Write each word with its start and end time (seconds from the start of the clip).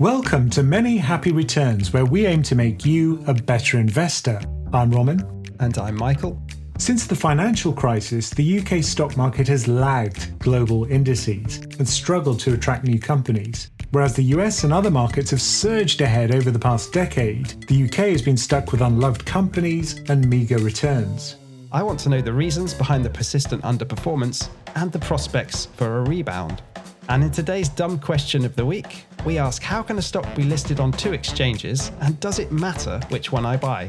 Welcome 0.00 0.50
to 0.50 0.64
Many 0.64 0.96
Happy 0.96 1.30
Returns, 1.30 1.92
where 1.92 2.04
we 2.04 2.26
aim 2.26 2.42
to 2.44 2.56
make 2.56 2.84
you 2.84 3.22
a 3.28 3.32
better 3.32 3.78
investor. 3.78 4.40
I'm 4.72 4.90
Roman. 4.90 5.20
And 5.60 5.78
I'm 5.78 5.94
Michael. 5.94 6.42
Since 6.78 7.06
the 7.06 7.14
financial 7.14 7.72
crisis, 7.72 8.30
the 8.30 8.58
UK 8.58 8.82
stock 8.82 9.16
market 9.16 9.46
has 9.46 9.68
lagged 9.68 10.36
global 10.40 10.84
indices 10.86 11.60
and 11.78 11.88
struggled 11.88 12.40
to 12.40 12.54
attract 12.54 12.82
new 12.82 12.98
companies. 12.98 13.70
Whereas 13.92 14.16
the 14.16 14.24
US 14.34 14.64
and 14.64 14.72
other 14.72 14.90
markets 14.90 15.30
have 15.30 15.40
surged 15.40 16.00
ahead 16.00 16.34
over 16.34 16.50
the 16.50 16.58
past 16.58 16.92
decade, 16.92 17.46
the 17.68 17.84
UK 17.84 18.10
has 18.10 18.20
been 18.20 18.36
stuck 18.36 18.72
with 18.72 18.80
unloved 18.80 19.24
companies 19.24 20.00
and 20.08 20.28
meagre 20.28 20.58
returns. 20.58 21.36
I 21.70 21.84
want 21.84 22.00
to 22.00 22.08
know 22.08 22.20
the 22.20 22.32
reasons 22.32 22.74
behind 22.74 23.04
the 23.04 23.10
persistent 23.10 23.62
underperformance 23.62 24.48
and 24.74 24.90
the 24.90 24.98
prospects 24.98 25.66
for 25.66 25.98
a 25.98 26.02
rebound. 26.02 26.62
And 27.08 27.22
in 27.22 27.30
today's 27.30 27.68
dumb 27.68 27.98
question 27.98 28.44
of 28.44 28.56
the 28.56 28.64
week, 28.64 29.06
we 29.26 29.38
ask 29.38 29.62
how 29.62 29.82
can 29.82 29.98
a 29.98 30.02
stock 30.02 30.34
be 30.34 30.42
listed 30.42 30.80
on 30.80 30.90
two 30.90 31.12
exchanges 31.12 31.92
and 32.00 32.18
does 32.18 32.38
it 32.38 32.50
matter 32.50 33.00
which 33.10 33.30
one 33.30 33.44
I 33.44 33.56
buy? 33.56 33.88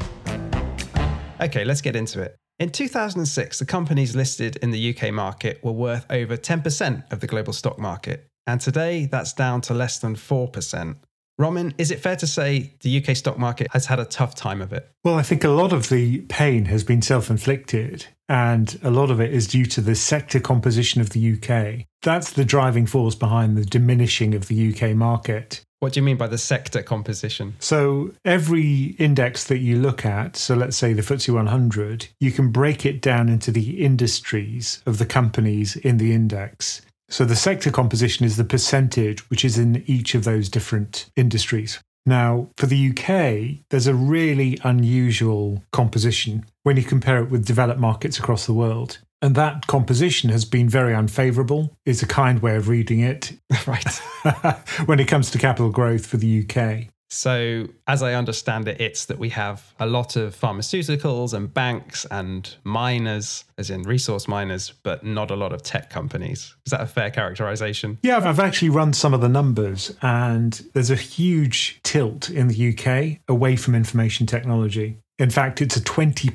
Okay, 1.40 1.64
let's 1.64 1.80
get 1.80 1.96
into 1.96 2.20
it. 2.20 2.36
In 2.58 2.70
2006, 2.70 3.58
the 3.58 3.66
companies 3.66 4.16
listed 4.16 4.56
in 4.56 4.70
the 4.70 4.96
UK 4.96 5.12
market 5.12 5.62
were 5.62 5.72
worth 5.72 6.06
over 6.10 6.36
10% 6.36 7.12
of 7.12 7.20
the 7.20 7.26
global 7.26 7.52
stock 7.52 7.78
market. 7.78 8.26
And 8.46 8.60
today, 8.60 9.06
that's 9.06 9.32
down 9.32 9.60
to 9.62 9.74
less 9.74 9.98
than 9.98 10.14
4%. 10.14 10.96
Roman, 11.38 11.74
is 11.76 11.90
it 11.90 12.00
fair 12.00 12.16
to 12.16 12.26
say 12.26 12.72
the 12.80 13.04
UK 13.04 13.14
stock 13.14 13.38
market 13.38 13.68
has 13.72 13.86
had 13.86 14.00
a 14.00 14.06
tough 14.06 14.34
time 14.34 14.62
of 14.62 14.72
it? 14.72 14.90
Well, 15.04 15.16
I 15.16 15.22
think 15.22 15.44
a 15.44 15.50
lot 15.50 15.72
of 15.72 15.90
the 15.90 16.20
pain 16.22 16.64
has 16.66 16.82
been 16.82 17.02
self 17.02 17.28
inflicted, 17.28 18.06
and 18.28 18.78
a 18.82 18.90
lot 18.90 19.10
of 19.10 19.20
it 19.20 19.32
is 19.34 19.46
due 19.46 19.66
to 19.66 19.80
the 19.80 19.94
sector 19.94 20.40
composition 20.40 21.00
of 21.00 21.10
the 21.10 21.34
UK. 21.34 21.86
That's 22.02 22.32
the 22.32 22.44
driving 22.44 22.86
force 22.86 23.14
behind 23.14 23.56
the 23.56 23.64
diminishing 23.64 24.34
of 24.34 24.48
the 24.48 24.72
UK 24.72 24.96
market. 24.96 25.62
What 25.80 25.92
do 25.92 26.00
you 26.00 26.04
mean 26.04 26.16
by 26.16 26.26
the 26.26 26.38
sector 26.38 26.82
composition? 26.82 27.54
So, 27.58 28.12
every 28.24 28.96
index 28.98 29.44
that 29.44 29.58
you 29.58 29.76
look 29.76 30.06
at, 30.06 30.36
so 30.36 30.54
let's 30.54 30.76
say 30.76 30.94
the 30.94 31.02
FTSE 31.02 31.34
100, 31.34 32.08
you 32.18 32.32
can 32.32 32.50
break 32.50 32.86
it 32.86 33.02
down 33.02 33.28
into 33.28 33.50
the 33.50 33.84
industries 33.84 34.82
of 34.86 34.96
the 34.96 35.04
companies 35.04 35.76
in 35.76 35.98
the 35.98 36.14
index. 36.14 36.80
So 37.08 37.24
the 37.24 37.36
sector 37.36 37.70
composition 37.70 38.26
is 38.26 38.36
the 38.36 38.44
percentage 38.44 39.28
which 39.30 39.44
is 39.44 39.58
in 39.58 39.84
each 39.86 40.14
of 40.14 40.24
those 40.24 40.48
different 40.48 41.06
industries. 41.16 41.78
Now, 42.04 42.50
for 42.56 42.66
the 42.66 42.90
UK, 42.90 43.64
there's 43.70 43.88
a 43.88 43.94
really 43.94 44.58
unusual 44.62 45.62
composition 45.72 46.44
when 46.62 46.76
you 46.76 46.84
compare 46.84 47.18
it 47.18 47.30
with 47.30 47.44
developed 47.44 47.80
markets 47.80 48.18
across 48.18 48.46
the 48.46 48.52
world. 48.52 48.98
And 49.22 49.34
that 49.34 49.66
composition 49.66 50.30
has 50.30 50.44
been 50.44 50.68
very 50.68 50.94
unfavorable, 50.94 51.72
is 51.84 52.02
a 52.02 52.06
kind 52.06 52.40
way 52.40 52.54
of 52.56 52.68
reading 52.68 53.00
it. 53.00 53.32
right. 53.66 53.94
when 54.86 55.00
it 55.00 55.08
comes 55.08 55.30
to 55.30 55.38
capital 55.38 55.70
growth 55.70 56.06
for 56.06 56.16
the 56.16 56.44
UK. 56.44 56.88
So, 57.08 57.68
as 57.86 58.02
I 58.02 58.14
understand 58.14 58.66
it, 58.68 58.80
it's 58.80 59.04
that 59.06 59.18
we 59.18 59.28
have 59.30 59.74
a 59.78 59.86
lot 59.86 60.16
of 60.16 60.34
pharmaceuticals 60.38 61.32
and 61.34 61.52
banks 61.52 62.04
and 62.10 62.54
miners, 62.64 63.44
as 63.58 63.70
in 63.70 63.82
resource 63.82 64.26
miners, 64.26 64.72
but 64.82 65.04
not 65.04 65.30
a 65.30 65.36
lot 65.36 65.52
of 65.52 65.62
tech 65.62 65.88
companies. 65.88 66.54
Is 66.66 66.70
that 66.72 66.80
a 66.80 66.86
fair 66.86 67.10
characterization? 67.10 67.98
Yeah, 68.02 68.18
I've 68.18 68.40
actually 68.40 68.70
run 68.70 68.92
some 68.92 69.14
of 69.14 69.20
the 69.20 69.28
numbers, 69.28 69.96
and 70.02 70.52
there's 70.74 70.90
a 70.90 70.96
huge 70.96 71.80
tilt 71.84 72.28
in 72.28 72.48
the 72.48 72.70
UK 72.70 73.20
away 73.28 73.56
from 73.56 73.74
information 73.74 74.26
technology. 74.26 74.98
In 75.18 75.30
fact, 75.30 75.62
it's 75.62 75.76
a 75.76 75.80
20% 75.80 76.30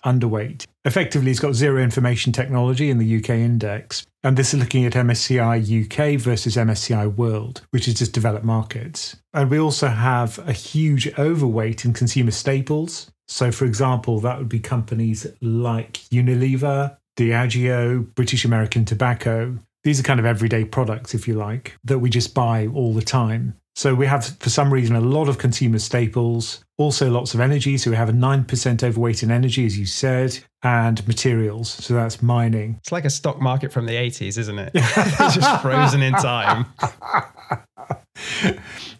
underweight. 0.00 0.66
Effectively, 0.84 1.30
it's 1.30 1.40
got 1.40 1.54
zero 1.54 1.82
information 1.82 2.32
technology 2.32 2.90
in 2.90 2.98
the 2.98 3.16
UK 3.16 3.30
index. 3.30 4.06
And 4.22 4.36
this 4.36 4.52
is 4.52 4.60
looking 4.60 4.84
at 4.84 4.92
MSCI 4.92 5.84
UK 5.84 6.20
versus 6.20 6.56
MSCI 6.56 7.14
World, 7.16 7.62
which 7.70 7.88
is 7.88 7.94
just 7.94 8.12
developed 8.12 8.44
markets. 8.44 9.16
And 9.32 9.50
we 9.50 9.58
also 9.58 9.88
have 9.88 10.38
a 10.46 10.52
huge 10.52 11.10
overweight 11.18 11.86
in 11.86 11.94
consumer 11.94 12.30
staples. 12.30 13.10
So, 13.26 13.50
for 13.50 13.64
example, 13.64 14.20
that 14.20 14.38
would 14.38 14.50
be 14.50 14.60
companies 14.60 15.26
like 15.40 15.94
Unilever, 16.10 16.96
Diageo, 17.16 18.14
British 18.14 18.44
American 18.44 18.84
Tobacco. 18.84 19.58
These 19.82 20.00
are 20.00 20.02
kind 20.02 20.20
of 20.20 20.26
everyday 20.26 20.64
products, 20.64 21.14
if 21.14 21.26
you 21.26 21.34
like, 21.34 21.78
that 21.84 22.00
we 22.00 22.10
just 22.10 22.34
buy 22.34 22.66
all 22.66 22.92
the 22.92 23.02
time. 23.02 23.56
So 23.76 23.94
we 23.94 24.06
have, 24.06 24.26
for 24.40 24.50
some 24.50 24.72
reason, 24.72 24.96
a 24.96 25.00
lot 25.00 25.28
of 25.28 25.38
consumer 25.38 25.78
staples, 25.78 26.62
also 26.80 27.10
lots 27.10 27.34
of 27.34 27.40
energy. 27.40 27.76
So 27.76 27.90
we 27.90 27.96
have 27.96 28.08
a 28.08 28.12
9% 28.12 28.82
overweight 28.82 29.22
in 29.22 29.30
energy, 29.30 29.66
as 29.66 29.78
you 29.78 29.84
said, 29.84 30.38
and 30.62 31.06
materials. 31.06 31.70
So 31.70 31.92
that's 31.92 32.22
mining. 32.22 32.76
It's 32.78 32.90
like 32.90 33.04
a 33.04 33.10
stock 33.10 33.38
market 33.40 33.70
from 33.70 33.84
the 33.84 33.92
80s, 33.92 34.38
isn't 34.38 34.58
it? 34.58 34.70
it's 34.74 35.34
just 35.34 35.62
frozen 35.62 36.02
in 36.02 36.14
time. 36.14 36.66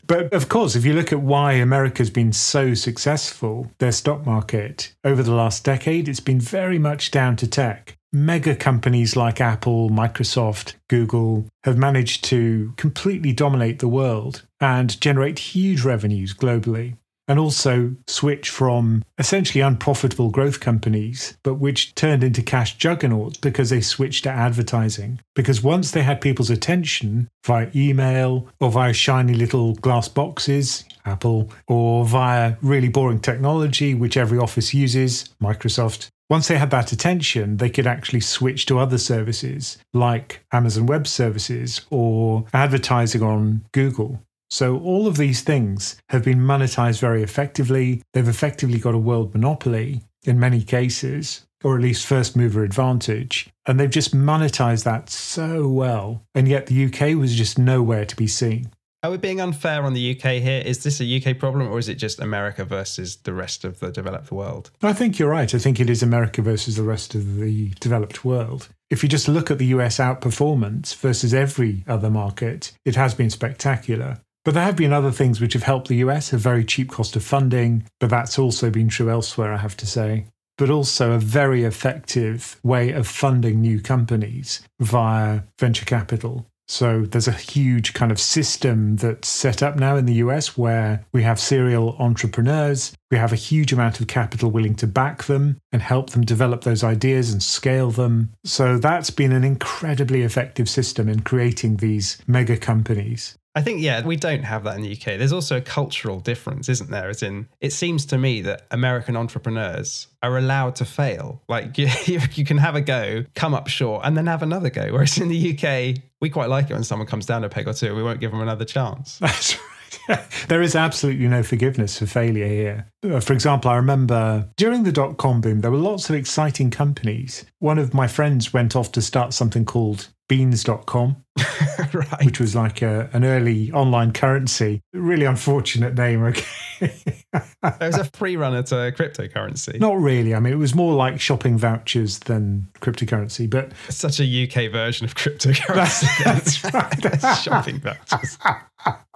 But 0.07 0.33
of 0.33 0.49
course, 0.49 0.75
if 0.75 0.85
you 0.85 0.93
look 0.93 1.13
at 1.13 1.21
why 1.21 1.53
America's 1.53 2.11
been 2.11 2.33
so 2.33 2.75
successful, 2.75 3.71
their 3.79 3.93
stock 3.93 4.27
market 4.27 4.93
over 5.05 5.23
the 5.23 5.35
last 5.35 5.63
decade, 5.63 6.09
it's 6.09 6.19
been 6.19 6.41
very 6.41 6.81
much 6.81 7.13
down 7.13 7.37
to 7.37 7.47
tech 7.47 7.97
mega 8.13 8.57
companies 8.57 9.17
like 9.17 9.41
Apple, 9.41 9.89
Microsoft, 9.89 10.75
Google 10.89 11.47
have 11.65 11.79
managed 11.79 12.25
to 12.25 12.73
completely 12.77 13.33
dominate 13.33 13.79
the 13.79 13.89
world 13.89 14.43
and 14.61 15.01
generate 15.01 15.39
huge 15.39 15.83
revenues 15.83 16.35
globally. 16.35 16.97
And 17.31 17.39
also 17.39 17.95
switch 18.09 18.51
from 18.51 19.05
essentially 19.17 19.61
unprofitable 19.61 20.31
growth 20.31 20.59
companies, 20.59 21.39
but 21.45 21.55
which 21.55 21.95
turned 21.95 22.25
into 22.25 22.43
cash 22.43 22.77
juggernauts 22.77 23.37
because 23.37 23.71
they 23.71 23.83
switched 23.83 24.25
to 24.25 24.31
advertising. 24.31 25.21
Because 25.37 25.63
once 25.63 25.93
they 25.93 26.03
had 26.03 26.21
people's 26.21 26.51
attention 26.51 27.29
via 27.47 27.71
email 27.73 28.49
or 28.59 28.73
via 28.73 28.93
shiny 28.93 29.35
little 29.35 29.77
glass 29.77 30.09
boxes, 30.09 30.85
Apple, 31.07 31.49
or 31.69 32.05
via 32.05 32.57
really 32.63 32.89
boring 32.89 33.21
technology, 33.21 33.95
which 33.95 34.17
every 34.17 34.39
office 34.39 34.75
uses, 34.75 35.29
Microsoft, 35.41 36.09
once 36.29 36.49
they 36.49 36.59
had 36.59 36.73
that 36.73 36.91
attention, 36.91 37.59
they 37.59 37.71
could 37.71 37.87
actually 37.87 38.21
switch 38.21 38.67
to 38.67 38.81
other 38.81 38.99
services 38.99 39.79
like 39.95 40.45
Amazon 40.51 40.87
Web 40.87 41.07
Services 41.07 41.83
or 41.91 42.45
advertising 42.53 43.23
on 43.23 43.65
Google. 43.71 44.21
So, 44.51 44.79
all 44.81 45.07
of 45.07 45.17
these 45.17 45.43
things 45.43 45.97
have 46.09 46.25
been 46.25 46.41
monetized 46.41 47.01
very 47.01 47.23
effectively. 47.23 48.03
They've 48.13 48.27
effectively 48.27 48.79
got 48.79 48.95
a 48.95 48.99
world 48.99 49.33
monopoly 49.33 50.03
in 50.25 50.41
many 50.41 50.63
cases, 50.63 51.47
or 51.63 51.77
at 51.77 51.83
least 51.83 52.05
first 52.05 52.37
mover 52.37 52.65
advantage. 52.65 53.49
And 53.67 53.79
they've 53.79 53.89
just 53.89 54.15
monetized 54.15 54.85
that 54.85 55.09
so 55.09 55.69
well. 55.69 56.25
And 56.35 56.49
yet, 56.49 56.67
the 56.67 56.85
UK 56.87 57.17
was 57.17 57.37
just 57.37 57.59
nowhere 57.59 58.05
to 58.05 58.17
be 58.17 58.27
seen. 58.27 58.71
Are 59.03 59.11
we 59.11 59.17
being 59.17 59.41
unfair 59.41 59.85
on 59.85 59.95
the 59.95 60.15
UK 60.15 60.43
here? 60.43 60.63
Is 60.63 60.83
this 60.83 61.01
a 61.01 61.05
UK 61.17 61.39
problem 61.39 61.69
or 61.69 61.79
is 61.79 61.89
it 61.89 61.95
just 61.95 62.21
America 62.21 62.67
versus 62.67 63.17
the 63.17 63.33
rest 63.33 63.65
of 63.65 63.81
the 63.81 63.91
developed 63.91 64.31
world? 64.31 64.71
I 64.83 64.93
think 64.93 65.19
you're 65.19 65.31
right. 65.31 65.55
I 65.55 65.59
think 65.59 65.81
it 65.81 65.89
is 65.89 66.03
America 66.03 66.43
versus 66.43 66.77
the 66.77 66.83
rest 66.83 67.15
of 67.15 67.37
the 67.37 67.71
developed 67.81 68.27
world. 68.27 68.69
If 68.91 69.03
you 69.03 69.09
just 69.09 69.27
look 69.27 69.51
at 69.51 69.57
the 69.57 69.67
US 69.69 69.97
outperformance 69.97 70.95
versus 70.97 71.33
every 71.33 71.83
other 71.89 72.11
market, 72.11 72.73
it 72.85 72.97
has 72.97 73.15
been 73.15 73.31
spectacular. 73.31 74.19
But 74.45 74.55
there 74.55 74.65
have 74.65 74.77
been 74.77 74.93
other 74.93 75.11
things 75.11 75.41
which 75.41 75.53
have 75.53 75.65
helped 75.65 75.89
the 75.89 75.97
US, 75.97 76.33
a 76.33 76.39
very 76.39 76.65
cheap 76.65 76.91
cost 76.91 77.15
of 77.17 77.23
funding, 77.23 77.85
but 77.99 78.11
that's 78.11 78.39
also 78.39 78.71
been 78.71 78.89
true 78.89 79.11
elsewhere, 79.11 79.53
I 79.53 79.59
have 79.59 79.77
to 79.79 79.87
say. 79.87 80.27
But 80.57 80.71
also 80.71 81.13
a 81.13 81.19
very 81.19 81.65
effective 81.65 82.59
way 82.63 82.93
of 82.93 83.07
funding 83.07 83.61
new 83.61 83.81
companies 83.81 84.63
via 84.79 85.43
venture 85.59 85.85
capital. 85.85 86.47
So 86.69 87.03
there's 87.03 87.27
a 87.27 87.33
huge 87.33 87.95
kind 87.95 88.13
of 88.13 88.21
system 88.21 88.95
that's 88.97 89.27
set 89.27 89.61
up 89.61 89.75
now 89.75 89.97
in 89.97 90.07
the 90.07 90.23
US 90.27 90.57
where 90.57 91.05
we 91.13 91.25
have 91.25 91.41
serial 91.41 91.97
entrepreneurs. 91.99 92.93
We 93.11 93.17
have 93.17 93.33
a 93.33 93.37
huge 93.37 93.73
amount 93.73 93.99
of 93.99 94.07
capital 94.07 94.53
willing 94.53 94.77
to 94.77 94.87
back 94.87 95.25
them 95.25 95.59
and 95.73 95.83
help 95.83 96.11
them 96.11 96.25
develop 96.25 96.63
those 96.63 96.85
ideas 96.85 97.33
and 97.33 97.43
scale 97.43 97.91
them. 97.91 98.31
So 98.45 98.79
that's 98.79 99.11
been 99.11 99.33
an 99.33 99.43
incredibly 99.43 100.23
effective 100.23 100.69
system 100.69 101.09
in 101.09 101.23
creating 101.23 101.79
these 101.79 102.19
mega 102.29 102.57
companies. 102.57 103.37
I 103.55 103.63
think, 103.63 103.81
yeah, 103.81 104.05
we 104.07 104.17
don't 104.17 104.45
have 104.45 104.65
that 104.65 104.77
in 104.77 104.83
the 104.83 104.93
UK. 104.93 105.19
There's 105.19 105.33
also 105.33 105.57
a 105.57 105.61
cultural 105.61 106.21
difference, 106.21 106.69
isn't 106.69 106.91
there? 106.91 107.09
As 107.09 107.23
in, 107.23 107.49
it 107.61 107.73
seems 107.73 108.07
to 108.07 108.19
me 108.19 108.43
that 108.43 108.63
American 108.71 109.17
entrepreneurs 109.17 110.07
are 110.23 110.39
allowed 110.39 110.77
to 110.77 110.85
fail. 110.85 111.43
Like, 111.49 111.77
you, 111.79 111.89
you 112.35 112.45
can 112.45 112.59
have 112.59 112.77
a 112.77 112.81
go, 112.81 113.25
come 113.35 113.55
up 113.55 113.67
short, 113.67 114.03
and 114.05 114.17
then 114.17 114.27
have 114.27 114.43
another 114.43 114.71
go. 114.71 114.93
Whereas 114.93 115.19
in 115.19 115.29
the 115.29 115.59
UK, 115.59 116.03
we 116.21 116.31
quite 116.31 116.49
like 116.49 116.71
it 116.71 116.75
when 116.75 116.85
someone 116.85 117.09
comes 117.09 117.27
down 117.27 117.43
a 117.43 117.49
peg 117.49 117.67
or 117.67 117.73
two. 117.73 117.95
We 117.95 118.03
won't 118.03 118.21
give 118.21 118.31
them 118.31 118.41
another 118.41 118.65
chance. 118.65 119.19
That's 119.21 119.57
right. 119.57 119.67
there 120.49 120.63
is 120.63 120.77
absolutely 120.77 121.27
no 121.27 121.43
forgiveness 121.43 121.99
for 121.99 122.07
failure 122.07 122.47
here. 122.47 122.87
Uh, 123.03 123.21
for 123.21 123.33
example, 123.33 123.71
I 123.71 123.77
remember 123.77 124.49
during 124.57 124.85
the 124.85 124.93
dot 124.93 125.17
com 125.17 125.41
boom, 125.41 125.61
there 125.61 125.71
were 125.71 125.79
lots 125.79 126.09
of 126.09 126.17
exciting 126.17 126.71
companies. 126.71 127.45
One 127.59 127.79
of 127.79 127.95
my 127.95 128.07
friends 128.07 128.53
went 128.53 128.77
off 128.77 128.93
to 128.93 129.03
start 129.03 129.35
something 129.35 129.65
called 129.65 130.09
beenz.com, 130.31 131.17
right. 131.93 132.25
which 132.25 132.39
was 132.39 132.55
like 132.55 132.83
a, 132.83 133.11
an 133.13 133.25
early 133.25 133.73
online 133.73 134.13
currency. 134.13 134.81
Really 134.93 135.25
unfortunate 135.25 135.97
name, 135.97 136.23
okay. 136.23 136.45
it 136.81 137.47
was 137.81 137.99
a 137.99 138.05
free 138.15 138.37
runner 138.37 138.63
to 138.63 138.75
cryptocurrency. 138.93 139.81
Not 139.81 139.99
really. 139.99 140.33
I 140.33 140.39
mean, 140.39 140.53
it 140.53 140.57
was 140.57 140.73
more 140.73 140.95
like 140.95 141.21
shopping 141.21 141.59
vouchers 141.59 142.21
than 142.21 142.69
cryptocurrency, 142.81 143.51
but. 143.51 143.73
It's 143.89 143.97
such 143.97 144.21
a 144.21 144.25
UK 144.45 144.71
version 144.71 145.05
of 145.05 145.17
cryptocurrency. 145.17 145.75
That's, 146.25 146.63
that's 146.63 146.65
right. 146.73 147.39
shopping 147.43 147.81
vouchers. 147.81 148.39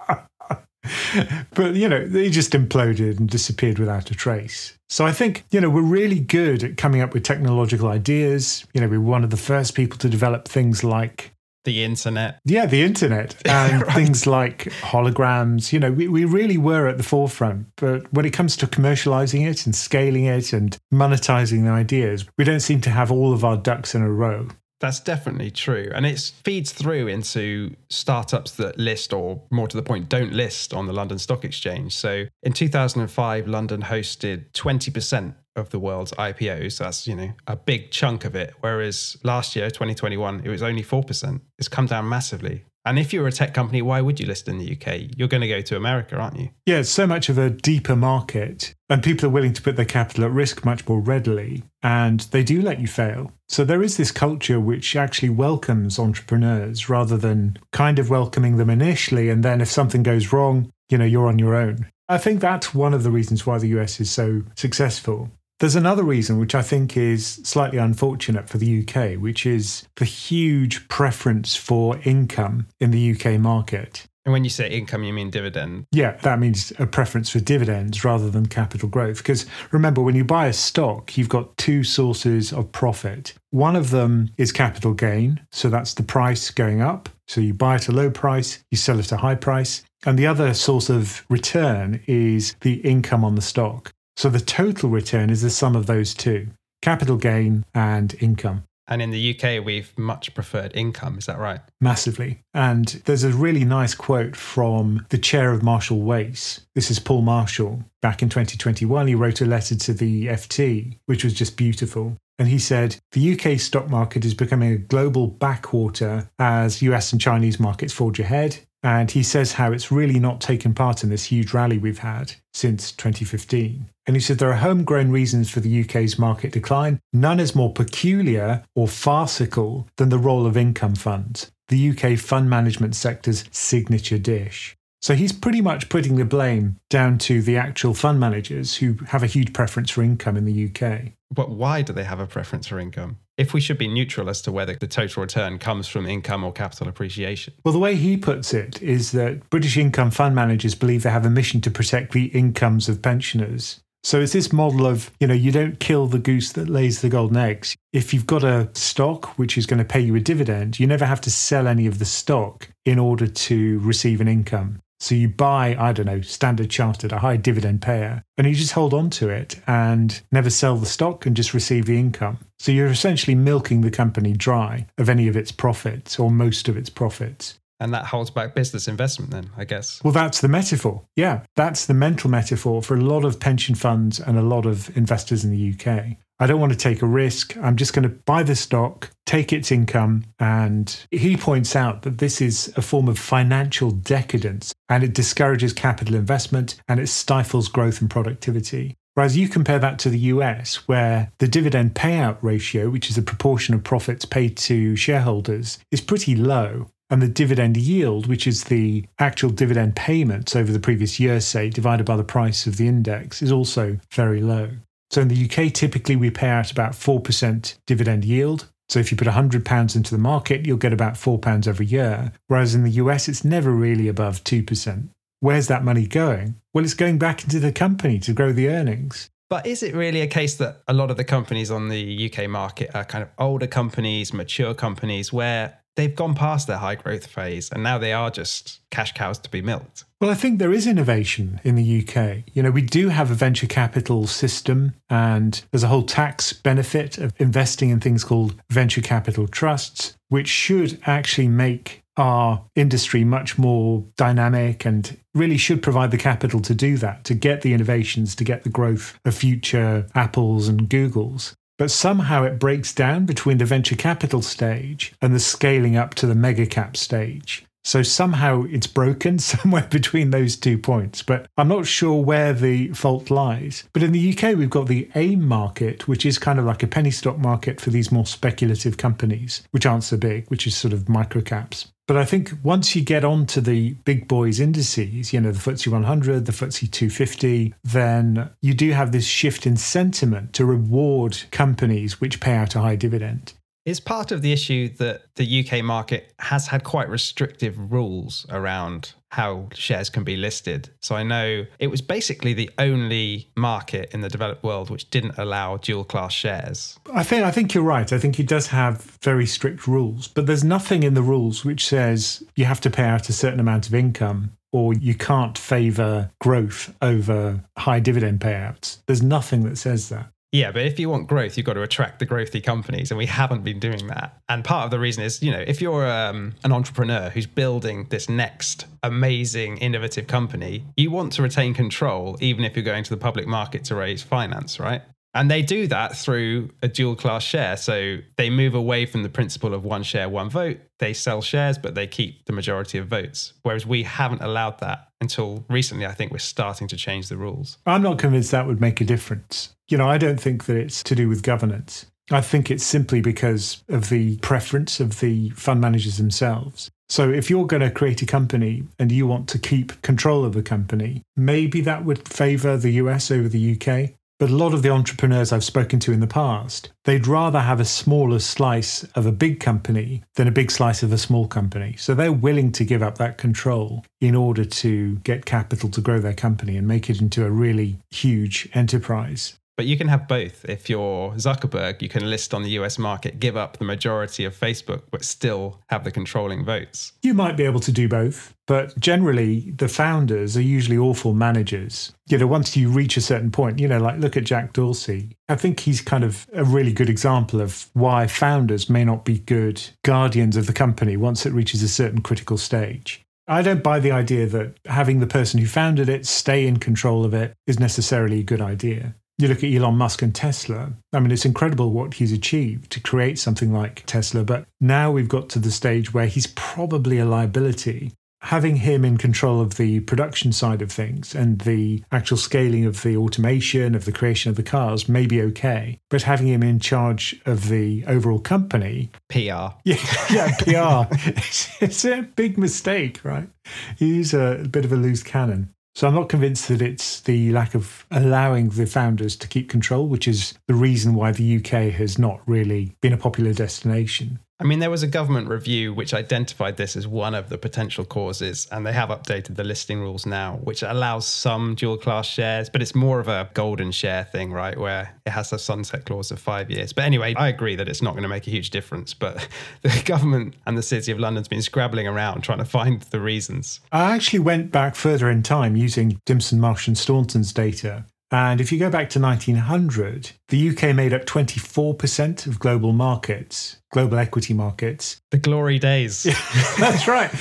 but, 1.53 1.75
you 1.75 1.87
know, 1.87 2.05
they 2.05 2.29
just 2.29 2.51
imploded 2.51 3.19
and 3.19 3.29
disappeared 3.29 3.79
without 3.79 4.11
a 4.11 4.15
trace. 4.15 4.77
So 4.89 5.05
I 5.05 5.11
think, 5.11 5.45
you 5.51 5.59
know, 5.59 5.69
we're 5.69 5.81
really 5.81 6.19
good 6.19 6.63
at 6.63 6.77
coming 6.77 7.01
up 7.01 7.13
with 7.13 7.23
technological 7.23 7.87
ideas. 7.89 8.65
You 8.73 8.81
know, 8.81 8.87
we 8.87 8.97
are 8.97 9.01
one 9.01 9.23
of 9.23 9.29
the 9.29 9.37
first 9.37 9.75
people 9.75 9.97
to 9.99 10.09
develop 10.09 10.47
things 10.47 10.83
like 10.83 11.35
the 11.65 11.83
internet. 11.83 12.39
Yeah, 12.45 12.65
the 12.65 12.83
internet 12.83 13.35
and 13.45 13.81
right. 13.81 13.95
things 13.95 14.25
like 14.25 14.65
holograms. 14.81 15.73
You 15.73 15.79
know, 15.79 15.91
we, 15.91 16.07
we 16.07 16.23
really 16.23 16.57
were 16.57 16.87
at 16.87 16.97
the 16.97 17.03
forefront. 17.03 17.67
But 17.75 18.11
when 18.13 18.25
it 18.25 18.31
comes 18.31 18.55
to 18.57 18.67
commercializing 18.67 19.45
it 19.49 19.65
and 19.65 19.75
scaling 19.75 20.25
it 20.25 20.53
and 20.53 20.77
monetizing 20.93 21.63
the 21.63 21.71
ideas, 21.71 22.25
we 22.37 22.45
don't 22.45 22.61
seem 22.61 22.79
to 22.81 22.89
have 22.89 23.11
all 23.11 23.33
of 23.33 23.43
our 23.43 23.57
ducks 23.57 23.93
in 23.93 24.01
a 24.01 24.09
row. 24.09 24.47
That's 24.85 24.99
definitely 24.99 25.49
true. 25.49 25.89
And 25.95 26.05
it 26.05 26.31
feeds 26.43 26.71
through 26.71 27.07
into 27.07 27.75
startups 27.89 28.51
that 28.57 28.77
list, 28.77 29.13
or 29.13 29.41
more 29.49 29.67
to 29.67 29.75
the 29.75 29.81
point, 29.81 30.09
don't 30.09 30.31
list 30.31 30.75
on 30.75 30.85
the 30.85 30.93
London 30.93 31.17
Stock 31.17 31.43
Exchange. 31.43 31.95
So 31.95 32.25
in 32.43 32.53
2005, 32.53 33.47
London 33.47 33.81
hosted 33.81 34.51
20% 34.51 35.33
of 35.55 35.71
the 35.71 35.79
world's 35.79 36.11
IPOs. 36.11 36.77
That's, 36.77 37.07
you 37.07 37.15
know, 37.15 37.33
a 37.47 37.55
big 37.55 37.89
chunk 37.89 38.25
of 38.25 38.35
it. 38.35 38.53
Whereas 38.59 39.17
last 39.23 39.55
year, 39.55 39.71
2021, 39.71 40.41
it 40.45 40.49
was 40.49 40.61
only 40.61 40.83
4%. 40.83 41.41
It's 41.57 41.67
come 41.67 41.87
down 41.87 42.07
massively. 42.07 42.63
And 42.85 42.99
if 42.99 43.11
you're 43.11 43.27
a 43.27 43.31
tech 43.31 43.53
company, 43.53 43.81
why 43.81 44.01
would 44.01 44.19
you 44.19 44.27
list 44.27 44.47
in 44.47 44.59
the 44.59 44.71
UK? 44.73 45.17
You're 45.17 45.27
going 45.27 45.41
to 45.41 45.47
go 45.47 45.61
to 45.61 45.75
America, 45.75 46.17
aren't 46.17 46.39
you? 46.39 46.49
Yeah, 46.65 46.77
it's 46.77 46.89
so 46.89 47.07
much 47.07 47.29
of 47.29 47.37
a 47.37 47.49
deeper 47.49 47.95
market, 47.95 48.75
and 48.89 49.01
people 49.01 49.25
are 49.25 49.31
willing 49.31 49.53
to 49.53 49.61
put 49.61 49.75
their 49.75 49.85
capital 49.85 50.25
at 50.25 50.31
risk 50.31 50.63
much 50.63 50.87
more 50.87 50.99
readily, 50.99 51.63
and 51.81 52.19
they 52.31 52.43
do 52.43 52.61
let 52.61 52.79
you 52.79 52.87
fail. 52.87 53.31
So 53.49 53.63
there 53.63 53.81
is 53.81 53.97
this 53.97 54.11
culture 54.11 54.59
which 54.59 54.95
actually 54.95 55.29
welcomes 55.29 55.97
entrepreneurs 55.97 56.87
rather 56.87 57.17
than 57.17 57.57
kind 57.71 57.97
of 57.97 58.11
welcoming 58.11 58.57
them 58.57 58.69
initially, 58.69 59.29
and 59.29 59.43
then 59.43 59.61
if 59.61 59.71
something 59.71 60.03
goes 60.03 60.31
wrong, 60.31 60.71
you 60.89 60.97
know, 60.99 61.05
you're 61.05 61.27
on 61.27 61.39
your 61.39 61.55
own. 61.55 61.87
I 62.07 62.19
think 62.19 62.39
that's 62.39 62.75
one 62.75 62.93
of 62.93 63.01
the 63.01 63.09
reasons 63.09 63.47
why 63.47 63.57
the 63.57 63.79
US 63.79 63.99
is 63.99 64.11
so 64.11 64.43
successful. 64.55 65.31
There's 65.65 65.75
another 65.75 66.03
reason 66.03 66.37
which 66.37 66.53
I 66.53 66.61
think 66.61 66.95
is 66.95 67.41
slightly 67.43 67.79
unfortunate 67.79 68.47
for 68.47 68.59
the 68.59 68.81
UK, 68.81 69.19
which 69.19 69.47
is 69.47 69.87
the 69.95 70.05
huge 70.05 70.87
preference 70.89 71.55
for 71.55 71.97
income 72.03 72.67
in 72.79 72.91
the 72.91 73.11
UK 73.13 73.39
market. 73.39 74.05
And 74.25 74.31
when 74.31 74.43
you 74.43 74.51
say 74.51 74.69
income, 74.69 75.03
you 75.03 75.11
mean 75.11 75.31
dividend? 75.31 75.87
Yeah, 75.91 76.17
that 76.17 76.37
means 76.37 76.71
a 76.77 76.85
preference 76.85 77.31
for 77.31 77.39
dividends 77.39 78.05
rather 78.05 78.29
than 78.29 78.45
capital 78.45 78.87
growth. 78.87 79.17
Because 79.17 79.47
remember, 79.71 80.03
when 80.03 80.13
you 80.13 80.23
buy 80.23 80.45
a 80.45 80.53
stock, 80.53 81.17
you've 81.17 81.29
got 81.29 81.57
two 81.57 81.83
sources 81.83 82.53
of 82.53 82.71
profit. 82.71 83.33
One 83.49 83.75
of 83.75 83.89
them 83.89 84.29
is 84.37 84.51
capital 84.51 84.93
gain. 84.93 85.41
So 85.51 85.69
that's 85.69 85.95
the 85.95 86.03
price 86.03 86.51
going 86.51 86.83
up. 86.83 87.09
So 87.27 87.41
you 87.41 87.55
buy 87.55 87.73
at 87.75 87.87
a 87.87 87.91
low 87.91 88.11
price, 88.11 88.63
you 88.69 88.77
sell 88.77 88.99
at 88.99 89.11
a 89.11 89.17
high 89.17 89.33
price. 89.33 89.83
And 90.05 90.19
the 90.19 90.27
other 90.27 90.53
source 90.53 90.91
of 90.91 91.25
return 91.27 92.01
is 92.05 92.55
the 92.61 92.75
income 92.75 93.25
on 93.25 93.33
the 93.33 93.41
stock. 93.41 93.91
So 94.17 94.29
the 94.29 94.39
total 94.39 94.89
return 94.89 95.29
is 95.29 95.41
the 95.41 95.49
sum 95.49 95.75
of 95.75 95.85
those 95.85 96.13
two 96.13 96.47
capital 96.81 97.17
gain 97.17 97.65
and 97.73 98.15
income. 98.21 98.63
And 98.87 99.01
in 99.01 99.09
the 99.09 99.35
UK, 99.35 99.65
we've 99.65 99.97
much 99.97 100.33
preferred 100.35 100.71
income. 100.75 101.17
Is 101.17 101.25
that 101.25 101.39
right? 101.39 101.61
Massively. 101.81 102.41
And 102.53 102.87
there's 103.05 103.23
a 103.23 103.31
really 103.31 103.65
nice 103.65 103.95
quote 103.95 104.35
from 104.35 105.05
the 105.09 105.17
chair 105.17 105.51
of 105.51 105.63
Marshall 105.63 106.01
Wace. 106.01 106.61
This 106.75 106.91
is 106.91 106.99
Paul 106.99 107.23
Marshall. 107.23 107.83
Back 108.01 108.21
in 108.21 108.29
2021, 108.29 109.07
he 109.07 109.15
wrote 109.15 109.41
a 109.41 109.45
letter 109.45 109.75
to 109.75 109.93
the 109.93 110.27
FT, 110.27 110.99
which 111.07 111.23
was 111.23 111.33
just 111.33 111.57
beautiful. 111.57 112.17
And 112.37 112.47
he 112.47 112.59
said, 112.59 112.97
The 113.13 113.33
UK 113.33 113.59
stock 113.59 113.89
market 113.89 114.23
is 114.23 114.33
becoming 114.33 114.73
a 114.73 114.77
global 114.77 115.27
backwater 115.27 116.29
as 116.37 116.81
US 116.83 117.11
and 117.11 117.19
Chinese 117.19 117.59
markets 117.59 117.93
forge 117.93 118.19
ahead. 118.19 118.59
And 118.85 119.09
he 119.09 119.23
says 119.23 119.53
how 119.53 119.71
it's 119.71 119.91
really 119.91 120.19
not 120.19 120.39
taken 120.39 120.75
part 120.75 121.03
in 121.03 121.09
this 121.09 121.23
huge 121.23 121.55
rally 121.55 121.79
we've 121.79 121.97
had 121.97 122.33
since 122.53 122.91
2015. 122.91 123.89
And 124.05 124.15
he 124.15 124.19
said 124.19 124.37
there 124.37 124.51
are 124.51 124.57
homegrown 124.57 125.09
reasons 125.09 125.49
for 125.49 125.59
the 125.59 125.81
UK's 125.81 126.19
market 126.19 126.51
decline. 126.51 126.99
None 127.11 127.39
is 127.39 127.55
more 127.55 127.73
peculiar 127.73 128.63
or 128.75 128.87
farcical 128.87 129.87
than 129.97 130.09
the 130.09 130.19
role 130.19 130.45
of 130.45 130.55
income 130.55 130.93
funds, 130.93 131.51
the 131.69 131.89
UK 131.89 132.19
fund 132.19 132.47
management 132.47 132.95
sector's 132.95 133.45
signature 133.49 134.19
dish. 134.19 134.75
So 135.01 135.15
he's 135.15 135.33
pretty 135.33 135.61
much 135.61 135.89
putting 135.89 136.17
the 136.17 136.23
blame 136.23 136.77
down 136.91 137.17
to 137.19 137.41
the 137.41 137.57
actual 137.57 137.95
fund 137.95 138.19
managers 138.19 138.75
who 138.75 138.97
have 139.07 139.23
a 139.23 139.27
huge 139.27 139.51
preference 139.51 139.89
for 139.89 140.03
income 140.03 140.37
in 140.37 140.45
the 140.45 140.69
UK. 140.69 141.13
But 141.31 141.49
why 141.49 141.81
do 141.81 141.91
they 141.91 142.03
have 142.03 142.19
a 142.19 142.27
preference 142.27 142.67
for 142.67 142.79
income? 142.79 143.17
If 143.37 143.53
we 143.53 143.61
should 143.61 143.77
be 143.77 143.87
neutral 143.87 144.29
as 144.29 144.41
to 144.43 144.51
whether 144.51 144.75
the 144.75 144.87
total 144.87 145.21
return 145.21 145.59
comes 145.59 145.87
from 145.87 146.05
income 146.05 146.43
or 146.43 146.51
capital 146.51 146.87
appreciation. 146.87 147.53
Well, 147.63 147.73
the 147.73 147.79
way 147.79 147.95
he 147.95 148.17
puts 148.17 148.53
it 148.53 148.81
is 148.81 149.11
that 149.11 149.49
British 149.49 149.77
income 149.77 150.11
fund 150.11 150.35
managers 150.35 150.75
believe 150.75 151.03
they 151.03 151.09
have 151.09 151.25
a 151.25 151.29
mission 151.29 151.61
to 151.61 151.71
protect 151.71 152.13
the 152.13 152.25
incomes 152.27 152.87
of 152.87 153.01
pensioners. 153.01 153.81
So 154.03 154.21
it's 154.21 154.33
this 154.33 154.53
model 154.53 154.85
of, 154.85 155.09
you 155.19 155.25
know, 155.25 155.33
you 155.33 155.51
don't 155.51 155.79
kill 155.79 156.05
the 156.05 156.19
goose 156.19 156.51
that 156.51 156.69
lays 156.69 157.01
the 157.01 157.09
golden 157.09 157.37
eggs. 157.37 157.75
If 157.91 158.13
you've 158.13 158.27
got 158.27 158.43
a 158.43 158.69
stock 158.75 159.39
which 159.39 159.57
is 159.57 159.65
going 159.65 159.79
to 159.79 159.83
pay 159.83 159.99
you 159.99 160.13
a 160.13 160.19
dividend, 160.19 160.79
you 160.79 160.85
never 160.85 161.05
have 161.05 161.21
to 161.21 161.31
sell 161.31 161.67
any 161.67 161.87
of 161.87 161.97
the 161.97 162.05
stock 162.05 162.69
in 162.85 162.99
order 162.99 163.25
to 163.25 163.79
receive 163.79 164.21
an 164.21 164.27
income. 164.27 164.79
So 164.99 165.15
you 165.15 165.27
buy, 165.27 165.75
I 165.77 165.91
don't 165.91 166.05
know, 166.05 166.21
Standard 166.21 166.69
Chartered, 166.69 167.11
a 167.11 167.19
high 167.19 167.37
dividend 167.37 167.81
payer, 167.81 168.23
and 168.37 168.47
you 168.47 168.55
just 168.55 168.73
hold 168.73 168.93
on 168.93 169.09
to 169.11 169.29
it 169.29 169.59
and 169.67 170.21
never 170.31 170.49
sell 170.49 170.77
the 170.77 170.85
stock 170.85 171.25
and 171.25 171.35
just 171.35 171.53
receive 171.53 171.85
the 171.85 171.99
income. 171.99 172.39
So 172.59 172.71
you're 172.71 172.87
essentially 172.87 173.35
milking 173.35 173.81
the 173.81 173.91
company 173.91 174.33
dry 174.33 174.87
of 174.97 175.09
any 175.09 175.27
of 175.27 175.35
its 175.35 175.51
profits 175.51 176.17
or 176.17 176.31
most 176.31 176.67
of 176.69 176.77
its 176.77 176.89
profits. 176.89 177.59
And 177.79 177.93
that 177.93 178.05
holds 178.05 178.31
back 178.31 178.55
business 178.55 178.87
investment, 178.87 179.31
then, 179.31 179.49
I 179.57 179.65
guess. 179.65 180.01
Well, 180.01 180.13
that's 180.13 180.39
the 180.39 180.47
metaphor. 180.47 181.03
Yeah, 181.17 181.41
that's 181.57 181.85
the 181.85 181.93
mental 181.93 182.29
metaphor 182.29 182.81
for 182.81 182.95
a 182.95 183.01
lot 183.01 183.25
of 183.25 183.39
pension 183.39 183.75
funds 183.75 184.19
and 184.19 184.37
a 184.37 184.41
lot 184.41 184.65
of 184.65 184.95
investors 184.95 185.43
in 185.43 185.51
the 185.51 185.73
UK. 185.73 186.17
I 186.39 186.47
don't 186.47 186.59
want 186.59 186.73
to 186.73 186.77
take 186.77 187.01
a 187.01 187.07
risk. 187.07 187.55
I'm 187.57 187.77
just 187.77 187.93
going 187.93 188.03
to 188.03 188.09
buy 188.09 188.43
the 188.43 188.55
stock, 188.55 189.11
take 189.25 189.53
its 189.53 189.71
income. 189.71 190.25
And 190.37 191.05
he 191.11 191.37
points 191.37 191.75
out 191.75 192.01
that 192.01 192.17
this 192.17 192.41
is 192.41 192.73
a 192.75 192.81
form 192.81 193.07
of 193.07 193.17
financial 193.17 193.91
decadence 193.91 194.73
and 194.89 195.03
it 195.03 195.13
discourages 195.13 195.71
capital 195.71 196.15
investment 196.15 196.75
and 196.87 196.99
it 196.99 197.07
stifles 197.07 197.69
growth 197.69 198.01
and 198.01 198.09
productivity. 198.09 198.97
Whereas 199.13 199.37
you 199.37 199.47
compare 199.47 199.79
that 199.79 199.97
to 199.99 200.09
the 200.09 200.19
US, 200.19 200.87
where 200.89 201.31
the 201.37 201.47
dividend 201.47 201.95
payout 201.95 202.37
ratio, 202.41 202.89
which 202.89 203.09
is 203.09 203.15
the 203.15 203.21
proportion 203.21 203.73
of 203.73 203.85
profits 203.85 204.25
paid 204.25 204.57
to 204.57 204.97
shareholders, 204.97 205.79
is 205.89 206.01
pretty 206.01 206.35
low. 206.35 206.87
And 207.09 207.21
the 207.21 207.27
dividend 207.29 207.77
yield, 207.77 208.27
which 208.27 208.45
is 208.47 208.65
the 208.65 209.05
actual 209.19 209.51
dividend 209.51 209.95
payments 209.95 210.55
over 210.55 210.71
the 210.71 210.79
previous 210.79 211.19
year, 211.19 211.39
say, 211.39 211.69
divided 211.69 212.05
by 212.05 212.17
the 212.17 212.23
price 212.23 212.65
of 212.67 212.75
the 212.77 212.87
index, 212.87 213.41
is 213.41 213.51
also 213.51 213.99
very 214.11 214.41
low. 214.41 214.71
So 215.15 215.21
in 215.21 215.29
the 215.29 215.45
UK, 215.45 215.71
typically 215.71 216.17
we 216.17 216.29
pay 216.29 216.49
out 216.49 216.73
about 216.73 216.91
4% 216.91 217.77
dividend 217.87 218.25
yield. 218.25 218.69
So 218.89 218.99
if 218.99 219.11
you 219.11 219.17
put 219.17 219.29
£100 219.29 219.95
into 219.95 220.11
the 220.11 220.17
market, 220.17 220.65
you'll 220.65 220.75
get 220.75 220.91
about 220.91 221.13
£4 221.13 221.67
every 221.67 221.85
year. 221.85 222.33
Whereas 222.49 222.75
in 222.75 222.83
the 222.83 222.91
US, 223.01 223.29
it's 223.29 223.45
never 223.45 223.71
really 223.71 224.09
above 224.09 224.43
2%. 224.43 225.07
Where's 225.39 225.69
that 225.69 225.85
money 225.85 226.05
going? 226.05 226.55
Well, 226.73 226.83
it's 226.83 226.93
going 226.93 227.17
back 227.17 227.45
into 227.45 227.61
the 227.61 227.71
company 227.71 228.19
to 228.19 228.33
grow 228.33 228.51
the 228.51 228.67
earnings. 228.67 229.29
But 229.49 229.65
is 229.65 229.83
it 229.83 229.95
really 229.95 230.19
a 230.19 230.27
case 230.27 230.55
that 230.55 230.81
a 230.85 230.93
lot 230.93 231.09
of 231.09 231.15
the 231.15 231.23
companies 231.23 231.71
on 231.71 231.87
the 231.87 232.29
UK 232.29 232.49
market 232.49 232.93
are 232.93 233.05
kind 233.05 233.21
of 233.21 233.29
older 233.37 233.67
companies, 233.67 234.33
mature 234.33 234.73
companies, 234.73 235.31
where 235.31 235.79
they've 235.95 236.15
gone 236.15 236.35
past 236.35 236.67
their 236.67 236.77
high 236.77 236.95
growth 236.95 237.27
phase 237.27 237.69
and 237.71 237.83
now 237.83 237.97
they 237.97 238.13
are 238.13 238.29
just 238.29 238.79
cash 238.91 239.13
cows 239.13 239.37
to 239.39 239.49
be 239.49 239.61
milked. 239.61 240.03
Well, 240.21 240.29
I 240.29 240.35
think 240.35 240.59
there 240.59 240.73
is 240.73 240.87
innovation 240.87 241.59
in 241.63 241.75
the 241.75 242.01
UK. 242.01 242.43
You 242.53 242.63
know, 242.63 242.71
we 242.71 242.81
do 242.81 243.09
have 243.09 243.31
a 243.31 243.35
venture 243.35 243.67
capital 243.67 244.27
system 244.27 244.93
and 245.09 245.63
there's 245.71 245.83
a 245.83 245.87
whole 245.87 246.03
tax 246.03 246.53
benefit 246.53 247.17
of 247.17 247.33
investing 247.37 247.89
in 247.89 247.99
things 247.99 248.23
called 248.23 248.55
venture 248.69 249.01
capital 249.01 249.47
trusts, 249.47 250.15
which 250.29 250.47
should 250.47 250.99
actually 251.05 251.47
make 251.47 252.01
our 252.17 252.63
industry 252.75 253.23
much 253.23 253.57
more 253.57 254.05
dynamic 254.15 254.85
and 254.85 255.17
really 255.33 255.57
should 255.57 255.83
provide 255.83 256.11
the 256.11 256.17
capital 256.17 256.61
to 256.61 256.73
do 256.73 256.97
that, 256.97 257.25
to 257.25 257.33
get 257.33 257.61
the 257.61 257.73
innovations, 257.73 258.35
to 258.35 258.43
get 258.43 258.63
the 258.63 258.69
growth 258.69 259.19
of 259.25 259.35
future 259.35 260.07
Apples 260.15 260.67
and 260.69 260.89
Googles. 260.89 261.55
But 261.77 261.91
somehow 261.91 262.43
it 262.43 262.59
breaks 262.59 262.93
down 262.93 263.25
between 263.25 263.57
the 263.57 263.65
venture 263.65 263.95
capital 263.95 264.41
stage 264.41 265.13
and 265.21 265.33
the 265.33 265.39
scaling 265.39 265.97
up 265.97 266.13
to 266.15 266.25
the 266.25 266.35
mega 266.35 266.65
cap 266.65 266.95
stage. 266.95 267.65
So 267.85 268.01
somehow 268.01 268.63
it's 268.63 268.87
broken 268.87 269.37
somewhere 269.51 269.87
between 269.89 270.31
those 270.31 270.55
two 270.55 270.77
points, 270.77 271.21
but 271.21 271.47
I'm 271.55 271.67
not 271.67 271.85
sure 271.85 272.23
where 272.23 272.51
the 272.51 272.87
fault 272.89 273.29
lies. 273.29 273.83
But 273.93 274.01
in 274.01 274.11
the 274.11 274.33
UK, 274.33 274.57
we've 274.57 274.71
got 274.71 274.87
the 274.87 275.07
AIM 275.13 275.47
market, 275.47 276.07
which 276.07 276.25
is 276.25 276.39
kind 276.39 276.57
of 276.57 276.65
like 276.65 276.81
a 276.81 276.87
penny 276.87 277.11
stock 277.11 277.37
market 277.37 277.79
for 277.79 277.91
these 277.91 278.11
more 278.11 278.25
speculative 278.25 278.97
companies, 278.97 279.61
which 279.69 279.85
aren't 279.85 280.03
so 280.03 280.17
big, 280.17 280.47
which 280.47 280.65
is 280.65 280.75
sort 280.75 280.93
of 280.93 281.01
microcaps. 281.01 281.87
But 282.07 282.17
I 282.17 282.25
think 282.25 282.53
once 282.61 282.95
you 282.95 283.03
get 283.03 283.23
onto 283.23 283.61
the 283.61 283.93
big 284.05 284.27
boys 284.27 284.59
indices, 284.59 285.33
you 285.33 285.41
know, 285.41 285.51
the 285.51 285.71
FTSE 285.71 285.87
100, 285.87 286.45
the 286.45 286.51
FTSE 286.51 286.91
250, 286.91 287.73
then 287.83 288.51
you 288.61 288.75
do 288.75 288.91
have 288.91 289.11
this 289.11 289.25
shift 289.25 289.65
in 289.65 289.75
sentiment 289.75 290.53
to 290.53 290.65
reward 290.65 291.43
companies 291.49 292.21
which 292.21 292.39
pay 292.39 292.55
out 292.55 292.75
a 292.75 292.81
high 292.81 292.95
dividend. 292.95 293.53
Is 293.85 293.99
part 293.99 294.31
of 294.31 294.41
the 294.41 294.51
issue 294.51 294.89
that 294.95 295.21
the 295.35 295.63
UK 295.63 295.83
market 295.83 296.33
has 296.39 296.67
had 296.67 296.83
quite 296.83 297.07
restrictive 297.07 297.91
rules 297.91 298.45
around 298.49 299.13
how 299.29 299.67
shares 299.73 300.09
can 300.09 300.23
be 300.23 300.37
listed. 300.37 300.89
So 301.01 301.13
I 301.13 301.23
know 301.23 301.65
it 301.77 301.87
was 301.87 302.01
basically 302.01 302.53
the 302.53 302.69
only 302.79 303.49
market 303.55 304.11
in 304.13 304.21
the 304.21 304.29
developed 304.29 304.63
world 304.63 304.89
which 304.89 305.09
didn't 305.09 305.37
allow 305.37 305.77
dual 305.77 306.05
class 306.05 306.31
shares. 306.31 306.97
I 307.13 307.23
think 307.23 307.43
I 307.43 307.51
think 307.51 307.73
you're 307.73 307.83
right. 307.83 308.11
I 308.11 308.17
think 308.17 308.39
it 308.39 308.47
does 308.47 308.67
have 308.67 309.01
very 309.21 309.45
strict 309.45 309.87
rules, 309.87 310.29
but 310.29 310.47
there's 310.47 310.63
nothing 310.63 311.03
in 311.03 311.13
the 311.13 311.21
rules 311.21 311.65
which 311.65 311.85
says 311.85 312.43
you 312.55 312.65
have 312.65 312.81
to 312.81 312.89
pay 312.89 313.03
out 313.03 313.29
a 313.29 313.33
certain 313.33 313.59
amount 313.59 313.87
of 313.87 313.93
income 313.93 314.53
or 314.71 314.93
you 314.93 315.15
can't 315.15 315.57
favor 315.57 316.31
growth 316.39 316.93
over 317.01 317.63
high 317.77 317.99
dividend 317.99 318.39
payouts. 318.39 318.99
There's 319.05 319.21
nothing 319.21 319.63
that 319.63 319.77
says 319.77 320.09
that. 320.09 320.31
Yeah, 320.55 320.71
but 320.71 320.83
if 320.83 320.97
you 321.01 321.09
want 321.09 321.27
growth, 321.27 321.57
you've 321.57 321.65
got 321.65 321.73
to 321.73 321.81
attract 321.81 322.19
the 322.19 322.25
growthy 322.25 322.63
companies, 322.63 323.11
and 323.11 323.17
we 323.17 323.25
haven't 323.25 323.65
been 323.65 323.77
doing 323.77 324.07
that. 324.07 324.37
And 324.47 324.63
part 324.63 324.85
of 324.85 324.91
the 324.91 324.99
reason 324.99 325.21
is, 325.25 325.43
you 325.43 325.51
know, 325.51 325.59
if 325.59 325.81
you're 325.81 326.09
um, 326.09 326.53
an 326.63 326.71
entrepreneur 326.71 327.29
who's 327.29 327.45
building 327.45 328.07
this 328.09 328.29
next 328.29 328.85
amazing, 329.03 329.79
innovative 329.79 330.27
company, 330.27 330.85
you 330.95 331.11
want 331.11 331.33
to 331.33 331.41
retain 331.41 331.73
control, 331.73 332.37
even 332.39 332.63
if 332.63 332.73
you're 332.73 332.85
going 332.85 333.03
to 333.03 333.09
the 333.09 333.17
public 333.17 333.47
market 333.47 333.83
to 333.85 333.95
raise 333.95 334.23
finance, 334.23 334.79
right? 334.79 335.01
And 335.35 335.51
they 335.51 335.61
do 335.61 335.85
that 335.87 336.15
through 336.15 336.71
a 336.81 336.87
dual 336.87 337.15
class 337.15 337.43
share. 337.43 337.75
So 337.75 338.17
they 338.37 338.49
move 338.49 338.73
away 338.73 339.05
from 339.05 339.21
the 339.21 339.29
principle 339.29 339.73
of 339.73 339.83
one 339.83 340.01
share, 340.01 340.29
one 340.29 340.49
vote. 340.49 340.79
They 340.99 341.13
sell 341.13 341.41
shares, 341.41 341.77
but 341.77 341.93
they 341.93 342.07
keep 342.07 342.45
the 342.45 342.53
majority 342.53 342.97
of 342.97 343.07
votes. 343.07 343.53
Whereas 343.61 343.85
we 343.85 344.03
haven't 344.03 344.41
allowed 344.41 344.79
that 344.79 345.09
until 345.19 345.65
recently. 345.69 346.05
I 346.05 346.13
think 346.13 346.31
we're 346.31 346.37
starting 346.39 346.87
to 346.87 346.95
change 346.95 347.27
the 347.27 347.37
rules. 347.37 347.77
I'm 347.85 348.01
not 348.01 348.17
convinced 348.17 348.51
that 348.51 348.65
would 348.65 348.79
make 348.79 349.01
a 349.01 349.05
difference. 349.05 349.75
You 349.89 349.97
know, 349.97 350.09
I 350.09 350.17
don't 350.17 350.39
think 350.39 350.65
that 350.65 350.77
it's 350.77 351.03
to 351.03 351.15
do 351.15 351.27
with 351.27 351.43
governance. 351.43 352.05
I 352.31 352.41
think 352.41 352.71
it's 352.71 352.83
simply 352.83 353.21
because 353.21 353.83
of 353.87 354.09
the 354.09 354.37
preference 354.37 354.99
of 354.99 355.19
the 355.19 355.49
fund 355.51 355.79
managers 355.79 356.17
themselves. 356.17 356.89
So 357.07 357.29
if 357.29 357.49
you're 357.49 357.67
going 357.67 357.83
to 357.83 357.91
create 357.91 358.21
a 358.23 358.25
company 358.25 358.83
and 358.97 359.11
you 359.11 359.27
want 359.27 359.47
to 359.49 359.59
keep 359.59 360.01
control 360.01 360.43
of 360.43 360.53
the 360.53 360.63
company, 360.63 361.21
maybe 361.35 361.81
that 361.81 362.03
would 362.03 362.27
favor 362.27 362.77
the 362.77 362.91
US 362.93 363.29
over 363.29 363.47
the 363.47 363.73
UK. 363.79 364.15
But 364.37 364.49
a 364.49 364.55
lot 364.55 364.73
of 364.73 364.81
the 364.81 364.89
entrepreneurs 364.89 365.53
I've 365.53 365.63
spoken 365.63 365.99
to 366.01 366.11
in 366.11 366.19
the 366.19 366.27
past, 366.27 366.89
they'd 367.05 367.25
rather 367.25 367.61
have 367.61 367.79
a 367.79 367.85
smaller 367.85 368.39
slice 368.39 369.03
of 369.15 369.25
a 369.25 369.31
big 369.31 369.61
company 369.61 370.23
than 370.35 370.47
a 370.47 370.51
big 370.51 370.71
slice 370.71 371.03
of 371.03 371.13
a 371.13 371.17
small 371.17 371.47
company. 371.47 371.95
So 371.97 372.13
they're 372.13 372.33
willing 372.33 372.73
to 372.73 372.83
give 372.83 373.01
up 373.01 373.17
that 373.17 373.37
control 373.37 374.03
in 374.19 374.35
order 374.35 374.65
to 374.65 375.15
get 375.19 375.45
capital 375.45 375.89
to 375.89 376.01
grow 376.01 376.19
their 376.19 376.33
company 376.33 376.75
and 376.75 376.85
make 376.85 377.09
it 377.09 377.21
into 377.21 377.45
a 377.45 377.49
really 377.49 377.99
huge 378.11 378.67
enterprise. 378.73 379.55
But 379.77 379.87
you 379.87 379.97
can 379.97 380.07
have 380.07 380.27
both. 380.27 380.63
If 380.65 380.89
you're 380.89 381.31
Zuckerberg, 381.33 382.01
you 382.01 382.07
can 382.07 382.29
list 382.29 382.53
on 382.53 382.63
the 382.63 382.69
US 382.71 382.97
market, 382.97 383.39
give 383.39 383.57
up 383.57 383.77
the 383.77 383.83
majority 383.83 384.45
of 384.45 384.57
Facebook, 384.57 385.03
but 385.11 385.25
still 385.25 385.81
have 385.89 386.03
the 386.03 386.11
controlling 386.11 386.63
votes. 386.63 387.11
You 387.21 387.33
might 387.33 387.57
be 387.57 387.63
able 387.63 387.81
to 387.81 387.91
do 387.91 388.07
both, 388.07 388.53
but 388.67 388.97
generally, 388.99 389.71
the 389.71 389.89
founders 389.89 390.55
are 390.55 390.61
usually 390.61 390.97
awful 390.97 391.33
managers. 391.33 392.13
You 392.27 392.37
know, 392.37 392.47
once 392.47 392.77
you 392.77 392.89
reach 392.89 393.17
a 393.17 393.21
certain 393.21 393.51
point, 393.51 393.79
you 393.79 393.87
know, 393.87 393.99
like 393.99 394.19
look 394.19 394.37
at 394.37 394.45
Jack 394.45 394.73
Dorsey. 394.73 395.35
I 395.49 395.55
think 395.55 395.81
he's 395.81 396.01
kind 396.01 396.23
of 396.23 396.47
a 396.53 396.63
really 396.63 396.93
good 396.93 397.09
example 397.09 397.61
of 397.61 397.89
why 397.93 398.27
founders 398.27 398.89
may 398.89 399.03
not 399.03 399.25
be 399.25 399.39
good 399.39 399.81
guardians 400.03 400.55
of 400.55 400.67
the 400.67 400.73
company 400.73 401.17
once 401.17 401.45
it 401.45 401.53
reaches 401.53 401.83
a 401.83 401.89
certain 401.89 402.21
critical 402.21 402.57
stage. 402.57 403.21
I 403.47 403.61
don't 403.61 403.83
buy 403.83 403.99
the 403.99 404.11
idea 404.11 404.47
that 404.47 404.77
having 404.85 405.19
the 405.19 405.27
person 405.27 405.59
who 405.59 405.67
founded 405.67 406.09
it 406.09 406.25
stay 406.25 406.65
in 406.65 406.77
control 406.77 407.25
of 407.25 407.33
it 407.33 407.53
is 407.67 407.79
necessarily 407.79 408.39
a 408.39 408.43
good 408.43 408.61
idea 408.61 409.13
you 409.37 409.47
look 409.47 409.63
at 409.63 409.73
Elon 409.73 409.95
Musk 409.95 410.21
and 410.21 410.33
Tesla. 410.33 410.93
I 411.11 411.19
mean, 411.19 411.31
it's 411.31 411.45
incredible 411.45 411.91
what 411.91 412.15
he's 412.15 412.31
achieved 412.31 412.91
to 412.91 413.01
create 413.01 413.37
something 413.37 413.73
like 413.73 414.05
Tesla. 414.05 414.43
But 414.43 414.65
now 414.79 415.11
we've 415.11 415.29
got 415.29 415.49
to 415.49 415.59
the 415.59 415.71
stage 415.71 416.13
where 416.13 416.27
he's 416.27 416.47
probably 416.47 417.19
a 417.19 417.25
liability. 417.25 418.13
Having 418.41 418.75
him 418.77 419.03
in 419.03 419.17
control 419.17 419.59
of 419.59 419.75
the 419.75 420.01
production 420.01 420.51
side 420.51 420.83
of 420.83 420.91
things 420.91 421.33
and 421.33 421.59
the 421.61 422.03
actual 422.11 422.37
scaling 422.37 422.85
of 422.85 423.01
the 423.01 423.17
automation, 423.17 423.95
of 423.95 424.05
the 424.05 424.11
creation 424.11 424.51
of 424.51 424.55
the 424.55 424.61
cars, 424.61 425.09
may 425.09 425.25
be 425.25 425.41
okay. 425.41 425.99
But 426.11 426.21
having 426.21 426.47
him 426.47 426.61
in 426.61 426.79
charge 426.79 427.41
of 427.47 427.69
the 427.69 428.05
overall 428.05 428.39
company. 428.39 429.09
PR. 429.29 429.73
Yeah, 429.83 429.97
yeah 430.29 430.55
PR. 430.59 431.15
it's, 431.37 431.81
it's 431.81 432.05
a 432.05 432.21
big 432.21 432.57
mistake, 432.59 433.19
right? 433.23 433.49
He's 433.97 434.33
a 434.33 434.67
bit 434.69 434.85
of 434.85 434.93
a 434.93 434.95
loose 434.95 435.23
cannon. 435.23 435.74
So 435.95 436.07
I'm 436.07 436.13
not 436.13 436.27
convinced 436.27 436.67
that 436.67 436.81
it's 436.81 437.21
the 437.21 437.51
lack 437.51 437.73
of 437.73 438.05
allowing 438.11 438.67
the 438.67 438.85
founders 438.85 439.37
to 439.37 439.47
keep 439.47 439.69
control, 439.69 440.07
which 440.07 440.27
is 440.27 440.53
the 440.67 440.73
reason 440.73 441.15
why 441.15 441.31
the 441.31 441.55
UK 441.55 441.93
has 441.93 442.19
not 442.19 442.41
really 442.45 442.97
been 442.99 443.13
a 443.13 443.17
popular 443.17 443.53
destination. 443.53 444.39
I 444.57 444.63
mean, 444.63 444.79
there 444.79 444.89
was 444.89 445.03
a 445.03 445.07
government 445.07 445.49
review 445.49 445.93
which 445.93 446.13
identified 446.13 446.77
this 446.77 446.95
as 446.95 447.05
one 447.05 447.35
of 447.35 447.49
the 447.49 447.57
potential 447.57 448.05
causes, 448.05 448.69
and 448.71 448.85
they 448.85 448.93
have 448.93 449.09
updated 449.09 449.57
the 449.57 449.65
listing 449.65 449.99
rules 449.99 450.25
now, 450.25 450.59
which 450.63 450.81
allows 450.81 451.27
some 451.27 451.75
dual 451.75 451.97
class 451.97 452.25
shares, 452.25 452.69
but 452.69 452.81
it's 452.81 452.95
more 452.95 453.19
of 453.19 453.27
a 453.27 453.49
golden 453.53 453.91
share 453.91 454.23
thing, 454.23 454.53
right? 454.53 454.77
Where 454.77 455.13
it 455.25 455.31
has 455.31 455.51
a 455.51 455.59
sunset 455.59 456.05
clause 456.05 456.31
of 456.31 456.39
five 456.39 456.71
years. 456.71 456.93
But 456.93 457.03
anyway, 457.03 457.33
I 457.35 457.49
agree 457.49 457.75
that 457.75 457.89
it's 457.89 458.01
not 458.01 458.11
going 458.11 458.23
to 458.23 458.29
make 458.29 458.47
a 458.47 458.49
huge 458.49 458.69
difference, 458.69 459.13
but 459.13 459.45
the 459.81 460.01
government 460.05 460.55
and 460.65 460.77
the 460.77 460.83
City 460.83 461.11
of 461.11 461.19
London's 461.19 461.49
been 461.49 461.61
scrabbling 461.61 462.07
around 462.07 462.41
trying 462.41 462.59
to 462.59 462.65
find 462.65 463.01
the 463.01 463.19
reasons. 463.19 463.81
I 463.91 464.15
actually 464.15 464.39
went 464.39 464.71
back 464.71 464.95
further 464.95 465.29
in 465.29 465.43
time 465.43 465.75
using 465.75 466.21
Dimson 466.25 466.59
Marsh 466.59 466.87
and 466.87 466.97
Staunton's 466.97 467.51
data 467.51 468.05
and 468.31 468.59
if 468.59 468.71
you 468.71 468.79
go 468.79 468.89
back 468.89 469.09
to 469.11 469.19
1900, 469.19 470.31
the 470.49 470.69
UK 470.69 470.95
made 470.95 471.13
up 471.13 471.25
24% 471.25 472.47
of 472.47 472.59
global 472.59 472.91
markets, 472.91 473.77
global 473.91 474.17
equity 474.17 474.53
markets. 474.53 475.21
The 475.31 475.37
glory 475.37 475.77
days. 475.77 476.23
that's 476.79 477.07
right. 477.07 477.31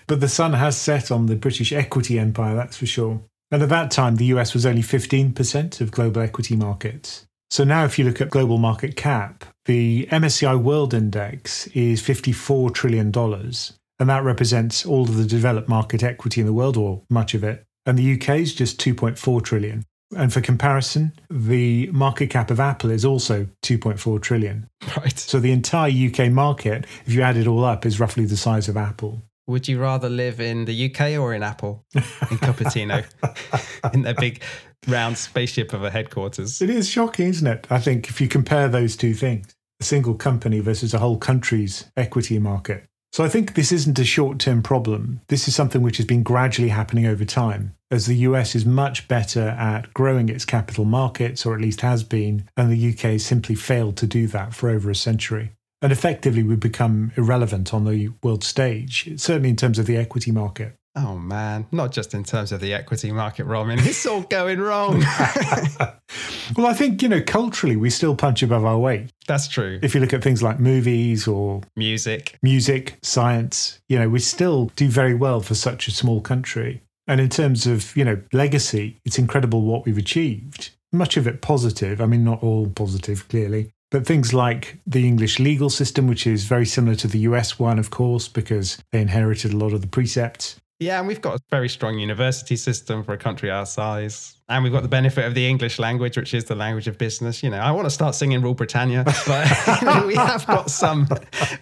but 0.06 0.20
the 0.20 0.28
sun 0.28 0.52
has 0.52 0.76
set 0.76 1.10
on 1.10 1.26
the 1.26 1.34
British 1.34 1.72
equity 1.72 2.18
empire, 2.18 2.54
that's 2.54 2.76
for 2.76 2.86
sure. 2.86 3.20
And 3.50 3.62
at 3.62 3.68
that 3.68 3.90
time, 3.90 4.16
the 4.16 4.26
US 4.26 4.54
was 4.54 4.64
only 4.64 4.82
15% 4.82 5.80
of 5.80 5.90
global 5.90 6.22
equity 6.22 6.54
markets. 6.54 7.26
So 7.50 7.62
now, 7.64 7.84
if 7.84 7.98
you 7.98 8.04
look 8.04 8.20
at 8.20 8.30
global 8.30 8.58
market 8.58 8.96
cap, 8.96 9.44
the 9.66 10.06
MSCI 10.10 10.60
World 10.60 10.94
Index 10.94 11.66
is 11.68 12.00
$54 12.00 12.72
trillion. 12.72 13.12
And 13.16 14.10
that 14.10 14.24
represents 14.24 14.86
all 14.86 15.02
of 15.02 15.16
the 15.16 15.26
developed 15.26 15.68
market 15.68 16.02
equity 16.02 16.40
in 16.40 16.46
the 16.46 16.52
world, 16.52 16.76
or 16.76 17.02
much 17.10 17.34
of 17.34 17.44
it 17.44 17.64
and 17.86 17.98
the 17.98 18.14
UK 18.14 18.40
is 18.40 18.54
just 18.54 18.80
2.4 18.80 19.42
trillion. 19.42 19.84
And 20.16 20.32
for 20.32 20.40
comparison, 20.40 21.12
the 21.28 21.88
market 21.88 22.30
cap 22.30 22.50
of 22.50 22.60
Apple 22.60 22.90
is 22.90 23.04
also 23.04 23.48
2.4 23.62 24.22
trillion. 24.22 24.68
Right. 24.96 25.18
So 25.18 25.40
the 25.40 25.50
entire 25.50 25.90
UK 25.90 26.30
market, 26.30 26.86
if 27.06 27.12
you 27.12 27.22
add 27.22 27.36
it 27.36 27.46
all 27.46 27.64
up, 27.64 27.84
is 27.84 27.98
roughly 27.98 28.26
the 28.26 28.36
size 28.36 28.68
of 28.68 28.76
Apple. 28.76 29.22
Would 29.46 29.68
you 29.68 29.78
rather 29.78 30.08
live 30.08 30.40
in 30.40 30.64
the 30.64 30.90
UK 30.90 31.18
or 31.18 31.34
in 31.34 31.42
Apple, 31.42 31.84
in 31.94 32.02
Cupertino, 32.38 33.04
in 33.94 34.02
their 34.02 34.14
big 34.14 34.42
round 34.86 35.18
spaceship 35.18 35.72
of 35.72 35.84
a 35.84 35.90
headquarters? 35.90 36.62
It 36.62 36.70
is 36.70 36.88
shocking, 36.88 37.28
isn't 37.28 37.46
it? 37.46 37.66
I 37.70 37.78
think 37.78 38.08
if 38.08 38.20
you 38.20 38.28
compare 38.28 38.68
those 38.68 38.96
two 38.96 39.12
things, 39.12 39.54
a 39.80 39.84
single 39.84 40.14
company 40.14 40.60
versus 40.60 40.94
a 40.94 40.98
whole 40.98 41.18
country's 41.18 41.84
equity 41.96 42.38
market. 42.38 42.84
So 43.14 43.22
I 43.22 43.28
think 43.28 43.54
this 43.54 43.70
isn't 43.70 44.00
a 44.00 44.04
short 44.04 44.40
term 44.40 44.60
problem. 44.60 45.20
This 45.28 45.46
is 45.46 45.54
something 45.54 45.82
which 45.82 45.98
has 45.98 46.06
been 46.06 46.24
gradually 46.24 46.70
happening 46.70 47.06
over 47.06 47.24
time, 47.24 47.76
as 47.88 48.06
the 48.06 48.16
US 48.16 48.56
is 48.56 48.66
much 48.66 49.06
better 49.06 49.50
at 49.50 49.94
growing 49.94 50.28
its 50.28 50.44
capital 50.44 50.84
markets, 50.84 51.46
or 51.46 51.54
at 51.54 51.60
least 51.60 51.82
has 51.82 52.02
been, 52.02 52.48
and 52.56 52.72
the 52.72 52.90
UK 52.92 53.20
simply 53.20 53.54
failed 53.54 53.96
to 53.98 54.08
do 54.08 54.26
that 54.26 54.52
for 54.52 54.68
over 54.68 54.90
a 54.90 54.96
century. 54.96 55.52
And 55.80 55.92
effectively, 55.92 56.42
we've 56.42 56.58
become 56.58 57.12
irrelevant 57.16 57.72
on 57.72 57.84
the 57.84 58.08
world 58.20 58.42
stage, 58.42 59.08
certainly 59.14 59.50
in 59.50 59.54
terms 59.54 59.78
of 59.78 59.86
the 59.86 59.96
equity 59.96 60.32
market. 60.32 60.74
Oh 60.96 61.16
man, 61.18 61.66
not 61.72 61.90
just 61.90 62.14
in 62.14 62.22
terms 62.22 62.52
of 62.52 62.60
the 62.60 62.72
equity 62.72 63.10
market, 63.10 63.44
Roman. 63.44 63.80
It's 63.80 64.06
all 64.06 64.22
going 64.22 64.60
wrong. 64.60 65.00
well, 66.56 66.66
I 66.66 66.72
think, 66.72 67.02
you 67.02 67.08
know, 67.08 67.20
culturally, 67.20 67.74
we 67.74 67.90
still 67.90 68.14
punch 68.14 68.44
above 68.44 68.64
our 68.64 68.78
weight. 68.78 69.10
That's 69.26 69.48
true. 69.48 69.80
If 69.82 69.94
you 69.94 70.00
look 70.00 70.12
at 70.12 70.22
things 70.22 70.42
like 70.42 70.60
movies 70.60 71.26
or 71.26 71.62
music, 71.74 72.38
music, 72.42 72.98
science, 73.02 73.80
you 73.88 73.98
know, 73.98 74.08
we 74.08 74.20
still 74.20 74.66
do 74.76 74.88
very 74.88 75.14
well 75.14 75.40
for 75.40 75.56
such 75.56 75.88
a 75.88 75.90
small 75.90 76.20
country. 76.20 76.82
And 77.08 77.20
in 77.20 77.28
terms 77.28 77.66
of, 77.66 77.96
you 77.96 78.04
know, 78.04 78.22
legacy, 78.32 79.00
it's 79.04 79.18
incredible 79.18 79.62
what 79.62 79.84
we've 79.84 79.98
achieved. 79.98 80.70
Much 80.92 81.16
of 81.16 81.26
it 81.26 81.42
positive. 81.42 82.00
I 82.00 82.06
mean, 82.06 82.22
not 82.22 82.42
all 82.42 82.68
positive, 82.68 83.28
clearly. 83.28 83.72
But 83.90 84.06
things 84.06 84.32
like 84.32 84.78
the 84.86 85.06
English 85.06 85.38
legal 85.38 85.70
system, 85.70 86.06
which 86.06 86.26
is 86.26 86.44
very 86.44 86.66
similar 86.66 86.96
to 86.96 87.08
the 87.08 87.20
US 87.20 87.58
one, 87.58 87.78
of 87.78 87.90
course, 87.90 88.28
because 88.28 88.78
they 88.92 89.00
inherited 89.00 89.52
a 89.52 89.56
lot 89.56 89.72
of 89.72 89.82
the 89.82 89.86
precepts. 89.86 90.56
Yeah, 90.80 90.98
and 90.98 91.06
we've 91.06 91.20
got 91.20 91.36
a 91.36 91.40
very 91.50 91.68
strong 91.68 91.98
university 91.98 92.56
system 92.56 93.04
for 93.04 93.12
a 93.12 93.16
country 93.16 93.50
our 93.50 93.66
size. 93.66 94.36
And 94.48 94.62
we've 94.62 94.72
got 94.72 94.82
the 94.82 94.88
benefit 94.88 95.24
of 95.24 95.34
the 95.34 95.48
English 95.48 95.78
language, 95.78 96.16
which 96.18 96.34
is 96.34 96.44
the 96.44 96.54
language 96.54 96.86
of 96.86 96.98
business. 96.98 97.42
You 97.42 97.50
know, 97.50 97.58
I 97.58 97.70
want 97.70 97.86
to 97.86 97.90
start 97.90 98.14
singing 98.14 98.42
Rule 98.42 98.54
Britannia, 98.54 99.04
but 99.26 99.80
you 99.80 99.86
know, 99.86 100.06
we 100.06 100.16
have 100.16 100.46
got 100.46 100.70
some 100.70 101.08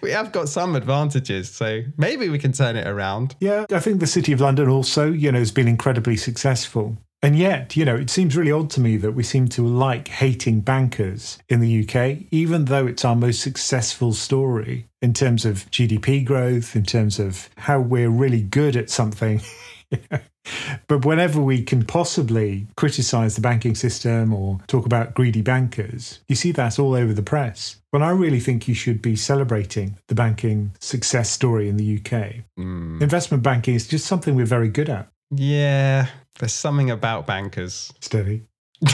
we 0.01 0.11
have 0.11 0.31
got 0.31 0.49
some 0.49 0.75
advantages. 0.75 1.49
So 1.49 1.83
maybe 1.97 2.27
we 2.27 2.39
can 2.39 2.51
turn 2.51 2.75
it 2.75 2.87
around. 2.87 3.35
Yeah, 3.39 3.65
I 3.71 3.79
think 3.79 3.99
the 3.99 4.07
City 4.07 4.33
of 4.33 4.41
London 4.41 4.67
also, 4.67 5.11
you 5.11 5.31
know, 5.31 5.39
has 5.39 5.51
been 5.51 5.67
incredibly 5.67 6.17
successful. 6.17 6.97
And 7.23 7.37
yet, 7.37 7.77
you 7.77 7.85
know, 7.85 7.95
it 7.95 8.09
seems 8.09 8.35
really 8.35 8.51
odd 8.51 8.69
to 8.71 8.81
me 8.81 8.97
that 8.97 9.13
we 9.13 9.23
seem 9.23 9.47
to 9.49 9.65
like 9.65 10.09
hating 10.09 10.59
bankers 10.59 11.39
in 11.47 11.61
the 11.61 11.87
UK, 11.87 12.27
even 12.31 12.65
though 12.65 12.85
it's 12.85 13.05
our 13.05 13.15
most 13.15 13.39
successful 13.39 14.11
story 14.11 14.89
in 15.01 15.13
terms 15.13 15.45
of 15.45 15.71
GDP 15.71 16.25
growth, 16.25 16.75
in 16.75 16.83
terms 16.83 17.19
of 17.19 17.49
how 17.55 17.79
we're 17.79 18.09
really 18.09 18.41
good 18.41 18.75
at 18.75 18.89
something. 18.89 19.41
but 20.87 21.05
whenever 21.05 21.39
we 21.41 21.63
can 21.63 21.85
possibly 21.85 22.67
criticize 22.75 23.35
the 23.35 23.41
banking 23.41 23.75
system 23.75 24.33
or 24.33 24.59
talk 24.67 24.85
about 24.85 25.13
greedy 25.13 25.41
bankers, 25.41 26.19
you 26.27 26.35
see 26.35 26.51
that 26.51 26.77
all 26.77 26.93
over 26.93 27.13
the 27.13 27.23
press. 27.23 27.77
When 27.91 28.03
I 28.03 28.09
really 28.09 28.41
think 28.41 28.67
you 28.67 28.73
should 28.73 29.01
be 29.01 29.15
celebrating 29.15 29.97
the 30.09 30.15
banking 30.15 30.75
success 30.81 31.29
story 31.29 31.69
in 31.69 31.77
the 31.77 31.97
UK. 31.97 32.43
Mm. 32.59 33.01
Investment 33.01 33.43
banking 33.43 33.75
is 33.75 33.87
just 33.87 34.07
something 34.07 34.35
we're 34.35 34.45
very 34.45 34.67
good 34.67 34.89
at. 34.89 35.07
Yeah, 35.35 36.07
there's 36.39 36.53
something 36.53 36.91
about 36.91 37.27
bankers. 37.27 37.91
Steady. 37.99 38.43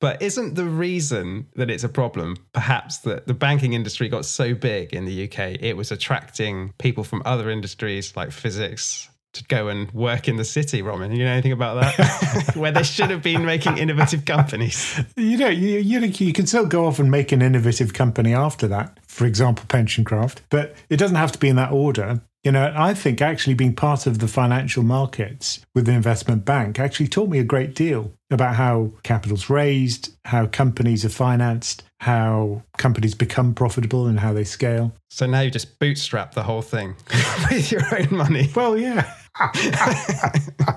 But 0.00 0.22
isn't 0.22 0.54
the 0.54 0.64
reason 0.64 1.48
that 1.56 1.70
it's 1.70 1.82
a 1.82 1.88
problem 1.88 2.36
perhaps 2.52 2.98
that 2.98 3.26
the 3.26 3.34
banking 3.34 3.72
industry 3.72 4.08
got 4.08 4.24
so 4.24 4.54
big 4.54 4.92
in 4.94 5.04
the 5.04 5.24
UK, 5.24 5.60
it 5.60 5.76
was 5.76 5.90
attracting 5.90 6.72
people 6.78 7.02
from 7.02 7.22
other 7.24 7.50
industries 7.50 8.14
like 8.16 8.30
physics 8.30 9.08
to 9.34 9.44
go 9.44 9.68
and 9.68 9.90
work 9.92 10.28
in 10.28 10.36
the 10.36 10.44
city, 10.44 10.82
Roman? 10.82 11.12
You 11.12 11.24
know 11.24 11.32
anything 11.32 11.52
about 11.52 11.80
that? 11.80 12.52
Where 12.56 12.72
they 12.72 12.82
should 12.82 13.10
have 13.10 13.22
been 13.22 13.44
making 13.44 13.76
innovative 13.78 14.24
companies. 14.24 15.00
You 15.16 15.36
know, 15.36 15.48
you, 15.48 15.78
you, 15.78 16.00
you 16.00 16.32
can 16.32 16.46
still 16.46 16.66
go 16.66 16.86
off 16.86 16.98
and 16.98 17.10
make 17.10 17.32
an 17.32 17.42
innovative 17.42 17.92
company 17.92 18.32
after 18.32 18.68
that, 18.68 18.98
for 19.06 19.26
example, 19.26 19.64
Pensioncraft, 19.68 20.42
but 20.48 20.76
it 20.88 20.96
doesn't 20.96 21.16
have 21.16 21.32
to 21.32 21.38
be 21.38 21.48
in 21.48 21.56
that 21.56 21.72
order. 21.72 22.22
You 22.48 22.52
know, 22.52 22.72
I 22.74 22.94
think 22.94 23.20
actually 23.20 23.52
being 23.52 23.74
part 23.74 24.06
of 24.06 24.20
the 24.20 24.26
financial 24.26 24.82
markets 24.82 25.60
with 25.74 25.84
the 25.84 25.92
investment 25.92 26.46
bank 26.46 26.80
actually 26.80 27.08
taught 27.08 27.28
me 27.28 27.38
a 27.38 27.44
great 27.44 27.74
deal 27.74 28.10
about 28.30 28.54
how 28.54 28.92
capital's 29.02 29.50
raised, 29.50 30.14
how 30.24 30.46
companies 30.46 31.04
are 31.04 31.10
financed, 31.10 31.82
how 32.00 32.62
companies 32.78 33.14
become 33.14 33.52
profitable 33.52 34.06
and 34.06 34.20
how 34.20 34.32
they 34.32 34.44
scale. 34.44 34.94
So 35.10 35.26
now 35.26 35.40
you 35.40 35.50
just 35.50 35.78
bootstrap 35.78 36.32
the 36.32 36.42
whole 36.42 36.62
thing 36.62 36.96
with 37.50 37.70
your 37.70 37.82
own 37.94 38.16
money. 38.16 38.50
Well, 38.56 38.78
yeah. 38.78 39.12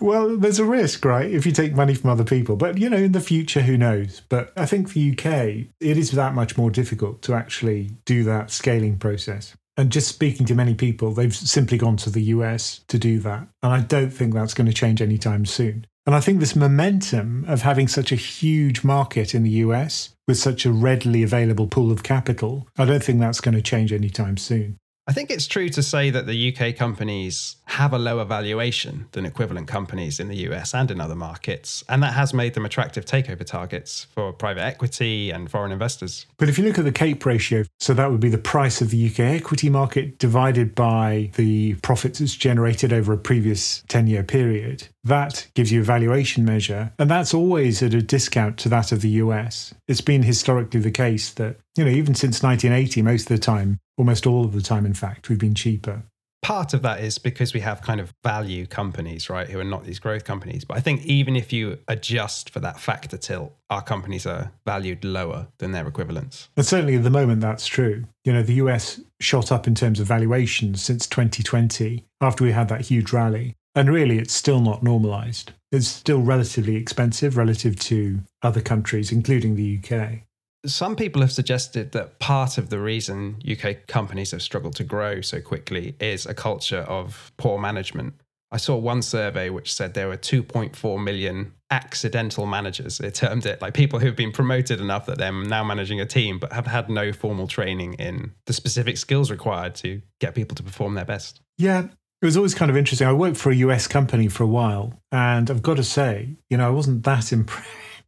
well, 0.00 0.36
there's 0.36 0.60
a 0.60 0.64
risk, 0.64 1.04
right? 1.04 1.28
If 1.28 1.44
you 1.44 1.50
take 1.50 1.74
money 1.74 1.96
from 1.96 2.10
other 2.10 2.22
people. 2.22 2.54
But, 2.54 2.78
you 2.78 2.88
know, 2.88 2.98
in 2.98 3.10
the 3.10 3.20
future, 3.20 3.62
who 3.62 3.76
knows? 3.76 4.22
But 4.28 4.52
I 4.56 4.66
think 4.66 4.86
for 4.86 4.94
the 4.94 5.10
UK, 5.10 5.66
it 5.80 5.98
is 5.98 6.12
that 6.12 6.36
much 6.36 6.56
more 6.56 6.70
difficult 6.70 7.20
to 7.22 7.34
actually 7.34 7.90
do 8.04 8.22
that 8.22 8.52
scaling 8.52 8.96
process. 8.98 9.56
And 9.76 9.90
just 9.90 10.08
speaking 10.08 10.46
to 10.46 10.54
many 10.54 10.74
people, 10.74 11.12
they've 11.12 11.34
simply 11.34 11.78
gone 11.78 11.96
to 11.98 12.10
the 12.10 12.22
US 12.24 12.80
to 12.88 12.98
do 12.98 13.18
that. 13.20 13.48
And 13.62 13.72
I 13.72 13.80
don't 13.80 14.10
think 14.10 14.34
that's 14.34 14.54
going 14.54 14.66
to 14.66 14.72
change 14.72 15.00
anytime 15.00 15.46
soon. 15.46 15.86
And 16.04 16.14
I 16.14 16.20
think 16.20 16.40
this 16.40 16.56
momentum 16.56 17.44
of 17.46 17.62
having 17.62 17.86
such 17.86 18.10
a 18.10 18.16
huge 18.16 18.82
market 18.82 19.34
in 19.34 19.44
the 19.44 19.50
US 19.50 20.10
with 20.26 20.36
such 20.36 20.66
a 20.66 20.72
readily 20.72 21.22
available 21.22 21.68
pool 21.68 21.92
of 21.92 22.02
capital, 22.02 22.66
I 22.76 22.84
don't 22.84 23.02
think 23.02 23.20
that's 23.20 23.40
going 23.40 23.54
to 23.54 23.62
change 23.62 23.92
anytime 23.92 24.36
soon. 24.36 24.78
I 25.08 25.12
think 25.12 25.30
it's 25.32 25.48
true 25.48 25.68
to 25.70 25.82
say 25.82 26.10
that 26.10 26.26
the 26.26 26.54
UK 26.54 26.76
companies 26.76 27.56
have 27.64 27.92
a 27.92 27.98
lower 27.98 28.24
valuation 28.24 29.08
than 29.12 29.26
equivalent 29.26 29.66
companies 29.66 30.20
in 30.20 30.28
the 30.28 30.36
US 30.48 30.74
and 30.74 30.90
in 30.92 31.00
other 31.00 31.16
markets, 31.16 31.82
and 31.88 32.00
that 32.04 32.12
has 32.12 32.32
made 32.32 32.54
them 32.54 32.64
attractive 32.64 33.04
takeover 33.04 33.44
targets 33.44 34.06
for 34.14 34.32
private 34.32 34.62
equity 34.62 35.30
and 35.30 35.50
foreign 35.50 35.72
investors. 35.72 36.26
But 36.38 36.48
if 36.48 36.56
you 36.56 36.64
look 36.64 36.78
at 36.78 36.84
the 36.84 36.92
CAPE 36.92 37.26
ratio, 37.26 37.64
so 37.80 37.94
that 37.94 38.12
would 38.12 38.20
be 38.20 38.28
the 38.28 38.38
price 38.38 38.80
of 38.80 38.90
the 38.90 39.08
UK 39.08 39.20
equity 39.20 39.68
market 39.70 40.18
divided 40.18 40.72
by 40.74 41.32
the 41.34 41.74
profits 41.82 42.20
it's 42.20 42.36
generated 42.36 42.92
over 42.92 43.12
a 43.12 43.18
previous 43.18 43.82
10 43.88 44.06
year 44.06 44.22
period, 44.22 44.86
that 45.04 45.48
gives 45.54 45.72
you 45.72 45.80
a 45.80 45.84
valuation 45.84 46.44
measure, 46.44 46.92
and 46.98 47.10
that's 47.10 47.34
always 47.34 47.82
at 47.82 47.92
a 47.92 48.02
discount 48.02 48.56
to 48.58 48.68
that 48.68 48.92
of 48.92 49.00
the 49.00 49.10
US. 49.10 49.74
It's 49.88 50.00
been 50.00 50.22
historically 50.22 50.78
the 50.78 50.92
case 50.92 51.32
that, 51.32 51.56
you 51.76 51.84
know, 51.84 51.90
even 51.90 52.14
since 52.14 52.42
1980, 52.42 53.02
most 53.02 53.30
of 53.30 53.36
the 53.36 53.42
time, 53.42 53.80
almost 53.96 54.26
all 54.26 54.44
of 54.44 54.52
the 54.52 54.60
time, 54.60 54.84
in 54.84 54.94
fact, 54.94 55.28
we've 55.28 55.38
been 55.38 55.54
cheaper. 55.54 56.02
Part 56.42 56.74
of 56.74 56.82
that 56.82 57.00
is 57.00 57.18
because 57.18 57.54
we 57.54 57.60
have 57.60 57.82
kind 57.82 58.00
of 58.00 58.12
value 58.24 58.66
companies, 58.66 59.30
right, 59.30 59.48
who 59.48 59.60
are 59.60 59.64
not 59.64 59.84
these 59.84 60.00
growth 60.00 60.24
companies. 60.24 60.64
But 60.64 60.76
I 60.76 60.80
think 60.80 61.04
even 61.06 61.36
if 61.36 61.52
you 61.52 61.78
adjust 61.86 62.50
for 62.50 62.58
that 62.58 62.80
factor 62.80 63.16
tilt, 63.16 63.54
our 63.70 63.80
companies 63.80 64.26
are 64.26 64.50
valued 64.66 65.04
lower 65.04 65.46
than 65.58 65.70
their 65.70 65.86
equivalents. 65.86 66.48
And 66.56 66.66
certainly 66.66 66.96
at 66.96 67.04
the 67.04 67.10
moment, 67.10 67.42
that's 67.42 67.68
true. 67.68 68.04
You 68.24 68.32
know, 68.32 68.42
the 68.42 68.54
US 68.54 69.00
shot 69.20 69.52
up 69.52 69.68
in 69.68 69.76
terms 69.76 70.00
of 70.00 70.08
valuations 70.08 70.82
since 70.82 71.06
2020 71.06 72.04
after 72.20 72.42
we 72.42 72.50
had 72.50 72.68
that 72.70 72.82
huge 72.82 73.12
rally. 73.12 73.54
And 73.76 73.88
really, 73.88 74.18
it's 74.18 74.34
still 74.34 74.60
not 74.60 74.82
normalized. 74.82 75.52
It's 75.70 75.88
still 75.88 76.20
relatively 76.20 76.74
expensive 76.74 77.36
relative 77.36 77.78
to 77.80 78.20
other 78.42 78.60
countries, 78.60 79.12
including 79.12 79.54
the 79.54 79.78
UK. 79.78 80.24
Some 80.64 80.94
people 80.94 81.22
have 81.22 81.32
suggested 81.32 81.90
that 81.92 82.20
part 82.20 82.56
of 82.56 82.70
the 82.70 82.78
reason 82.78 83.42
UK 83.50 83.86
companies 83.88 84.30
have 84.30 84.42
struggled 84.42 84.76
to 84.76 84.84
grow 84.84 85.20
so 85.20 85.40
quickly 85.40 85.96
is 85.98 86.24
a 86.24 86.34
culture 86.34 86.82
of 86.82 87.32
poor 87.36 87.58
management. 87.58 88.14
I 88.52 88.58
saw 88.58 88.76
one 88.76 89.02
survey 89.02 89.48
which 89.48 89.74
said 89.74 89.94
there 89.94 90.08
were 90.08 90.16
2.4 90.16 91.02
million 91.02 91.54
accidental 91.70 92.44
managers, 92.46 92.98
they 92.98 93.10
termed 93.10 93.46
it, 93.46 93.62
like 93.62 93.72
people 93.72 93.98
who've 93.98 94.14
been 94.14 94.30
promoted 94.30 94.78
enough 94.78 95.06
that 95.06 95.16
they're 95.16 95.32
now 95.32 95.64
managing 95.64 96.00
a 96.00 96.06
team, 96.06 96.38
but 96.38 96.52
have 96.52 96.66
had 96.66 96.90
no 96.90 97.12
formal 97.14 97.46
training 97.48 97.94
in 97.94 98.32
the 98.44 98.52
specific 98.52 98.98
skills 98.98 99.30
required 99.30 99.74
to 99.76 100.02
get 100.20 100.34
people 100.34 100.54
to 100.54 100.62
perform 100.62 100.94
their 100.94 101.06
best. 101.06 101.40
Yeah, 101.56 101.84
it 102.20 102.26
was 102.26 102.36
always 102.36 102.54
kind 102.54 102.70
of 102.70 102.76
interesting. 102.76 103.08
I 103.08 103.14
worked 103.14 103.38
for 103.38 103.50
a 103.50 103.56
US 103.56 103.88
company 103.88 104.28
for 104.28 104.44
a 104.44 104.48
while, 104.48 105.00
and 105.10 105.50
I've 105.50 105.62
got 105.62 105.78
to 105.78 105.84
say, 105.84 106.36
you 106.50 106.58
know, 106.58 106.68
I 106.68 106.70
wasn't 106.70 107.04
that 107.04 107.32
imp- 107.32 107.50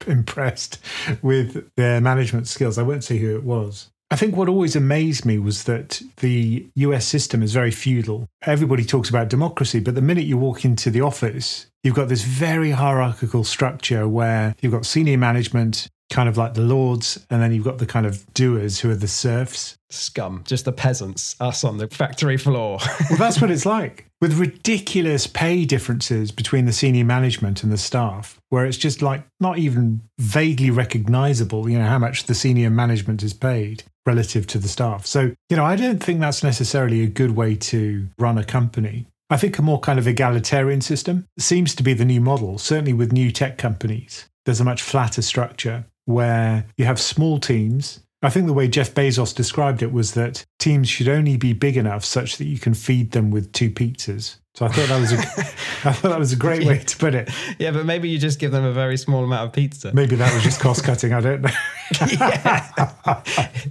impressed 0.06 0.78
with 1.22 1.70
their 1.76 2.00
management 2.00 2.48
skills. 2.48 2.78
I 2.78 2.82
won't 2.82 3.04
say 3.04 3.18
who 3.18 3.34
it 3.36 3.44
was. 3.44 3.90
I 4.10 4.16
think 4.16 4.36
what 4.36 4.48
always 4.48 4.76
amazed 4.76 5.24
me 5.24 5.38
was 5.38 5.64
that 5.64 6.00
the 6.18 6.68
US 6.76 7.06
system 7.06 7.42
is 7.42 7.52
very 7.52 7.70
feudal. 7.70 8.28
Everybody 8.42 8.84
talks 8.84 9.08
about 9.08 9.28
democracy, 9.28 9.80
but 9.80 9.94
the 9.94 10.02
minute 10.02 10.24
you 10.24 10.38
walk 10.38 10.64
into 10.64 10.90
the 10.90 11.00
office, 11.00 11.66
you've 11.82 11.96
got 11.96 12.08
this 12.08 12.22
very 12.22 12.70
hierarchical 12.70 13.44
structure 13.44 14.06
where 14.06 14.54
you've 14.60 14.72
got 14.72 14.86
senior 14.86 15.18
management, 15.18 15.88
kind 16.10 16.28
of 16.28 16.36
like 16.36 16.54
the 16.54 16.60
lords, 16.60 17.24
and 17.30 17.42
then 17.42 17.52
you've 17.52 17.64
got 17.64 17.78
the 17.78 17.86
kind 17.86 18.06
of 18.06 18.32
doers 18.34 18.80
who 18.80 18.90
are 18.90 18.96
the 18.96 19.08
serfs. 19.08 19.76
Scum, 19.90 20.42
just 20.44 20.64
the 20.64 20.72
peasants, 20.72 21.36
us 21.40 21.62
on 21.62 21.78
the 21.78 21.86
factory 21.88 22.36
floor. 22.36 22.78
well, 23.10 23.18
that's 23.18 23.40
what 23.40 23.50
it's 23.50 23.66
like 23.66 24.06
with 24.24 24.38
ridiculous 24.38 25.26
pay 25.26 25.66
differences 25.66 26.32
between 26.32 26.64
the 26.64 26.72
senior 26.72 27.04
management 27.04 27.62
and 27.62 27.70
the 27.70 27.76
staff, 27.76 28.40
where 28.48 28.64
it's 28.64 28.78
just 28.78 29.02
like 29.02 29.22
not 29.38 29.58
even 29.58 30.00
vaguely 30.18 30.70
recognizable, 30.70 31.68
you 31.68 31.78
know, 31.78 31.84
how 31.84 31.98
much 31.98 32.24
the 32.24 32.34
senior 32.34 32.70
management 32.70 33.22
is 33.22 33.34
paid 33.34 33.82
relative 34.06 34.46
to 34.46 34.58
the 34.58 34.66
staff. 34.66 35.04
So, 35.04 35.34
you 35.50 35.56
know, 35.58 35.64
I 35.66 35.76
don't 35.76 36.02
think 36.02 36.20
that's 36.20 36.42
necessarily 36.42 37.02
a 37.02 37.06
good 37.06 37.36
way 37.36 37.54
to 37.54 38.08
run 38.18 38.38
a 38.38 38.44
company. 38.44 39.06
I 39.28 39.36
think 39.36 39.58
a 39.58 39.62
more 39.62 39.78
kind 39.78 39.98
of 39.98 40.06
egalitarian 40.06 40.80
system 40.80 41.26
seems 41.38 41.74
to 41.74 41.82
be 41.82 41.92
the 41.92 42.06
new 42.06 42.22
model, 42.22 42.56
certainly 42.56 42.94
with 42.94 43.12
new 43.12 43.30
tech 43.30 43.58
companies. 43.58 44.26
There's 44.46 44.60
a 44.60 44.64
much 44.64 44.80
flatter 44.80 45.20
structure 45.20 45.84
where 46.04 46.66
you 46.76 46.84
have 46.84 47.00
small 47.00 47.38
teams. 47.38 48.00
I 48.22 48.30
think 48.30 48.46
the 48.46 48.54
way 48.54 48.68
Jeff 48.68 48.94
Bezos 48.94 49.34
described 49.34 49.82
it 49.82 49.92
was 49.92 50.14
that 50.14 50.46
teams 50.58 50.88
should 50.88 51.08
only 51.08 51.36
be 51.36 51.52
big 51.52 51.76
enough 51.76 52.04
such 52.04 52.38
that 52.38 52.46
you 52.46 52.58
can 52.58 52.72
feed 52.72 53.12
them 53.12 53.30
with 53.30 53.52
two 53.52 53.70
pizzas. 53.70 54.36
So 54.54 54.64
I 54.64 54.68
thought 54.68 54.88
that 54.88 55.00
was 55.00 55.12
a, 55.12 55.18
I 55.88 55.92
thought 55.92 56.10
that 56.10 56.18
was 56.18 56.32
a 56.32 56.36
great 56.36 56.64
way 56.64 56.78
to 56.78 56.96
put 56.96 57.14
it. 57.14 57.28
Yeah, 57.58 57.72
but 57.72 57.84
maybe 57.84 58.08
you 58.08 58.18
just 58.18 58.38
give 58.38 58.52
them 58.52 58.64
a 58.64 58.72
very 58.72 58.96
small 58.96 59.24
amount 59.24 59.48
of 59.48 59.52
pizza. 59.52 59.92
Maybe 59.92 60.14
that 60.16 60.32
was 60.32 60.44
just 60.44 60.60
cost 60.60 60.84
cutting. 60.84 61.12
I 61.12 61.20
don't 61.20 61.42
know. 61.42 61.48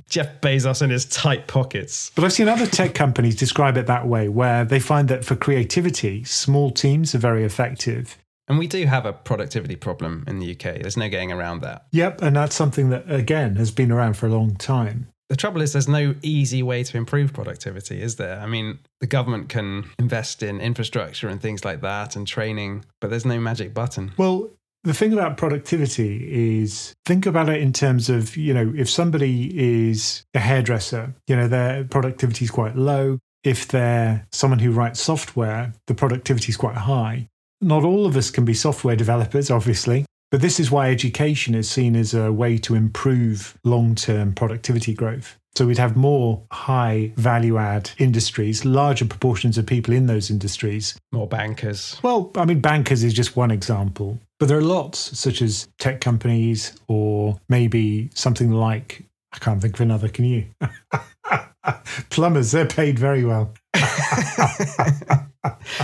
Jeff 0.09 0.41
Bezos 0.41 0.81
in 0.81 0.89
his 0.89 1.05
tight 1.05 1.47
pockets. 1.47 2.11
But 2.13 2.25
I've 2.25 2.33
seen 2.33 2.49
other 2.49 2.67
tech 2.67 2.93
companies 2.93 3.37
describe 3.37 3.77
it 3.77 3.87
that 3.87 4.07
way, 4.07 4.27
where 4.27 4.65
they 4.65 4.81
find 4.81 5.07
that 5.07 5.23
for 5.23 5.37
creativity, 5.37 6.25
small 6.25 6.69
teams 6.69 7.15
are 7.15 7.19
very 7.19 7.45
effective 7.45 8.17
and 8.47 8.57
we 8.57 8.67
do 8.67 8.85
have 8.85 9.05
a 9.05 9.13
productivity 9.13 9.75
problem 9.75 10.23
in 10.27 10.39
the 10.39 10.51
UK. 10.51 10.81
There's 10.81 10.97
no 10.97 11.09
getting 11.09 11.31
around 11.31 11.61
that. 11.61 11.85
Yep. 11.91 12.21
And 12.21 12.35
that's 12.35 12.55
something 12.55 12.89
that, 12.89 13.09
again, 13.09 13.55
has 13.55 13.71
been 13.71 13.91
around 13.91 14.15
for 14.15 14.27
a 14.27 14.29
long 14.29 14.55
time. 14.55 15.07
The 15.29 15.37
trouble 15.37 15.61
is, 15.61 15.71
there's 15.71 15.87
no 15.87 16.13
easy 16.21 16.61
way 16.61 16.83
to 16.83 16.97
improve 16.97 17.33
productivity, 17.33 18.01
is 18.01 18.17
there? 18.17 18.39
I 18.39 18.45
mean, 18.45 18.79
the 18.99 19.07
government 19.07 19.49
can 19.49 19.89
invest 19.97 20.43
in 20.43 20.61
infrastructure 20.61 21.27
and 21.27 21.41
things 21.41 21.65
like 21.65 21.81
that 21.81 22.15
and 22.15 22.27
training, 22.27 22.85
but 23.01 23.09
there's 23.09 23.25
no 23.25 23.39
magic 23.39 23.73
button. 23.73 24.11
Well, 24.17 24.51
the 24.83 24.93
thing 24.93 25.13
about 25.13 25.37
productivity 25.37 26.59
is 26.61 26.93
think 27.05 27.25
about 27.25 27.47
it 27.47 27.61
in 27.61 27.71
terms 27.71 28.09
of, 28.09 28.35
you 28.35 28.53
know, 28.53 28.73
if 28.75 28.89
somebody 28.89 29.49
is 29.89 30.25
a 30.33 30.39
hairdresser, 30.39 31.15
you 31.25 31.37
know, 31.37 31.47
their 31.47 31.85
productivity 31.85 32.45
is 32.45 32.51
quite 32.51 32.75
low. 32.75 33.17
If 33.45 33.69
they're 33.69 34.27
someone 34.31 34.59
who 34.59 34.71
writes 34.71 35.01
software, 35.01 35.73
the 35.87 35.95
productivity 35.95 36.49
is 36.49 36.57
quite 36.57 36.75
high. 36.75 37.29
Not 37.63 37.85
all 37.85 38.05
of 38.05 38.17
us 38.17 38.29
can 38.29 38.43
be 38.43 38.53
software 38.53 38.95
developers, 38.95 39.49
obviously, 39.49 40.05
But 40.31 40.41
this 40.41 40.59
is 40.59 40.71
why 40.71 40.89
education 40.89 41.53
is 41.53 41.69
seen 41.69 41.95
as 41.95 42.15
a 42.15 42.31
way 42.31 42.57
to 42.57 42.73
improve 42.73 43.55
long 43.63 43.93
term 43.93 44.33
productivity 44.33 44.93
growth. 44.93 45.37
So 45.55 45.67
we'd 45.67 45.77
have 45.77 45.95
more 45.95 46.41
high 46.51 47.13
value 47.17 47.59
add 47.59 47.91
industries, 47.99 48.65
larger 48.65 49.05
proportions 49.05 49.59
of 49.59 49.67
people 49.67 49.93
in 49.93 50.07
those 50.07 50.31
industries. 50.31 50.97
More 51.11 51.27
bankers. 51.27 51.99
Well, 52.01 52.31
I 52.35 52.45
mean, 52.45 52.61
bankers 52.61 53.03
is 53.03 53.13
just 53.13 53.35
one 53.35 53.51
example, 53.51 54.19
but 54.39 54.47
there 54.47 54.57
are 54.57 54.61
lots, 54.61 55.17
such 55.19 55.43
as 55.43 55.67
tech 55.77 56.01
companies 56.01 56.75
or 56.87 57.39
maybe 57.47 58.09
something 58.15 58.51
like, 58.51 59.03
I 59.33 59.37
can't 59.37 59.61
think 59.61 59.75
of 59.75 59.81
another, 59.81 60.09
can 60.09 60.25
you? 60.25 60.47
Plumbers, 62.09 62.51
they're 62.51 62.65
paid 62.65 62.97
very 62.97 63.23
well. 63.23 63.53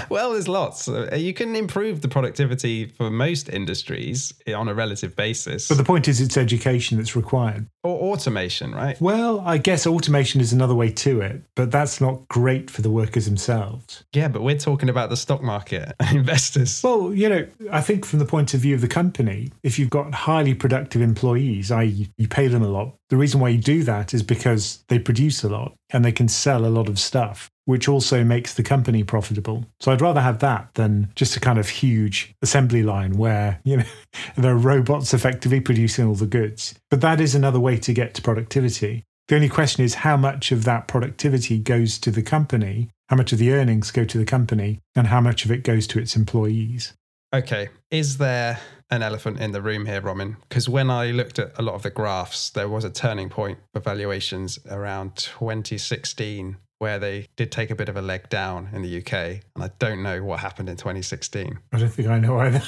well, 0.10 0.34
there's 0.34 0.48
lots. 0.48 0.88
Uh, 0.88 1.10
you 1.16 1.34
can 1.34 1.56
improve 1.56 2.02
the 2.02 2.08
productivity 2.08 2.86
for 2.86 3.10
most 3.10 3.50
industries 3.50 4.34
on 4.48 4.68
a 4.68 4.74
relative 4.74 5.16
basis. 5.16 5.68
But 5.68 5.78
the 5.78 5.84
point 5.84 6.08
is, 6.08 6.22
it's 6.22 6.38
education 6.38 6.98
that's 6.98 7.16
required. 7.16 7.68
Or 7.84 8.14
automation, 8.14 8.74
right? 8.74 9.00
Well, 9.00 9.42
I 9.42 9.58
guess 9.58 9.88
automation 9.88 10.42
is 10.42 10.54
another 10.54 10.76
way 10.76 10.92
to 10.92 11.22
it, 11.22 11.44
but 11.56 11.72
that's 11.72 12.02
not 12.02 12.28
great 12.28 12.70
for 12.70 12.82
the 12.82 12.92
workers 12.92 13.26
themselves. 13.26 14.04
Yeah, 14.14 14.28
but 14.28 14.42
we're 14.42 14.58
talking 14.58 14.90
about 14.90 15.10
the 15.10 15.18
stock 15.18 15.42
market 15.42 15.94
investors. 16.12 16.82
Well, 16.84 17.14
you 17.14 17.30
know, 17.30 17.48
I 17.72 17.82
think 17.82 18.06
from 18.06 18.20
the 18.20 18.26
point 18.26 18.54
of 18.54 18.60
view 18.60 18.76
of 18.76 18.82
the 18.82 18.88
company, 18.88 19.52
if 19.64 19.80
you've 19.80 19.90
got 19.90 20.14
highly 20.14 20.54
productive 20.54 21.02
employees, 21.02 21.72
i.e., 21.72 22.10
you 22.18 22.28
pay 22.28 22.48
them 22.48 22.64
a 22.64 22.68
lot, 22.68 22.96
the 23.10 23.18
reason 23.18 23.40
why 23.40 23.50
you 23.50 23.58
do 23.58 23.84
that 23.84 24.14
is 24.14 24.22
because 24.22 24.84
they 24.88 25.00
produce 25.00 25.44
a 25.44 25.50
lot 25.50 25.74
and 25.92 26.06
they 26.06 26.12
can 26.12 26.28
sell 26.28 26.66
a 26.66 26.68
lot 26.68 26.88
of 26.88 27.00
stuff 27.00 27.50
which 27.70 27.88
also 27.88 28.24
makes 28.24 28.56
the 28.56 28.64
company 28.64 29.04
profitable. 29.04 29.64
So 29.80 29.92
I'd 29.92 30.02
rather 30.02 30.22
have 30.22 30.40
that 30.40 30.74
than 30.74 31.12
just 31.14 31.38
a 31.38 31.40
kind 31.40 31.60
of 31.60 31.70
huge 31.70 32.34
assembly 32.42 32.82
line 32.82 33.16
where, 33.16 33.62
you 33.64 33.78
know, 33.78 33.84
there 34.36 34.54
are 34.54 34.58
robots 34.58 35.14
effectively 35.14 35.60
producing 35.60 36.08
all 36.08 36.16
the 36.16 36.26
goods. 36.26 36.74
But 36.90 37.02
that 37.02 37.22
is 37.22 37.36
another 37.36 37.60
way 37.60 37.78
to 37.78 37.94
get 37.94 38.16
to 38.16 38.24
productivity. 38.24 39.04
The 39.28 39.36
only 39.36 39.50
question 39.50 39.86
is 39.86 39.94
how 39.94 40.18
much 40.18 40.52
of 40.52 40.64
that 40.64 40.88
productivity 40.88 41.60
goes 41.60 42.00
to 42.00 42.10
the 42.10 42.24
company, 42.24 42.90
how 43.08 43.18
much 43.18 43.34
of 43.34 43.38
the 43.38 43.52
earnings 43.52 43.92
go 43.92 44.04
to 44.04 44.18
the 44.18 44.26
company, 44.26 44.80
and 44.96 45.06
how 45.06 45.22
much 45.22 45.46
of 45.46 45.52
it 45.52 45.64
goes 45.64 45.86
to 45.88 46.00
its 46.00 46.16
employees. 46.16 46.94
Okay. 47.32 47.70
Is 47.92 48.18
there 48.18 48.60
an 48.90 49.04
elephant 49.04 49.40
in 49.40 49.52
the 49.52 49.62
room 49.62 49.86
here, 49.86 50.02
Roman? 50.02 50.38
Because 50.48 50.68
when 50.68 50.90
I 50.90 51.12
looked 51.12 51.38
at 51.38 51.52
a 51.56 51.62
lot 51.62 51.76
of 51.76 51.84
the 51.84 51.92
graphs, 51.92 52.50
there 52.50 52.68
was 52.68 52.84
a 52.84 52.90
turning 52.90 53.30
point 53.30 53.60
for 53.72 53.80
valuations 53.80 54.58
around 54.68 55.18
2016 55.18 56.58
where 56.80 56.98
they 56.98 57.28
did 57.36 57.52
take 57.52 57.70
a 57.70 57.76
bit 57.76 57.90
of 57.90 57.98
a 57.98 58.02
leg 58.02 58.28
down 58.30 58.70
in 58.74 58.82
the 58.82 58.98
UK. 59.00 59.14
And 59.56 59.64
I 59.64 59.70
don't 59.80 60.02
know 60.02 60.24
what 60.24 60.40
happened 60.40 60.70
in 60.70 60.78
2016. 60.78 61.60
I 61.72 61.78
don't 61.78 61.90
think 61.90 62.08
I 62.08 62.20
know 62.20 62.40
either. 62.40 62.64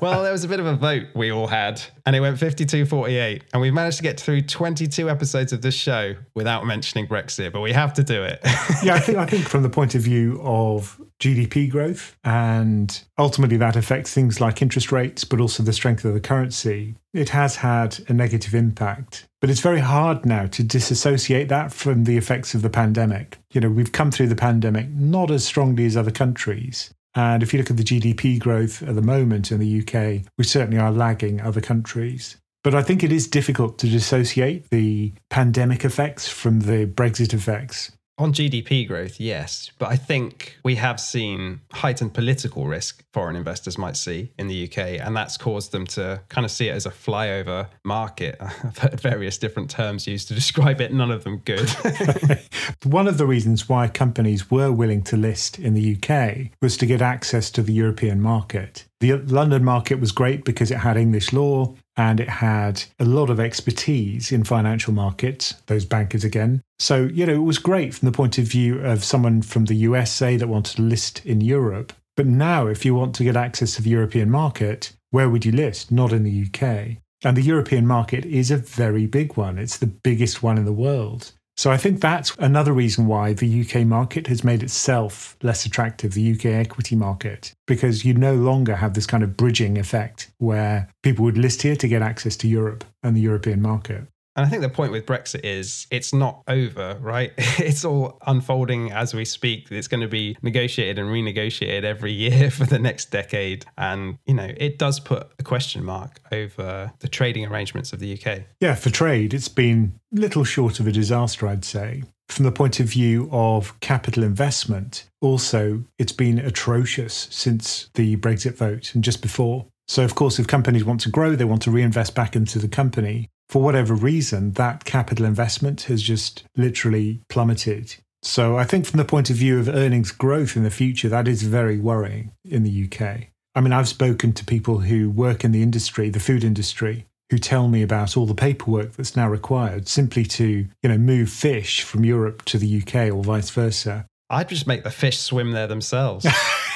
well, 0.00 0.22
there 0.22 0.32
was 0.32 0.44
a 0.44 0.48
bit 0.48 0.60
of 0.60 0.66
a 0.66 0.76
vote 0.76 1.06
we 1.14 1.30
all 1.30 1.48
had, 1.48 1.82
and 2.06 2.16
it 2.16 2.20
went 2.20 2.38
52 2.38 2.86
48. 2.86 3.44
And 3.52 3.60
we've 3.60 3.74
managed 3.74 3.98
to 3.98 4.02
get 4.02 4.18
through 4.18 4.42
22 4.42 5.10
episodes 5.10 5.52
of 5.52 5.62
this 5.62 5.74
show 5.74 6.14
without 6.34 6.64
mentioning 6.66 7.06
Brexit, 7.06 7.52
but 7.52 7.60
we 7.60 7.72
have 7.72 7.92
to 7.94 8.04
do 8.04 8.22
it. 8.22 8.40
yeah, 8.82 8.94
I 8.94 9.00
think, 9.00 9.18
I 9.18 9.26
think 9.26 9.48
from 9.48 9.62
the 9.62 9.70
point 9.70 9.94
of 9.94 10.02
view 10.02 10.40
of 10.42 11.00
GDP 11.20 11.70
growth, 11.70 12.16
and 12.24 13.02
ultimately 13.18 13.56
that 13.56 13.76
affects 13.76 14.12
things 14.12 14.40
like 14.40 14.62
interest 14.62 14.92
rates, 14.92 15.24
but 15.24 15.40
also 15.40 15.62
the 15.62 15.72
strength 15.72 16.04
of 16.04 16.14
the 16.14 16.20
currency. 16.20 16.94
It 17.12 17.30
has 17.30 17.56
had 17.56 17.98
a 18.08 18.12
negative 18.12 18.54
impact, 18.54 19.26
but 19.44 19.50
it's 19.50 19.60
very 19.60 19.80
hard 19.80 20.24
now 20.24 20.46
to 20.46 20.62
disassociate 20.62 21.50
that 21.50 21.70
from 21.70 22.04
the 22.04 22.16
effects 22.16 22.54
of 22.54 22.62
the 22.62 22.70
pandemic. 22.70 23.36
You 23.52 23.60
know, 23.60 23.68
we've 23.68 23.92
come 23.92 24.10
through 24.10 24.28
the 24.28 24.34
pandemic 24.34 24.88
not 24.88 25.30
as 25.30 25.44
strongly 25.44 25.84
as 25.84 25.98
other 25.98 26.10
countries. 26.10 26.88
And 27.14 27.42
if 27.42 27.52
you 27.52 27.58
look 27.58 27.68
at 27.70 27.76
the 27.76 27.84
GDP 27.84 28.38
growth 28.38 28.82
at 28.82 28.94
the 28.94 29.02
moment 29.02 29.52
in 29.52 29.60
the 29.60 29.80
UK, 29.80 30.26
we 30.38 30.44
certainly 30.44 30.78
are 30.78 30.90
lagging 30.90 31.42
other 31.42 31.60
countries. 31.60 32.38
But 32.62 32.74
I 32.74 32.80
think 32.80 33.04
it 33.04 33.12
is 33.12 33.28
difficult 33.28 33.76
to 33.80 33.86
dissociate 33.86 34.70
the 34.70 35.12
pandemic 35.28 35.84
effects 35.84 36.26
from 36.26 36.60
the 36.60 36.86
Brexit 36.86 37.34
effects. 37.34 37.92
On 38.16 38.32
GDP 38.32 38.86
growth, 38.86 39.18
yes. 39.18 39.72
But 39.78 39.90
I 39.90 39.96
think 39.96 40.56
we 40.62 40.76
have 40.76 41.00
seen 41.00 41.60
heightened 41.72 42.14
political 42.14 42.66
risk 42.68 43.04
foreign 43.12 43.34
investors 43.34 43.76
might 43.76 43.96
see 43.96 44.30
in 44.38 44.46
the 44.46 44.68
UK. 44.68 45.00
And 45.04 45.16
that's 45.16 45.36
caused 45.36 45.72
them 45.72 45.84
to 45.88 46.20
kind 46.28 46.44
of 46.44 46.50
see 46.52 46.68
it 46.68 46.72
as 46.72 46.86
a 46.86 46.90
flyover 46.90 47.68
market. 47.84 48.36
I've 48.40 48.78
heard 48.78 49.00
various 49.00 49.36
different 49.36 49.68
terms 49.68 50.06
used 50.06 50.28
to 50.28 50.34
describe 50.34 50.80
it, 50.80 50.92
none 50.92 51.10
of 51.10 51.24
them 51.24 51.38
good. 51.38 51.68
One 52.84 53.08
of 53.08 53.18
the 53.18 53.26
reasons 53.26 53.68
why 53.68 53.88
companies 53.88 54.48
were 54.48 54.70
willing 54.70 55.02
to 55.04 55.16
list 55.16 55.58
in 55.58 55.74
the 55.74 55.96
UK 55.96 56.52
was 56.62 56.76
to 56.76 56.86
get 56.86 57.02
access 57.02 57.50
to 57.52 57.62
the 57.62 57.72
European 57.72 58.20
market. 58.20 58.84
The 59.04 59.18
London 59.18 59.62
market 59.62 60.00
was 60.00 60.12
great 60.12 60.46
because 60.46 60.70
it 60.70 60.78
had 60.78 60.96
English 60.96 61.34
law, 61.34 61.74
and 61.94 62.20
it 62.20 62.28
had 62.30 62.84
a 62.98 63.04
lot 63.04 63.28
of 63.28 63.38
expertise 63.38 64.32
in 64.32 64.44
financial 64.44 64.94
markets, 64.94 65.52
those 65.66 65.84
bankers 65.84 66.24
again. 66.24 66.62
So, 66.78 67.10
you 67.12 67.26
know, 67.26 67.34
it 67.34 67.44
was 67.44 67.58
great 67.58 67.92
from 67.92 68.06
the 68.06 68.16
point 68.16 68.38
of 68.38 68.46
view 68.46 68.80
of 68.80 69.04
someone 69.04 69.42
from 69.42 69.66
the 69.66 69.74
USA 69.74 70.38
that 70.38 70.48
wanted 70.48 70.76
to 70.76 70.82
list 70.82 71.20
in 71.26 71.42
Europe. 71.42 71.92
But 72.16 72.24
now, 72.24 72.66
if 72.66 72.86
you 72.86 72.94
want 72.94 73.14
to 73.16 73.24
get 73.24 73.36
access 73.36 73.74
to 73.74 73.82
the 73.82 73.90
European 73.90 74.30
market, 74.30 74.94
where 75.10 75.28
would 75.28 75.44
you 75.44 75.52
list? 75.52 75.92
Not 75.92 76.10
in 76.10 76.22
the 76.22 76.46
UK. 76.46 76.96
And 77.22 77.36
the 77.36 77.42
European 77.42 77.86
market 77.86 78.24
is 78.24 78.50
a 78.50 78.56
very 78.56 79.04
big 79.04 79.36
one. 79.36 79.58
It's 79.58 79.76
the 79.76 79.86
biggest 79.86 80.42
one 80.42 80.56
in 80.56 80.64
the 80.64 80.72
world. 80.72 81.32
So 81.56 81.70
I 81.70 81.76
think 81.76 82.00
that's 82.00 82.34
another 82.38 82.72
reason 82.72 83.06
why 83.06 83.32
the 83.32 83.60
UK 83.60 83.86
market 83.86 84.26
has 84.26 84.42
made 84.42 84.62
itself 84.62 85.36
less 85.42 85.64
attractive, 85.64 86.12
the 86.12 86.32
UK 86.32 86.46
equity 86.46 86.96
market, 86.96 87.54
because 87.66 88.04
you 88.04 88.12
no 88.12 88.34
longer 88.34 88.76
have 88.76 88.94
this 88.94 89.06
kind 89.06 89.22
of 89.22 89.36
bridging 89.36 89.78
effect 89.78 90.32
where 90.38 90.88
people 91.02 91.24
would 91.24 91.38
list 91.38 91.62
here 91.62 91.76
to 91.76 91.88
get 91.88 92.02
access 92.02 92.36
to 92.38 92.48
Europe 92.48 92.84
and 93.02 93.16
the 93.16 93.20
European 93.20 93.62
market. 93.62 94.06
And 94.36 94.44
I 94.44 94.48
think 94.48 94.62
the 94.62 94.68
point 94.68 94.90
with 94.90 95.06
Brexit 95.06 95.40
is 95.44 95.86
it's 95.90 96.12
not 96.12 96.42
over, 96.48 96.98
right? 97.00 97.32
It's 97.64 97.84
all 97.84 98.18
unfolding 98.26 98.90
as 98.92 99.14
we 99.14 99.24
speak. 99.24 99.70
It's 99.70 99.88
going 99.88 100.00
to 100.00 100.08
be 100.08 100.36
negotiated 100.42 100.98
and 100.98 101.08
renegotiated 101.08 101.84
every 101.84 102.12
year 102.24 102.50
for 102.50 102.64
the 102.64 102.78
next 102.78 103.10
decade. 103.10 103.64
And, 103.78 104.18
you 104.26 104.34
know, 104.34 104.50
it 104.56 104.78
does 104.78 104.98
put 105.00 105.28
a 105.38 105.42
question 105.42 105.84
mark 105.84 106.20
over 106.32 106.92
the 106.98 107.08
trading 107.08 107.46
arrangements 107.46 107.92
of 107.92 108.00
the 108.00 108.12
UK. 108.12 108.42
Yeah, 108.60 108.74
for 108.74 108.90
trade, 108.90 109.32
it's 109.32 109.48
been 109.48 109.98
little 110.12 110.44
short 110.44 110.80
of 110.80 110.86
a 110.86 110.92
disaster, 110.92 111.46
I'd 111.46 111.64
say. 111.64 112.02
From 112.28 112.44
the 112.44 112.52
point 112.52 112.80
of 112.80 112.86
view 112.86 113.28
of 113.30 113.78
capital 113.80 114.24
investment, 114.24 115.08
also, 115.20 115.84
it's 115.98 116.12
been 116.12 116.38
atrocious 116.38 117.28
since 117.30 117.90
the 117.94 118.16
Brexit 118.16 118.56
vote 118.56 118.94
and 118.94 119.04
just 119.04 119.22
before. 119.22 119.66
So, 119.86 120.04
of 120.04 120.14
course, 120.14 120.38
if 120.38 120.46
companies 120.46 120.84
want 120.84 121.00
to 121.02 121.10
grow, 121.10 121.36
they 121.36 121.44
want 121.44 121.62
to 121.62 121.70
reinvest 121.70 122.14
back 122.14 122.34
into 122.34 122.58
the 122.58 122.68
company 122.68 123.30
for 123.48 123.62
whatever 123.62 123.94
reason, 123.94 124.52
that 124.52 124.84
capital 124.84 125.26
investment 125.26 125.82
has 125.82 126.02
just 126.02 126.44
literally 126.56 127.20
plummeted. 127.28 127.96
So 128.22 128.56
I 128.56 128.64
think 128.64 128.86
from 128.86 128.98
the 128.98 129.04
point 129.04 129.28
of 129.28 129.36
view 129.36 129.58
of 129.58 129.68
earnings 129.68 130.10
growth 130.10 130.56
in 130.56 130.62
the 130.62 130.70
future, 130.70 131.08
that 131.10 131.28
is 131.28 131.42
very 131.42 131.78
worrying 131.78 132.32
in 132.44 132.62
the 132.62 132.88
UK. 132.88 133.28
I 133.54 133.60
mean, 133.60 133.72
I've 133.72 133.88
spoken 133.88 134.32
to 134.32 134.44
people 134.44 134.78
who 134.78 135.10
work 135.10 135.44
in 135.44 135.52
the 135.52 135.62
industry, 135.62 136.08
the 136.08 136.18
food 136.20 136.42
industry, 136.42 137.06
who 137.30 137.38
tell 137.38 137.68
me 137.68 137.82
about 137.82 138.16
all 138.16 138.26
the 138.26 138.34
paperwork 138.34 138.92
that's 138.92 139.14
now 139.14 139.28
required 139.28 139.88
simply 139.88 140.24
to, 140.24 140.66
you 140.82 140.88
know, 140.88 140.98
move 140.98 141.30
fish 141.30 141.82
from 141.82 142.04
Europe 142.04 142.44
to 142.46 142.58
the 142.58 142.82
UK 142.82 143.14
or 143.14 143.22
vice 143.22 143.50
versa. 143.50 144.06
I'd 144.30 144.48
just 144.48 144.66
make 144.66 144.84
the 144.84 144.90
fish 144.90 145.18
swim 145.18 145.52
there 145.52 145.66
themselves. 145.66 146.26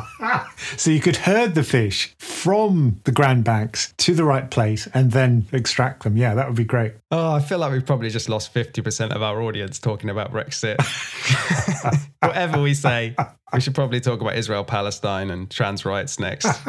so 0.76 0.90
you 0.90 1.00
could 1.00 1.16
herd 1.16 1.54
the 1.54 1.62
fish 1.62 2.14
from 2.18 3.00
the 3.04 3.12
Grand 3.12 3.44
Banks 3.44 3.92
to 3.98 4.14
the 4.14 4.24
right 4.24 4.50
place 4.50 4.88
and 4.94 5.12
then 5.12 5.46
extract 5.52 6.02
them. 6.04 6.16
Yeah, 6.16 6.34
that 6.34 6.46
would 6.46 6.56
be 6.56 6.64
great. 6.64 6.94
Oh, 7.10 7.32
I 7.32 7.40
feel 7.40 7.58
like 7.58 7.72
we've 7.72 7.84
probably 7.84 8.10
just 8.10 8.28
lost 8.28 8.54
50% 8.54 9.14
of 9.14 9.22
our 9.22 9.42
audience 9.42 9.78
talking 9.78 10.10
about 10.10 10.32
Brexit. 10.32 10.76
Whatever 12.22 12.62
we 12.62 12.74
say, 12.74 13.14
we 13.52 13.60
should 13.60 13.74
probably 13.74 14.00
talk 14.00 14.20
about 14.20 14.36
Israel, 14.36 14.64
Palestine, 14.64 15.30
and 15.30 15.50
trans 15.50 15.84
rights 15.84 16.18
next. 16.18 16.46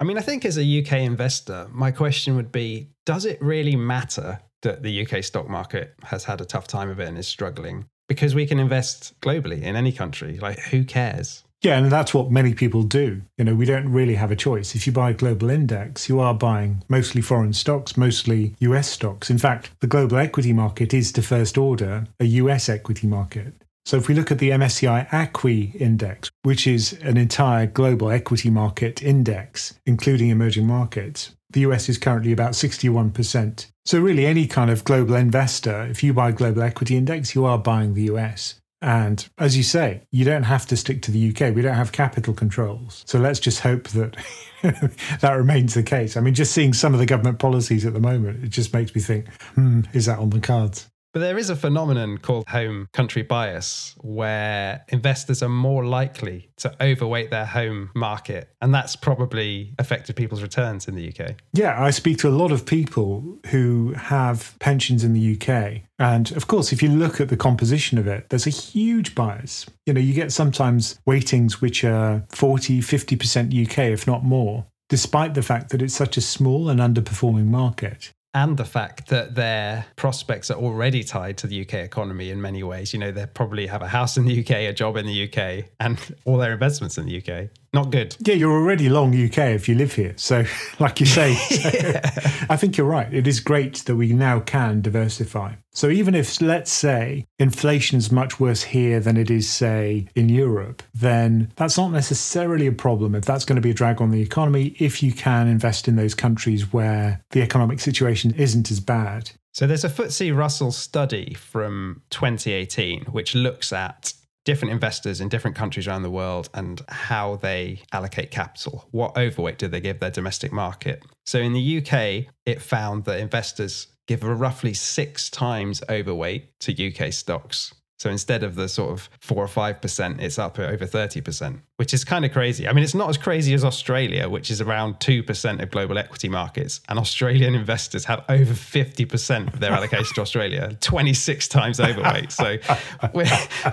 I 0.00 0.04
mean, 0.04 0.18
I 0.18 0.22
think 0.22 0.44
as 0.44 0.58
a 0.58 0.80
UK 0.80 0.92
investor, 0.94 1.68
my 1.72 1.90
question 1.90 2.36
would 2.36 2.52
be 2.52 2.90
Does 3.06 3.24
it 3.24 3.40
really 3.40 3.76
matter 3.76 4.40
that 4.62 4.82
the 4.82 5.06
UK 5.06 5.22
stock 5.22 5.48
market 5.48 5.94
has 6.04 6.24
had 6.24 6.40
a 6.40 6.44
tough 6.44 6.66
time 6.66 6.90
of 6.90 7.00
it 7.00 7.08
and 7.08 7.18
is 7.18 7.28
struggling? 7.28 7.86
Because 8.08 8.34
we 8.34 8.46
can 8.46 8.58
invest 8.58 9.18
globally 9.20 9.62
in 9.62 9.76
any 9.76 9.92
country. 9.92 10.38
Like, 10.38 10.58
who 10.58 10.84
cares? 10.84 11.44
Yeah, 11.64 11.78
and 11.78 11.90
that's 11.90 12.12
what 12.12 12.30
many 12.30 12.52
people 12.52 12.82
do. 12.82 13.22
You 13.38 13.44
know, 13.44 13.54
we 13.54 13.64
don't 13.64 13.90
really 13.90 14.16
have 14.16 14.30
a 14.30 14.36
choice. 14.36 14.74
If 14.74 14.86
you 14.86 14.92
buy 14.92 15.10
a 15.10 15.14
global 15.14 15.48
index, 15.48 16.10
you 16.10 16.20
are 16.20 16.34
buying 16.34 16.84
mostly 16.90 17.22
foreign 17.22 17.54
stocks, 17.54 17.96
mostly 17.96 18.54
US 18.58 18.90
stocks. 18.90 19.30
In 19.30 19.38
fact, 19.38 19.70
the 19.80 19.86
global 19.86 20.18
equity 20.18 20.52
market 20.52 20.92
is 20.92 21.10
to 21.12 21.22
first 21.22 21.56
order 21.56 22.06
a 22.20 22.26
US 22.26 22.68
equity 22.68 23.06
market. 23.06 23.54
So 23.86 23.96
if 23.96 24.08
we 24.08 24.14
look 24.14 24.30
at 24.30 24.38
the 24.38 24.50
MSCI 24.50 25.08
ACWI 25.08 25.74
index, 25.76 26.30
which 26.42 26.66
is 26.66 26.94
an 27.02 27.16
entire 27.16 27.66
global 27.66 28.10
equity 28.10 28.50
market 28.50 29.02
index, 29.02 29.78
including 29.86 30.28
emerging 30.28 30.66
markets, 30.66 31.34
the 31.50 31.60
US 31.60 31.88
is 31.88 31.98
currently 31.98 32.32
about 32.32 32.52
61%. 32.52 33.66
So, 33.86 34.00
really, 34.00 34.24
any 34.24 34.46
kind 34.46 34.70
of 34.70 34.82
global 34.84 35.14
investor, 35.14 35.82
if 35.84 36.02
you 36.02 36.14
buy 36.14 36.32
global 36.32 36.62
equity 36.62 36.96
index, 36.96 37.34
you 37.34 37.44
are 37.44 37.58
buying 37.58 37.92
the 37.92 38.04
US. 38.04 38.60
And 38.80 39.26
as 39.38 39.56
you 39.56 39.62
say, 39.62 40.02
you 40.10 40.24
don't 40.24 40.42
have 40.42 40.66
to 40.66 40.76
stick 40.76 41.00
to 41.02 41.10
the 41.10 41.30
UK. 41.30 41.54
We 41.54 41.62
don't 41.62 41.74
have 41.74 41.92
capital 41.92 42.34
controls. 42.34 43.02
So 43.06 43.18
let's 43.18 43.40
just 43.40 43.60
hope 43.60 43.88
that 43.88 44.16
that 45.20 45.32
remains 45.32 45.74
the 45.74 45.82
case. 45.82 46.16
I 46.16 46.20
mean, 46.20 46.34
just 46.34 46.52
seeing 46.52 46.72
some 46.72 46.92
of 46.92 47.00
the 47.00 47.06
government 47.06 47.38
policies 47.38 47.86
at 47.86 47.94
the 47.94 48.00
moment, 48.00 48.44
it 48.44 48.50
just 48.50 48.72
makes 48.72 48.94
me 48.94 49.00
think, 49.00 49.26
hmm, 49.54 49.82
is 49.92 50.06
that 50.06 50.18
on 50.18 50.30
the 50.30 50.40
cards? 50.40 50.88
But 51.14 51.20
there 51.20 51.38
is 51.38 51.48
a 51.48 51.54
phenomenon 51.54 52.18
called 52.18 52.48
home 52.48 52.88
country 52.92 53.22
bias 53.22 53.94
where 54.00 54.84
investors 54.88 55.44
are 55.44 55.48
more 55.48 55.84
likely 55.84 56.50
to 56.56 56.74
overweight 56.82 57.30
their 57.30 57.44
home 57.46 57.90
market. 57.94 58.50
And 58.60 58.74
that's 58.74 58.96
probably 58.96 59.74
affected 59.78 60.16
people's 60.16 60.42
returns 60.42 60.88
in 60.88 60.96
the 60.96 61.08
UK. 61.08 61.36
Yeah, 61.52 61.80
I 61.80 61.90
speak 61.90 62.18
to 62.18 62.28
a 62.28 62.30
lot 62.30 62.50
of 62.50 62.66
people 62.66 63.38
who 63.46 63.92
have 63.92 64.56
pensions 64.58 65.04
in 65.04 65.12
the 65.12 65.36
UK. 65.36 65.82
And 66.00 66.32
of 66.32 66.48
course, 66.48 66.72
if 66.72 66.82
you 66.82 66.88
look 66.88 67.20
at 67.20 67.28
the 67.28 67.36
composition 67.36 67.96
of 67.96 68.08
it, 68.08 68.28
there's 68.30 68.48
a 68.48 68.50
huge 68.50 69.14
bias. 69.14 69.66
You 69.86 69.92
know, 69.92 70.00
you 70.00 70.14
get 70.14 70.32
sometimes 70.32 70.98
weightings 71.06 71.60
which 71.60 71.84
are 71.84 72.24
40, 72.30 72.80
50% 72.80 73.68
UK, 73.68 73.78
if 73.92 74.06
not 74.06 74.24
more 74.24 74.66
despite 74.90 75.32
the 75.32 75.42
fact 75.42 75.70
that 75.70 75.80
it's 75.80 75.94
such 75.94 76.18
a 76.18 76.20
small 76.20 76.68
and 76.68 76.78
underperforming 76.78 77.46
market 77.46 78.12
and 78.34 78.56
the 78.56 78.64
fact 78.64 79.08
that 79.08 79.36
their 79.36 79.86
prospects 79.96 80.50
are 80.50 80.58
already 80.58 81.04
tied 81.04 81.38
to 81.38 81.46
the 81.46 81.62
UK 81.62 81.74
economy 81.74 82.30
in 82.30 82.42
many 82.42 82.62
ways. 82.64 82.92
You 82.92 82.98
know, 82.98 83.12
they 83.12 83.26
probably 83.26 83.66
have 83.68 83.80
a 83.80 83.88
house 83.88 84.16
in 84.16 84.24
the 84.24 84.40
UK, 84.40 84.50
a 84.50 84.72
job 84.72 84.96
in 84.96 85.06
the 85.06 85.28
UK, 85.28 85.66
and 85.78 85.98
all 86.24 86.36
their 86.36 86.52
investments 86.52 86.98
in 86.98 87.06
the 87.06 87.18
UK. 87.18 87.48
Not 87.74 87.90
good. 87.90 88.16
Yeah, 88.20 88.34
you're 88.34 88.52
already 88.52 88.88
long 88.88 89.08
UK 89.12 89.38
if 89.38 89.68
you 89.68 89.74
live 89.74 89.94
here. 89.94 90.14
So, 90.16 90.44
like 90.78 91.00
you 91.00 91.06
say, 91.06 91.34
so 91.34 92.00
I 92.48 92.56
think 92.56 92.76
you're 92.76 92.86
right. 92.86 93.12
It 93.12 93.26
is 93.26 93.40
great 93.40 93.78
that 93.86 93.96
we 93.96 94.12
now 94.12 94.38
can 94.38 94.80
diversify. 94.80 95.54
So, 95.72 95.90
even 95.90 96.14
if, 96.14 96.40
let's 96.40 96.70
say, 96.70 97.26
inflation 97.40 97.98
is 97.98 98.12
much 98.12 98.38
worse 98.38 98.62
here 98.62 99.00
than 99.00 99.16
it 99.16 99.28
is, 99.28 99.50
say, 99.50 100.06
in 100.14 100.28
Europe, 100.28 100.84
then 100.94 101.52
that's 101.56 101.76
not 101.76 101.90
necessarily 101.90 102.68
a 102.68 102.72
problem 102.72 103.16
if 103.16 103.24
that's 103.24 103.44
going 103.44 103.56
to 103.56 103.62
be 103.62 103.70
a 103.70 103.74
drag 103.74 104.00
on 104.00 104.12
the 104.12 104.22
economy, 104.22 104.76
if 104.78 105.02
you 105.02 105.12
can 105.12 105.48
invest 105.48 105.88
in 105.88 105.96
those 105.96 106.14
countries 106.14 106.72
where 106.72 107.24
the 107.30 107.42
economic 107.42 107.80
situation 107.80 108.32
isn't 108.36 108.70
as 108.70 108.78
bad. 108.78 109.32
So, 109.52 109.66
there's 109.66 109.84
a 109.84 109.88
FTSE 109.88 110.36
Russell 110.36 110.70
study 110.70 111.34
from 111.34 112.02
2018 112.10 113.06
which 113.06 113.34
looks 113.34 113.72
at 113.72 114.14
different 114.44 114.72
investors 114.72 115.20
in 115.20 115.28
different 115.28 115.56
countries 115.56 115.88
around 115.88 116.02
the 116.02 116.10
world 116.10 116.48
and 116.54 116.82
how 116.88 117.36
they 117.36 117.82
allocate 117.92 118.30
capital. 118.30 118.86
What 118.90 119.16
overweight 119.16 119.58
do 119.58 119.68
they 119.68 119.80
give 119.80 120.00
their 120.00 120.10
domestic 120.10 120.52
market? 120.52 121.02
So 121.24 121.38
in 121.38 121.52
the 121.52 121.78
UK, 121.78 122.32
it 122.44 122.60
found 122.60 123.04
that 123.04 123.18
investors 123.18 123.88
give 124.06 124.22
a 124.22 124.34
roughly 124.34 124.74
six 124.74 125.30
times 125.30 125.82
overweight 125.88 126.58
to 126.60 126.88
UK 126.88 127.12
stocks 127.12 127.72
so 128.04 128.10
instead 128.10 128.42
of 128.42 128.54
the 128.54 128.68
sort 128.68 128.90
of 128.90 129.08
four 129.18 129.42
or 129.42 129.48
five 129.48 129.80
percent, 129.80 130.20
it's 130.20 130.38
up 130.38 130.58
over 130.58 130.84
thirty 130.84 131.22
percent, 131.22 131.60
which 131.78 131.94
is 131.94 132.04
kind 132.04 132.26
of 132.26 132.32
crazy. 132.32 132.68
I 132.68 132.74
mean, 132.74 132.84
it's 132.84 132.94
not 132.94 133.08
as 133.08 133.16
crazy 133.16 133.54
as 133.54 133.64
Australia, 133.64 134.28
which 134.28 134.50
is 134.50 134.60
around 134.60 135.00
two 135.00 135.22
percent 135.22 135.62
of 135.62 135.70
global 135.70 135.96
equity 135.96 136.28
markets, 136.28 136.82
and 136.90 136.98
Australian 136.98 137.54
investors 137.62 138.04
have 138.04 138.22
over 138.28 138.52
fifty 138.52 139.06
percent 139.06 139.54
of 139.54 139.60
their 139.60 139.72
allocation 139.72 140.14
to 140.16 140.20
Australia, 140.20 140.76
twenty-six 140.82 141.48
times 141.48 141.80
overweight. 141.80 142.30
So 142.30 142.58
we're, 143.14 143.24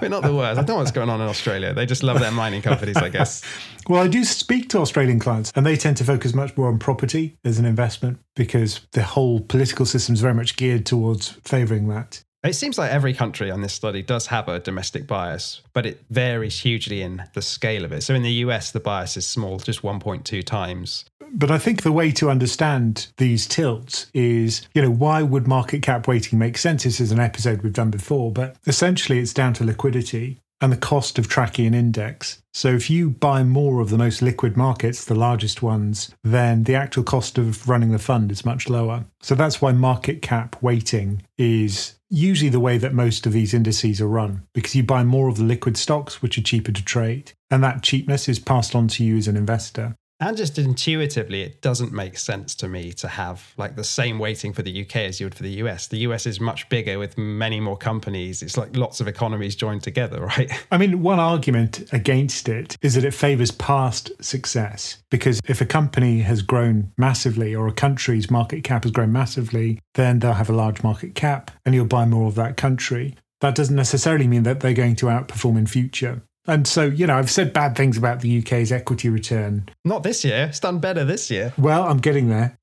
we're 0.01 0.07
not 0.07 0.23
the 0.23 0.33
worst. 0.33 0.57
I 0.57 0.63
don't 0.63 0.67
know 0.67 0.75
what's 0.77 0.91
going 0.91 1.09
on 1.09 1.19
in 1.19 1.27
Australia. 1.27 1.73
They 1.73 1.85
just 1.85 2.01
love 2.01 2.21
their 2.21 2.31
mining 2.31 2.61
companies, 2.61 2.95
I 2.95 3.09
guess. 3.09 3.43
Well, 3.89 4.01
I 4.01 4.07
do 4.07 4.23
speak 4.23 4.69
to 4.69 4.77
Australian 4.77 5.19
clients, 5.19 5.51
and 5.57 5.65
they 5.65 5.75
tend 5.75 5.97
to 5.97 6.05
focus 6.05 6.33
much 6.33 6.55
more 6.55 6.69
on 6.69 6.79
property 6.79 7.35
as 7.43 7.59
an 7.59 7.65
investment 7.65 8.19
because 8.37 8.79
the 8.93 9.03
whole 9.03 9.41
political 9.41 9.85
system 9.85 10.13
is 10.13 10.21
very 10.21 10.33
much 10.33 10.55
geared 10.55 10.85
towards 10.85 11.31
favouring 11.43 11.89
that. 11.89 12.23
It 12.43 12.55
seems 12.55 12.79
like 12.79 12.89
every 12.89 13.13
country 13.13 13.51
on 13.51 13.61
this 13.61 13.73
study 13.73 14.01
does 14.01 14.25
have 14.27 14.47
a 14.47 14.59
domestic 14.59 15.05
bias, 15.05 15.61
but 15.73 15.85
it 15.85 16.03
varies 16.09 16.59
hugely 16.59 17.03
in 17.03 17.23
the 17.35 17.41
scale 17.41 17.85
of 17.85 17.91
it. 17.91 18.01
So 18.01 18.15
in 18.15 18.23
the 18.23 18.31
US, 18.45 18.71
the 18.71 18.79
bias 18.79 19.15
is 19.15 19.27
small, 19.27 19.59
just 19.59 19.83
1.2 19.83 20.43
times. 20.43 21.05
But 21.33 21.51
I 21.51 21.59
think 21.59 21.83
the 21.83 21.91
way 21.91 22.11
to 22.13 22.31
understand 22.31 23.07
these 23.17 23.45
tilts 23.45 24.07
is, 24.15 24.67
you 24.73 24.81
know, 24.81 24.89
why 24.89 25.21
would 25.21 25.47
market 25.47 25.83
cap 25.83 26.07
weighting 26.07 26.39
make 26.39 26.57
sense? 26.57 26.83
This 26.83 26.99
is 26.99 27.11
an 27.11 27.19
episode 27.19 27.61
we've 27.61 27.73
done 27.73 27.91
before, 27.91 28.31
but 28.31 28.55
essentially 28.65 29.19
it's 29.19 29.33
down 29.33 29.53
to 29.53 29.63
liquidity 29.63 30.41
and 30.61 30.71
the 30.71 30.77
cost 30.77 31.17
of 31.17 31.27
tracking 31.27 31.65
an 31.65 31.73
index. 31.73 32.41
So 32.53 32.69
if 32.69 32.89
you 32.89 33.09
buy 33.09 33.43
more 33.43 33.79
of 33.79 33.89
the 33.89 33.97
most 33.97 34.21
liquid 34.21 34.55
markets, 34.55 35.03
the 35.03 35.15
largest 35.15 35.61
ones, 35.61 36.13
then 36.23 36.63
the 36.63 36.75
actual 36.75 37.03
cost 37.03 37.37
of 37.37 37.67
running 37.67 37.91
the 37.91 37.99
fund 37.99 38.31
is 38.31 38.45
much 38.45 38.69
lower. 38.69 39.05
So 39.21 39.35
that's 39.35 39.61
why 39.61 39.71
market 39.71 40.21
cap 40.21 40.61
weighting 40.61 41.23
is 41.37 41.95
usually 42.09 42.49
the 42.49 42.59
way 42.59 42.77
that 42.77 42.93
most 42.93 43.25
of 43.25 43.33
these 43.33 43.53
indices 43.53 44.01
are 44.01 44.07
run 44.07 44.45
because 44.53 44.75
you 44.75 44.83
buy 44.83 45.03
more 45.03 45.29
of 45.29 45.37
the 45.37 45.43
liquid 45.43 45.77
stocks 45.77 46.21
which 46.21 46.37
are 46.37 46.43
cheaper 46.43 46.71
to 46.71 46.83
trade 46.83 47.31
and 47.49 47.63
that 47.63 47.83
cheapness 47.83 48.27
is 48.27 48.37
passed 48.37 48.75
on 48.75 48.87
to 48.89 49.03
you 49.03 49.17
as 49.17 49.29
an 49.29 49.37
investor. 49.37 49.95
And 50.21 50.37
just 50.37 50.59
intuitively, 50.59 51.41
it 51.41 51.61
doesn't 51.61 51.91
make 51.91 52.15
sense 52.15 52.53
to 52.55 52.67
me 52.67 52.93
to 52.93 53.07
have 53.07 53.53
like 53.57 53.75
the 53.75 53.83
same 53.83 54.19
weighting 54.19 54.53
for 54.53 54.61
the 54.61 54.85
UK 54.85 54.97
as 54.97 55.19
you 55.19 55.25
would 55.25 55.33
for 55.33 55.41
the 55.41 55.63
US. 55.63 55.87
The 55.87 55.97
US 55.97 56.27
is 56.27 56.39
much 56.39 56.69
bigger 56.69 56.99
with 56.99 57.17
many 57.17 57.59
more 57.59 57.75
companies. 57.75 58.43
It's 58.43 58.55
like 58.55 58.77
lots 58.77 59.01
of 59.01 59.07
economies 59.07 59.55
joined 59.55 59.81
together, 59.81 60.21
right? 60.37 60.51
I 60.71 60.77
mean, 60.77 61.01
one 61.01 61.19
argument 61.19 61.91
against 61.91 62.47
it 62.47 62.77
is 62.83 62.93
that 62.93 63.03
it 63.03 63.15
favors 63.15 63.49
past 63.49 64.11
success. 64.23 65.01
Because 65.09 65.41
if 65.47 65.59
a 65.59 65.65
company 65.65 66.19
has 66.19 66.43
grown 66.43 66.91
massively 66.99 67.55
or 67.55 67.67
a 67.67 67.73
country's 67.73 68.29
market 68.29 68.63
cap 68.63 68.83
has 68.83 68.91
grown 68.91 69.11
massively, 69.11 69.79
then 69.95 70.19
they'll 70.19 70.33
have 70.33 70.51
a 70.51 70.53
large 70.53 70.83
market 70.83 71.15
cap 71.15 71.49
and 71.65 71.73
you'll 71.73 71.85
buy 71.85 72.05
more 72.05 72.27
of 72.27 72.35
that 72.35 72.57
country. 72.57 73.15
That 73.39 73.55
doesn't 73.55 73.75
necessarily 73.75 74.27
mean 74.27 74.43
that 74.43 74.59
they're 74.59 74.73
going 74.73 74.97
to 74.97 75.07
outperform 75.07 75.57
in 75.57 75.65
future. 75.65 76.21
And 76.47 76.67
so, 76.67 76.85
you 76.85 77.05
know, 77.05 77.17
I've 77.17 77.29
said 77.29 77.53
bad 77.53 77.75
things 77.75 77.97
about 77.97 78.21
the 78.21 78.39
UK's 78.39 78.71
equity 78.71 79.09
return. 79.09 79.69
Not 79.85 80.03
this 80.03 80.25
year. 80.25 80.45
It's 80.45 80.59
done 80.59 80.79
better 80.79 81.05
this 81.05 81.29
year. 81.29 81.53
Well, 81.57 81.83
I'm 81.83 81.99
getting 81.99 82.29
there. 82.29 82.57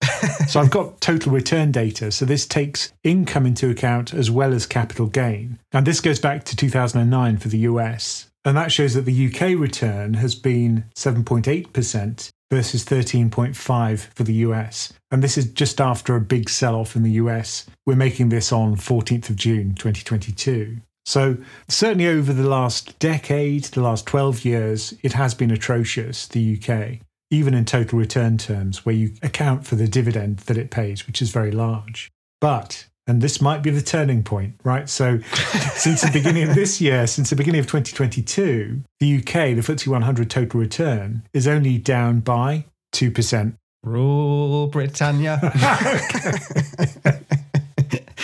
so 0.49 0.61
I've 0.61 0.71
got 0.71 1.01
total 1.01 1.33
return 1.33 1.71
data. 1.71 2.11
So 2.11 2.25
this 2.25 2.47
takes 2.47 2.93
income 3.05 3.47
into 3.47 3.71
account 3.71 4.13
as 4.13 4.31
well 4.31 4.53
as 4.53 4.67
capital 4.67 5.07
gain. 5.07 5.59
And 5.73 5.87
this 5.87 6.01
goes 6.01 6.19
back 6.19 6.45
to 6.45 6.57
2009 6.57 7.39
for 7.39 7.49
the 7.49 7.59
US. 7.59 8.29
And 8.45 8.57
that 8.57 8.73
shows 8.73 8.95
that 8.95 9.05
the 9.05 9.27
UK 9.27 9.59
return 9.59 10.15
has 10.15 10.35
been 10.35 10.85
7.8% 10.97 12.31
versus 12.51 12.85
13.5 12.85 13.99
for 14.15 14.23
the 14.23 14.35
US. 14.35 14.93
And 15.11 15.23
this 15.23 15.37
is 15.37 15.53
just 15.53 15.81
after 15.81 16.17
a 16.17 16.21
big 16.21 16.49
sell 16.49 16.75
off 16.75 16.97
in 16.97 17.03
the 17.03 17.13
US. 17.13 17.67
We're 17.87 17.97
making 17.97 18.31
this 18.31 18.53
on 18.53 18.77
14th 18.77 19.31
of 19.31 19.37
June 19.37 19.75
2022. 19.75 20.79
So, 21.09 21.39
certainly 21.69 22.07
over 22.07 22.35
the 22.35 22.47
last 22.47 22.99
decade, 22.99 23.65
the 23.65 23.81
last 23.81 24.05
12 24.05 24.45
years, 24.45 24.93
it 25.03 25.15
has 25.15 25.33
been 25.33 25.51
atrocious, 25.51 26.29
the 26.29 26.61
UK, 26.61 26.99
even 27.31 27.55
in 27.55 27.65
total 27.65 27.99
return 27.99 28.37
terms, 28.37 28.85
where 28.85 28.95
you 28.95 29.15
account 29.23 29.67
for 29.67 29.75
the 29.75 29.89
dividend 29.89 30.41
that 30.41 30.59
it 30.59 30.71
pays, 30.71 31.07
which 31.07 31.23
is 31.23 31.31
very 31.31 31.51
large. 31.51 32.11
But, 32.43 32.89
and 33.07 33.23
this 33.23 33.41
might 33.41 33.63
be 33.63 33.71
the 33.71 33.81
turning 33.81 34.23
point, 34.23 34.61
right? 34.65 34.87
So, 34.87 35.21
since 35.77 36.03
the 36.03 36.11
beginning 36.13 36.47
of 36.47 36.55
this 36.55 36.79
year, 36.79 37.07
since 37.07 37.31
the 37.31 37.37
beginning 37.37 37.61
of 37.61 37.67
2022, 37.69 38.83
the 39.01 39.17
UK, 39.17 39.57
the 39.57 39.63
FTSE 39.63 39.89
100 39.89 40.29
total 40.29 40.61
return, 40.61 41.23
is 41.33 41.49
only 41.49 41.79
down 41.79 42.21
by 42.21 42.67
2%. 42.93 43.55
Rule 43.83 44.67
Britannia. 44.67 45.41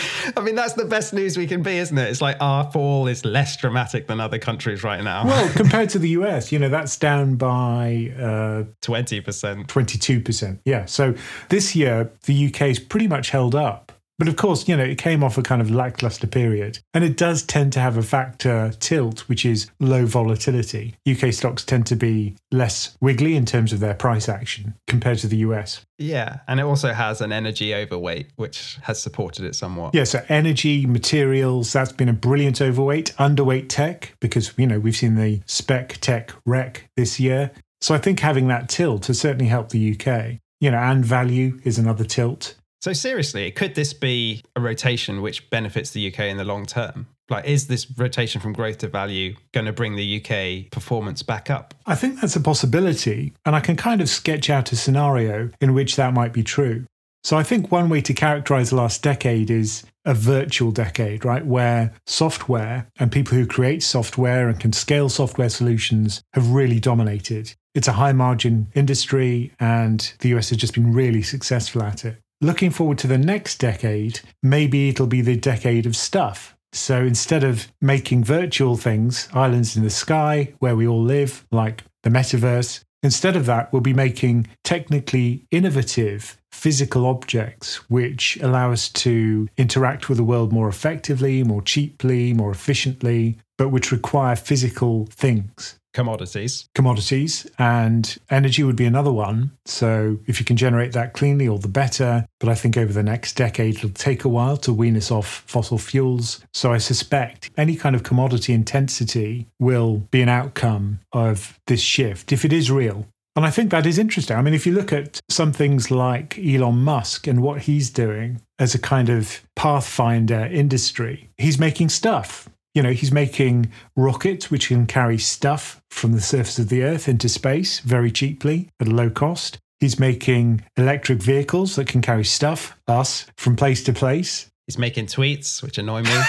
I 0.36 0.40
mean, 0.40 0.54
that's 0.54 0.74
the 0.74 0.84
best 0.84 1.12
news 1.12 1.36
we 1.36 1.46
can 1.46 1.62
be, 1.62 1.78
isn't 1.78 1.96
it? 1.96 2.08
It's 2.08 2.20
like 2.20 2.36
our 2.40 2.70
fall 2.70 3.06
is 3.06 3.24
less 3.24 3.56
dramatic 3.56 4.06
than 4.06 4.20
other 4.20 4.38
countries 4.38 4.82
right 4.82 5.02
now. 5.02 5.24
Well, 5.26 5.48
compared 5.56 5.90
to 5.90 5.98
the 5.98 6.10
US, 6.10 6.52
you 6.52 6.58
know, 6.58 6.68
that's 6.68 6.96
down 6.96 7.36
by 7.36 8.12
uh, 8.16 8.64
20%. 8.82 9.66
22%. 9.66 10.58
Yeah. 10.64 10.84
So 10.86 11.14
this 11.48 11.74
year, 11.74 12.10
the 12.24 12.48
UK's 12.48 12.78
pretty 12.78 13.08
much 13.08 13.30
held 13.30 13.54
up. 13.54 13.92
But 14.18 14.28
of 14.28 14.36
course, 14.36 14.68
you 14.68 14.76
know, 14.76 14.84
it 14.84 14.98
came 14.98 15.24
off 15.24 15.38
a 15.38 15.42
kind 15.42 15.60
of 15.60 15.70
lackluster 15.70 16.26
period. 16.26 16.78
And 16.92 17.02
it 17.02 17.16
does 17.16 17.42
tend 17.42 17.72
to 17.72 17.80
have 17.80 17.96
a 17.96 18.02
factor 18.02 18.72
tilt, 18.78 19.28
which 19.28 19.44
is 19.44 19.70
low 19.80 20.06
volatility. 20.06 20.94
UK 21.08 21.32
stocks 21.32 21.64
tend 21.64 21.86
to 21.86 21.96
be 21.96 22.36
less 22.52 22.96
wiggly 23.00 23.34
in 23.34 23.44
terms 23.44 23.72
of 23.72 23.80
their 23.80 23.94
price 23.94 24.28
action 24.28 24.74
compared 24.86 25.18
to 25.18 25.26
the 25.26 25.38
US. 25.38 25.84
Yeah. 25.98 26.38
And 26.46 26.60
it 26.60 26.64
also 26.64 26.92
has 26.92 27.20
an 27.20 27.32
energy 27.32 27.74
overweight, 27.74 28.30
which 28.36 28.78
has 28.82 29.02
supported 29.02 29.44
it 29.44 29.56
somewhat. 29.56 29.94
Yeah. 29.94 30.04
So 30.04 30.24
energy, 30.28 30.86
materials, 30.86 31.72
that's 31.72 31.92
been 31.92 32.08
a 32.08 32.12
brilliant 32.12 32.60
overweight. 32.60 33.14
Underweight 33.18 33.68
tech, 33.68 34.14
because, 34.20 34.52
you 34.56 34.66
know, 34.66 34.78
we've 34.78 34.96
seen 34.96 35.16
the 35.16 35.40
spec 35.46 35.98
tech 36.00 36.32
wreck 36.46 36.88
this 36.96 37.18
year. 37.18 37.50
So 37.80 37.94
I 37.94 37.98
think 37.98 38.20
having 38.20 38.46
that 38.48 38.68
tilt 38.68 39.06
has 39.06 39.18
certainly 39.18 39.46
helped 39.46 39.70
the 39.70 39.92
UK. 39.92 40.38
You 40.60 40.70
know, 40.70 40.78
and 40.78 41.04
value 41.04 41.60
is 41.64 41.78
another 41.78 42.04
tilt. 42.04 42.54
So 42.84 42.92
seriously, 42.92 43.50
could 43.50 43.74
this 43.74 43.94
be 43.94 44.42
a 44.54 44.60
rotation 44.60 45.22
which 45.22 45.48
benefits 45.48 45.92
the 45.92 46.06
UK 46.06 46.24
in 46.24 46.36
the 46.36 46.44
long 46.44 46.66
term? 46.66 47.06
Like, 47.30 47.46
is 47.46 47.66
this 47.66 47.90
rotation 47.96 48.42
from 48.42 48.52
growth 48.52 48.76
to 48.76 48.88
value 48.88 49.36
going 49.52 49.64
to 49.64 49.72
bring 49.72 49.96
the 49.96 50.20
UK 50.20 50.70
performance 50.70 51.22
back 51.22 51.48
up? 51.48 51.72
I 51.86 51.94
think 51.94 52.20
that's 52.20 52.36
a 52.36 52.42
possibility. 52.42 53.32
And 53.46 53.56
I 53.56 53.60
can 53.60 53.76
kind 53.76 54.02
of 54.02 54.10
sketch 54.10 54.50
out 54.50 54.70
a 54.70 54.76
scenario 54.76 55.48
in 55.62 55.72
which 55.72 55.96
that 55.96 56.12
might 56.12 56.34
be 56.34 56.42
true. 56.42 56.84
So 57.22 57.38
I 57.38 57.42
think 57.42 57.72
one 57.72 57.88
way 57.88 58.02
to 58.02 58.12
characterize 58.12 58.68
the 58.68 58.76
last 58.76 59.02
decade 59.02 59.50
is 59.50 59.84
a 60.04 60.12
virtual 60.12 60.70
decade, 60.70 61.24
right? 61.24 61.46
Where 61.46 61.94
software 62.04 62.86
and 62.98 63.10
people 63.10 63.38
who 63.38 63.46
create 63.46 63.82
software 63.82 64.50
and 64.50 64.60
can 64.60 64.74
scale 64.74 65.08
software 65.08 65.48
solutions 65.48 66.22
have 66.34 66.50
really 66.50 66.80
dominated. 66.80 67.54
It's 67.74 67.88
a 67.88 67.92
high 67.92 68.12
margin 68.12 68.68
industry, 68.74 69.52
and 69.58 70.12
the 70.20 70.28
US 70.34 70.50
has 70.50 70.58
just 70.58 70.74
been 70.74 70.92
really 70.92 71.22
successful 71.22 71.82
at 71.82 72.04
it. 72.04 72.18
Looking 72.44 72.72
forward 72.72 72.98
to 72.98 73.06
the 73.06 73.16
next 73.16 73.58
decade, 73.58 74.20
maybe 74.42 74.90
it'll 74.90 75.06
be 75.06 75.22
the 75.22 75.34
decade 75.34 75.86
of 75.86 75.96
stuff. 75.96 76.54
So 76.74 76.98
instead 76.98 77.42
of 77.42 77.68
making 77.80 78.22
virtual 78.22 78.76
things, 78.76 79.30
islands 79.32 79.78
in 79.78 79.82
the 79.82 79.88
sky 79.88 80.52
where 80.58 80.76
we 80.76 80.86
all 80.86 81.02
live, 81.02 81.46
like 81.50 81.84
the 82.02 82.10
metaverse, 82.10 82.84
instead 83.02 83.34
of 83.34 83.46
that, 83.46 83.72
we'll 83.72 83.80
be 83.80 83.94
making 83.94 84.46
technically 84.62 85.46
innovative 85.50 86.36
physical 86.52 87.06
objects 87.06 87.76
which 87.88 88.36
allow 88.42 88.72
us 88.72 88.90
to 88.90 89.48
interact 89.56 90.10
with 90.10 90.18
the 90.18 90.22
world 90.22 90.52
more 90.52 90.68
effectively, 90.68 91.42
more 91.42 91.62
cheaply, 91.62 92.34
more 92.34 92.50
efficiently, 92.50 93.38
but 93.56 93.70
which 93.70 93.90
require 93.90 94.36
physical 94.36 95.06
things 95.06 95.78
commodities. 95.94 96.68
Commodities 96.74 97.50
and 97.58 98.18
energy 98.28 98.62
would 98.62 98.76
be 98.76 98.84
another 98.84 99.12
one. 99.12 99.52
So 99.64 100.18
if 100.26 100.38
you 100.38 100.44
can 100.44 100.56
generate 100.56 100.92
that 100.92 101.14
cleanly, 101.14 101.48
all 101.48 101.58
the 101.58 101.68
better. 101.68 102.26
But 102.40 102.50
I 102.50 102.54
think 102.54 102.76
over 102.76 102.92
the 102.92 103.02
next 103.02 103.36
decade, 103.36 103.76
it'll 103.76 103.90
take 103.90 104.24
a 104.24 104.28
while 104.28 104.58
to 104.58 104.72
wean 104.72 104.96
us 104.96 105.10
off 105.10 105.44
fossil 105.46 105.78
fuels. 105.78 106.44
So 106.52 106.72
I 106.72 106.78
suspect 106.78 107.50
any 107.56 107.76
kind 107.76 107.96
of 107.96 108.02
commodity 108.02 108.52
intensity 108.52 109.46
will 109.58 109.98
be 110.10 110.20
an 110.20 110.28
outcome 110.28 111.00
of 111.12 111.58
this 111.66 111.80
shift 111.80 112.32
if 112.32 112.44
it 112.44 112.52
is 112.52 112.70
real. 112.70 113.06
And 113.36 113.44
I 113.44 113.50
think 113.50 113.70
that 113.70 113.86
is 113.86 113.98
interesting. 113.98 114.36
I 114.36 114.42
mean, 114.42 114.54
if 114.54 114.64
you 114.64 114.72
look 114.72 114.92
at 114.92 115.20
some 115.28 115.52
things 115.52 115.90
like 115.90 116.38
Elon 116.38 116.76
Musk 116.76 117.26
and 117.26 117.42
what 117.42 117.62
he's 117.62 117.90
doing 117.90 118.40
as 118.60 118.74
a 118.74 118.78
kind 118.78 119.08
of 119.08 119.40
pathfinder 119.56 120.46
industry, 120.46 121.28
he's 121.36 121.58
making 121.58 121.88
stuff 121.88 122.48
you 122.74 122.82
know, 122.82 122.92
he's 122.92 123.12
making 123.12 123.70
rockets 123.96 124.50
which 124.50 124.68
can 124.68 124.86
carry 124.86 125.18
stuff 125.18 125.82
from 125.90 126.12
the 126.12 126.20
surface 126.20 126.58
of 126.58 126.68
the 126.68 126.82
Earth 126.82 127.08
into 127.08 127.28
space 127.28 127.80
very 127.80 128.10
cheaply 128.10 128.68
at 128.80 128.88
a 128.88 128.90
low 128.90 129.10
cost. 129.10 129.58
He's 129.80 130.00
making 130.00 130.64
electric 130.76 131.22
vehicles 131.22 131.76
that 131.76 131.86
can 131.86 132.02
carry 132.02 132.24
stuff, 132.24 132.76
us, 132.88 133.26
from 133.36 133.56
place 133.56 133.84
to 133.84 133.92
place. 133.92 134.50
He's 134.66 134.78
making 134.78 135.06
tweets, 135.06 135.62
which 135.62 135.78
annoy 135.78 136.02
me. 136.02 136.20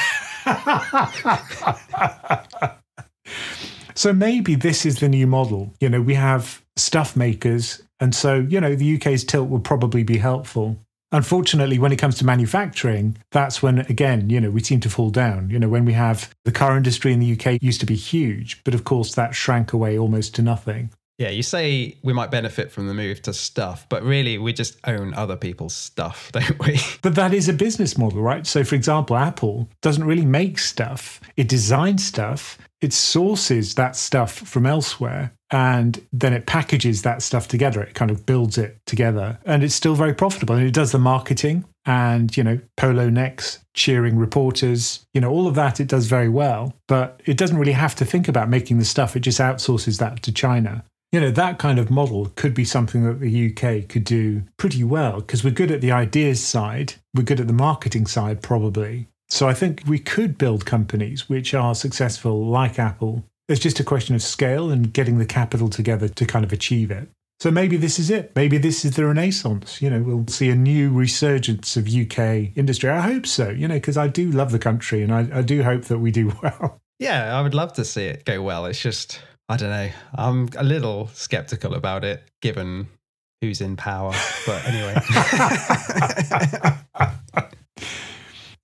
so 3.96 4.14
maybe 4.14 4.54
this 4.56 4.86
is 4.86 5.00
the 5.00 5.10
new 5.10 5.26
model. 5.26 5.74
You 5.80 5.90
know, 5.90 6.02
we 6.02 6.14
have 6.16 6.62
stuff 6.76 7.16
makers. 7.16 7.82
And 8.00 8.14
so, 8.14 8.36
you 8.36 8.60
know, 8.60 8.76
the 8.76 8.98
UK's 8.98 9.24
tilt 9.24 9.50
will 9.50 9.60
probably 9.60 10.04
be 10.04 10.18
helpful. 10.18 10.78
Unfortunately, 11.12 11.80
when 11.80 11.92
it 11.92 11.98
comes 11.98 12.18
to 12.18 12.26
manufacturing, 12.26 13.18
that's 13.32 13.62
when, 13.62 13.80
again, 13.80 14.30
you 14.30 14.42
know, 14.42 14.50
we 14.50 14.62
seem 14.62 14.80
to 14.82 14.90
fall 14.90 15.10
down. 15.10 15.50
You 15.50 15.60
know, 15.60 15.70
when 15.70 15.86
we 15.86 15.94
have 15.94 16.34
the 16.44 16.52
car 16.52 16.76
industry 16.76 17.14
in 17.14 17.20
the 17.20 17.34
UK 17.34 17.62
used 17.62 17.80
to 17.82 17.86
be 17.86 17.96
huge, 17.96 18.64
but 18.64 18.74
of 18.74 18.84
course 18.84 19.16
that 19.16 19.36
shrank 19.36 19.72
away 19.72 19.98
almost 19.98 20.36
to 20.36 20.42
nothing. 20.42 20.90
Yeah, 21.18 21.30
you 21.30 21.44
say 21.44 21.98
we 22.04 22.12
might 22.12 22.30
benefit 22.30 22.72
from 22.72 22.88
the 22.88 22.94
move 22.94 23.22
to 23.22 23.34
stuff, 23.34 23.88
but 23.88 24.04
really 24.04 24.38
we 24.38 24.52
just 24.52 24.78
own 24.86 25.14
other 25.14 25.38
people's 25.38 25.76
stuff, 25.76 26.30
don't 26.34 26.60
we? 26.60 26.80
But 27.02 27.16
that 27.16 27.34
is 27.34 27.48
a 27.48 27.54
business 27.54 27.98
model, 27.98 28.22
right? 28.22 28.46
So, 28.46 28.64
for 28.64 28.76
example, 28.76 29.16
Apple 29.16 29.70
doesn't 29.82 30.04
really 30.04 30.26
make 30.26 30.60
stuff, 30.60 31.22
it 31.38 31.48
designs 31.48 32.04
stuff, 32.04 32.58
it 32.82 32.92
sources 32.92 33.76
that 33.76 33.96
stuff 33.96 34.34
from 34.34 34.66
elsewhere, 34.66 35.32
and 35.56 36.06
then 36.12 36.34
it 36.34 36.46
packages 36.46 37.04
that 37.04 37.22
stuff 37.22 37.48
together. 37.48 37.82
It 37.82 37.94
kind 37.94 38.12
of 38.12 38.26
builds 38.26 38.58
it 38.58 38.78
together, 38.86 39.40
and 39.46 39.64
it's 39.64 39.74
still 39.74 39.96
very 39.96 40.14
profitable. 40.14 40.56
And 40.56 40.68
it 40.68 40.74
does 40.74 40.92
the 40.92 41.00
marketing 41.00 41.64
and, 41.86 42.36
you 42.36 42.44
know, 42.44 42.60
polo 42.76 43.10
necks, 43.10 43.60
cheering 43.74 44.18
reporters, 44.18 45.06
you 45.14 45.22
know, 45.22 45.32
all 45.32 45.48
of 45.48 45.56
that 45.56 45.80
it 45.80 45.88
does 45.88 46.08
very 46.08 46.28
well, 46.28 46.74
but 46.90 47.22
it 47.24 47.38
doesn't 47.38 47.58
really 47.58 47.72
have 47.72 47.96
to 47.96 48.04
think 48.04 48.28
about 48.28 48.50
making 48.50 48.80
the 48.80 48.86
stuff. 48.86 49.16
It 49.16 49.22
just 49.22 49.40
outsources 49.40 49.98
that 50.00 50.22
to 50.24 50.34
China 50.34 50.84
you 51.12 51.22
know, 51.22 51.32
that 51.32 51.60
kind 51.60 51.80
of 51.80 51.90
model 51.90 52.30
could 52.36 52.54
be 52.54 52.66
something 52.66 53.06
that 53.06 53.22
the 53.22 53.50
UK 53.50 53.88
could 53.88 54.04
do 54.04 54.44
pretty 54.58 54.84
well 54.84 55.22
because 55.22 55.46
we're 55.46 55.52
good 55.52 55.72
at 55.72 55.80
the 55.80 55.92
ideas 55.92 56.44
side, 56.44 56.96
we're 57.14 57.24
good 57.24 57.40
at 57.40 57.48
the 57.48 57.54
marketing 57.54 58.06
side, 58.06 58.42
probably. 58.42 59.08
So 59.30 59.48
I 59.48 59.54
think 59.54 59.84
we 59.88 59.98
could 59.98 60.38
build 60.38 60.66
companies 60.66 61.30
which 61.30 61.54
are 61.54 61.74
successful 61.74 62.46
like 62.46 62.78
Apple. 62.80 63.24
It's 63.48 63.60
just 63.60 63.80
a 63.80 63.84
question 63.84 64.16
of 64.16 64.22
scale 64.22 64.72
and 64.72 64.92
getting 64.92 65.20
the 65.20 65.26
capital 65.26 65.70
together 65.70 66.08
to 66.08 66.26
kind 66.26 66.44
of 66.44 66.52
achieve 66.52 66.92
it. 66.92 67.10
So 67.40 67.52
maybe 67.52 67.78
this 67.78 68.00
is 68.00 68.10
it. 68.10 68.32
Maybe 68.36 68.58
this 68.58 68.86
is 68.86 68.96
the 68.96 69.06
renaissance. 69.06 69.82
You 69.82 69.90
know, 69.90 70.02
we'll 70.02 70.28
see 70.28 70.50
a 70.50 70.56
new 70.56 70.92
resurgence 70.92 71.78
of 71.78 71.88
UK 71.88 72.56
industry. 72.56 72.90
I 72.90 73.02
hope 73.02 73.28
so, 73.28 73.50
you 73.50 73.68
know, 73.68 73.76
because 73.76 73.98
I 73.98 74.08
do 74.08 74.32
love 74.32 74.52
the 74.52 74.60
country 74.60 75.04
and 75.04 75.14
I, 75.14 75.40
I 75.40 75.42
do 75.42 75.62
hope 75.62 75.86
that 75.86 76.00
we 76.00 76.12
do 76.12 76.34
well. 76.44 76.80
Yeah, 76.98 77.38
I 77.38 77.42
would 77.42 77.54
love 77.54 77.74
to 77.74 77.86
see 77.86 78.06
it 78.06 78.26
go 78.26 78.42
well. 78.42 78.66
It's 78.66 78.82
just 78.82 79.22
I 79.50 79.58
don't 79.58 79.70
know. 79.70 79.90
I'm 80.16 80.50
a 80.58 80.64
little 80.64 81.10
skeptical 81.14 81.76
about 81.76 82.04
it, 82.04 82.24
given 82.42 82.88
who's 83.42 83.62
in 83.62 83.76
power. 83.76 84.14
But 84.46 84.66
anyway. 84.66 84.96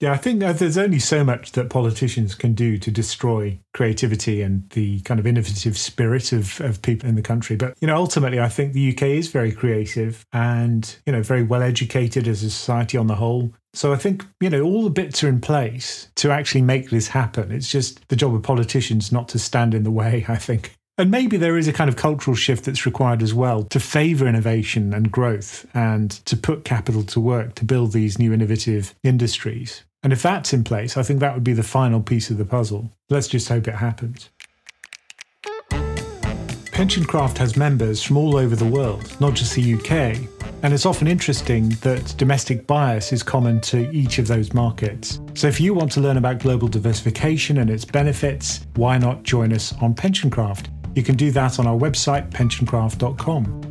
yeah, 0.01 0.13
I 0.13 0.17
think 0.17 0.39
there's 0.39 0.79
only 0.79 0.97
so 0.97 1.23
much 1.23 1.51
that 1.51 1.69
politicians 1.69 2.33
can 2.33 2.55
do 2.55 2.79
to 2.79 2.89
destroy 2.89 3.59
creativity 3.75 4.41
and 4.41 4.67
the 4.71 4.99
kind 5.01 5.19
of 5.19 5.27
innovative 5.27 5.77
spirit 5.77 6.33
of, 6.33 6.59
of 6.59 6.81
people 6.81 7.07
in 7.07 7.13
the 7.13 7.21
country. 7.21 7.55
But, 7.55 7.77
you 7.79 7.87
know, 7.87 7.95
ultimately, 7.95 8.39
I 8.39 8.49
think 8.49 8.73
the 8.73 8.93
UK 8.93 9.03
is 9.03 9.27
very 9.27 9.51
creative 9.51 10.25
and, 10.33 10.95
you 11.05 11.13
know, 11.13 11.21
very 11.21 11.43
well 11.43 11.61
educated 11.61 12.27
as 12.27 12.41
a 12.41 12.49
society 12.49 12.97
on 12.97 13.05
the 13.05 13.15
whole. 13.15 13.53
So 13.73 13.93
I 13.93 13.95
think, 13.95 14.25
you 14.39 14.49
know, 14.49 14.63
all 14.63 14.83
the 14.83 14.89
bits 14.89 15.23
are 15.23 15.29
in 15.29 15.39
place 15.39 16.09
to 16.15 16.31
actually 16.31 16.63
make 16.63 16.89
this 16.89 17.09
happen. 17.09 17.51
It's 17.51 17.69
just 17.69 18.07
the 18.09 18.15
job 18.15 18.33
of 18.33 18.41
politicians 18.41 19.11
not 19.11 19.29
to 19.29 19.39
stand 19.39 19.75
in 19.75 19.83
the 19.83 19.91
way, 19.91 20.25
I 20.27 20.35
think. 20.35 20.75
And 21.01 21.09
maybe 21.09 21.35
there 21.35 21.57
is 21.57 21.67
a 21.67 21.73
kind 21.73 21.89
of 21.89 21.95
cultural 21.95 22.35
shift 22.35 22.65
that's 22.65 22.85
required 22.85 23.23
as 23.23 23.33
well 23.33 23.63
to 23.63 23.79
favor 23.79 24.27
innovation 24.27 24.93
and 24.93 25.11
growth 25.11 25.65
and 25.73 26.11
to 26.27 26.37
put 26.37 26.63
capital 26.63 27.01
to 27.01 27.19
work 27.19 27.55
to 27.55 27.65
build 27.65 27.91
these 27.91 28.19
new 28.19 28.31
innovative 28.31 28.93
industries. 29.03 29.83
And 30.03 30.13
if 30.13 30.21
that's 30.21 30.53
in 30.53 30.63
place, 30.63 30.97
I 30.97 31.01
think 31.01 31.19
that 31.19 31.33
would 31.33 31.43
be 31.43 31.53
the 31.53 31.63
final 31.63 32.03
piece 32.03 32.29
of 32.29 32.37
the 32.37 32.45
puzzle. 32.45 32.91
Let's 33.09 33.27
just 33.27 33.49
hope 33.49 33.67
it 33.67 33.73
happens. 33.73 34.29
Pensioncraft 35.71 37.39
has 37.39 37.57
members 37.57 38.03
from 38.03 38.17
all 38.17 38.37
over 38.37 38.55
the 38.55 38.65
world, 38.65 39.19
not 39.19 39.33
just 39.33 39.55
the 39.55 39.73
UK, 39.73 40.19
and 40.61 40.71
it's 40.71 40.85
often 40.85 41.07
interesting 41.07 41.69
that 41.81 42.13
domestic 42.17 42.67
bias 42.67 43.11
is 43.11 43.23
common 43.23 43.59
to 43.61 43.89
each 43.89 44.19
of 44.19 44.27
those 44.27 44.53
markets. 44.53 45.19
So 45.33 45.47
if 45.47 45.59
you 45.59 45.73
want 45.73 45.91
to 45.93 45.99
learn 45.99 46.17
about 46.17 46.37
global 46.37 46.67
diversification 46.67 47.57
and 47.57 47.71
its 47.71 47.85
benefits, 47.85 48.67
why 48.75 48.99
not 48.99 49.23
join 49.23 49.51
us 49.51 49.73
on 49.81 49.95
Pensioncraft? 49.95 50.69
You 50.95 51.03
can 51.03 51.15
do 51.15 51.31
that 51.31 51.59
on 51.59 51.67
our 51.67 51.77
website, 51.77 52.29
pensioncraft.com. 52.31 53.61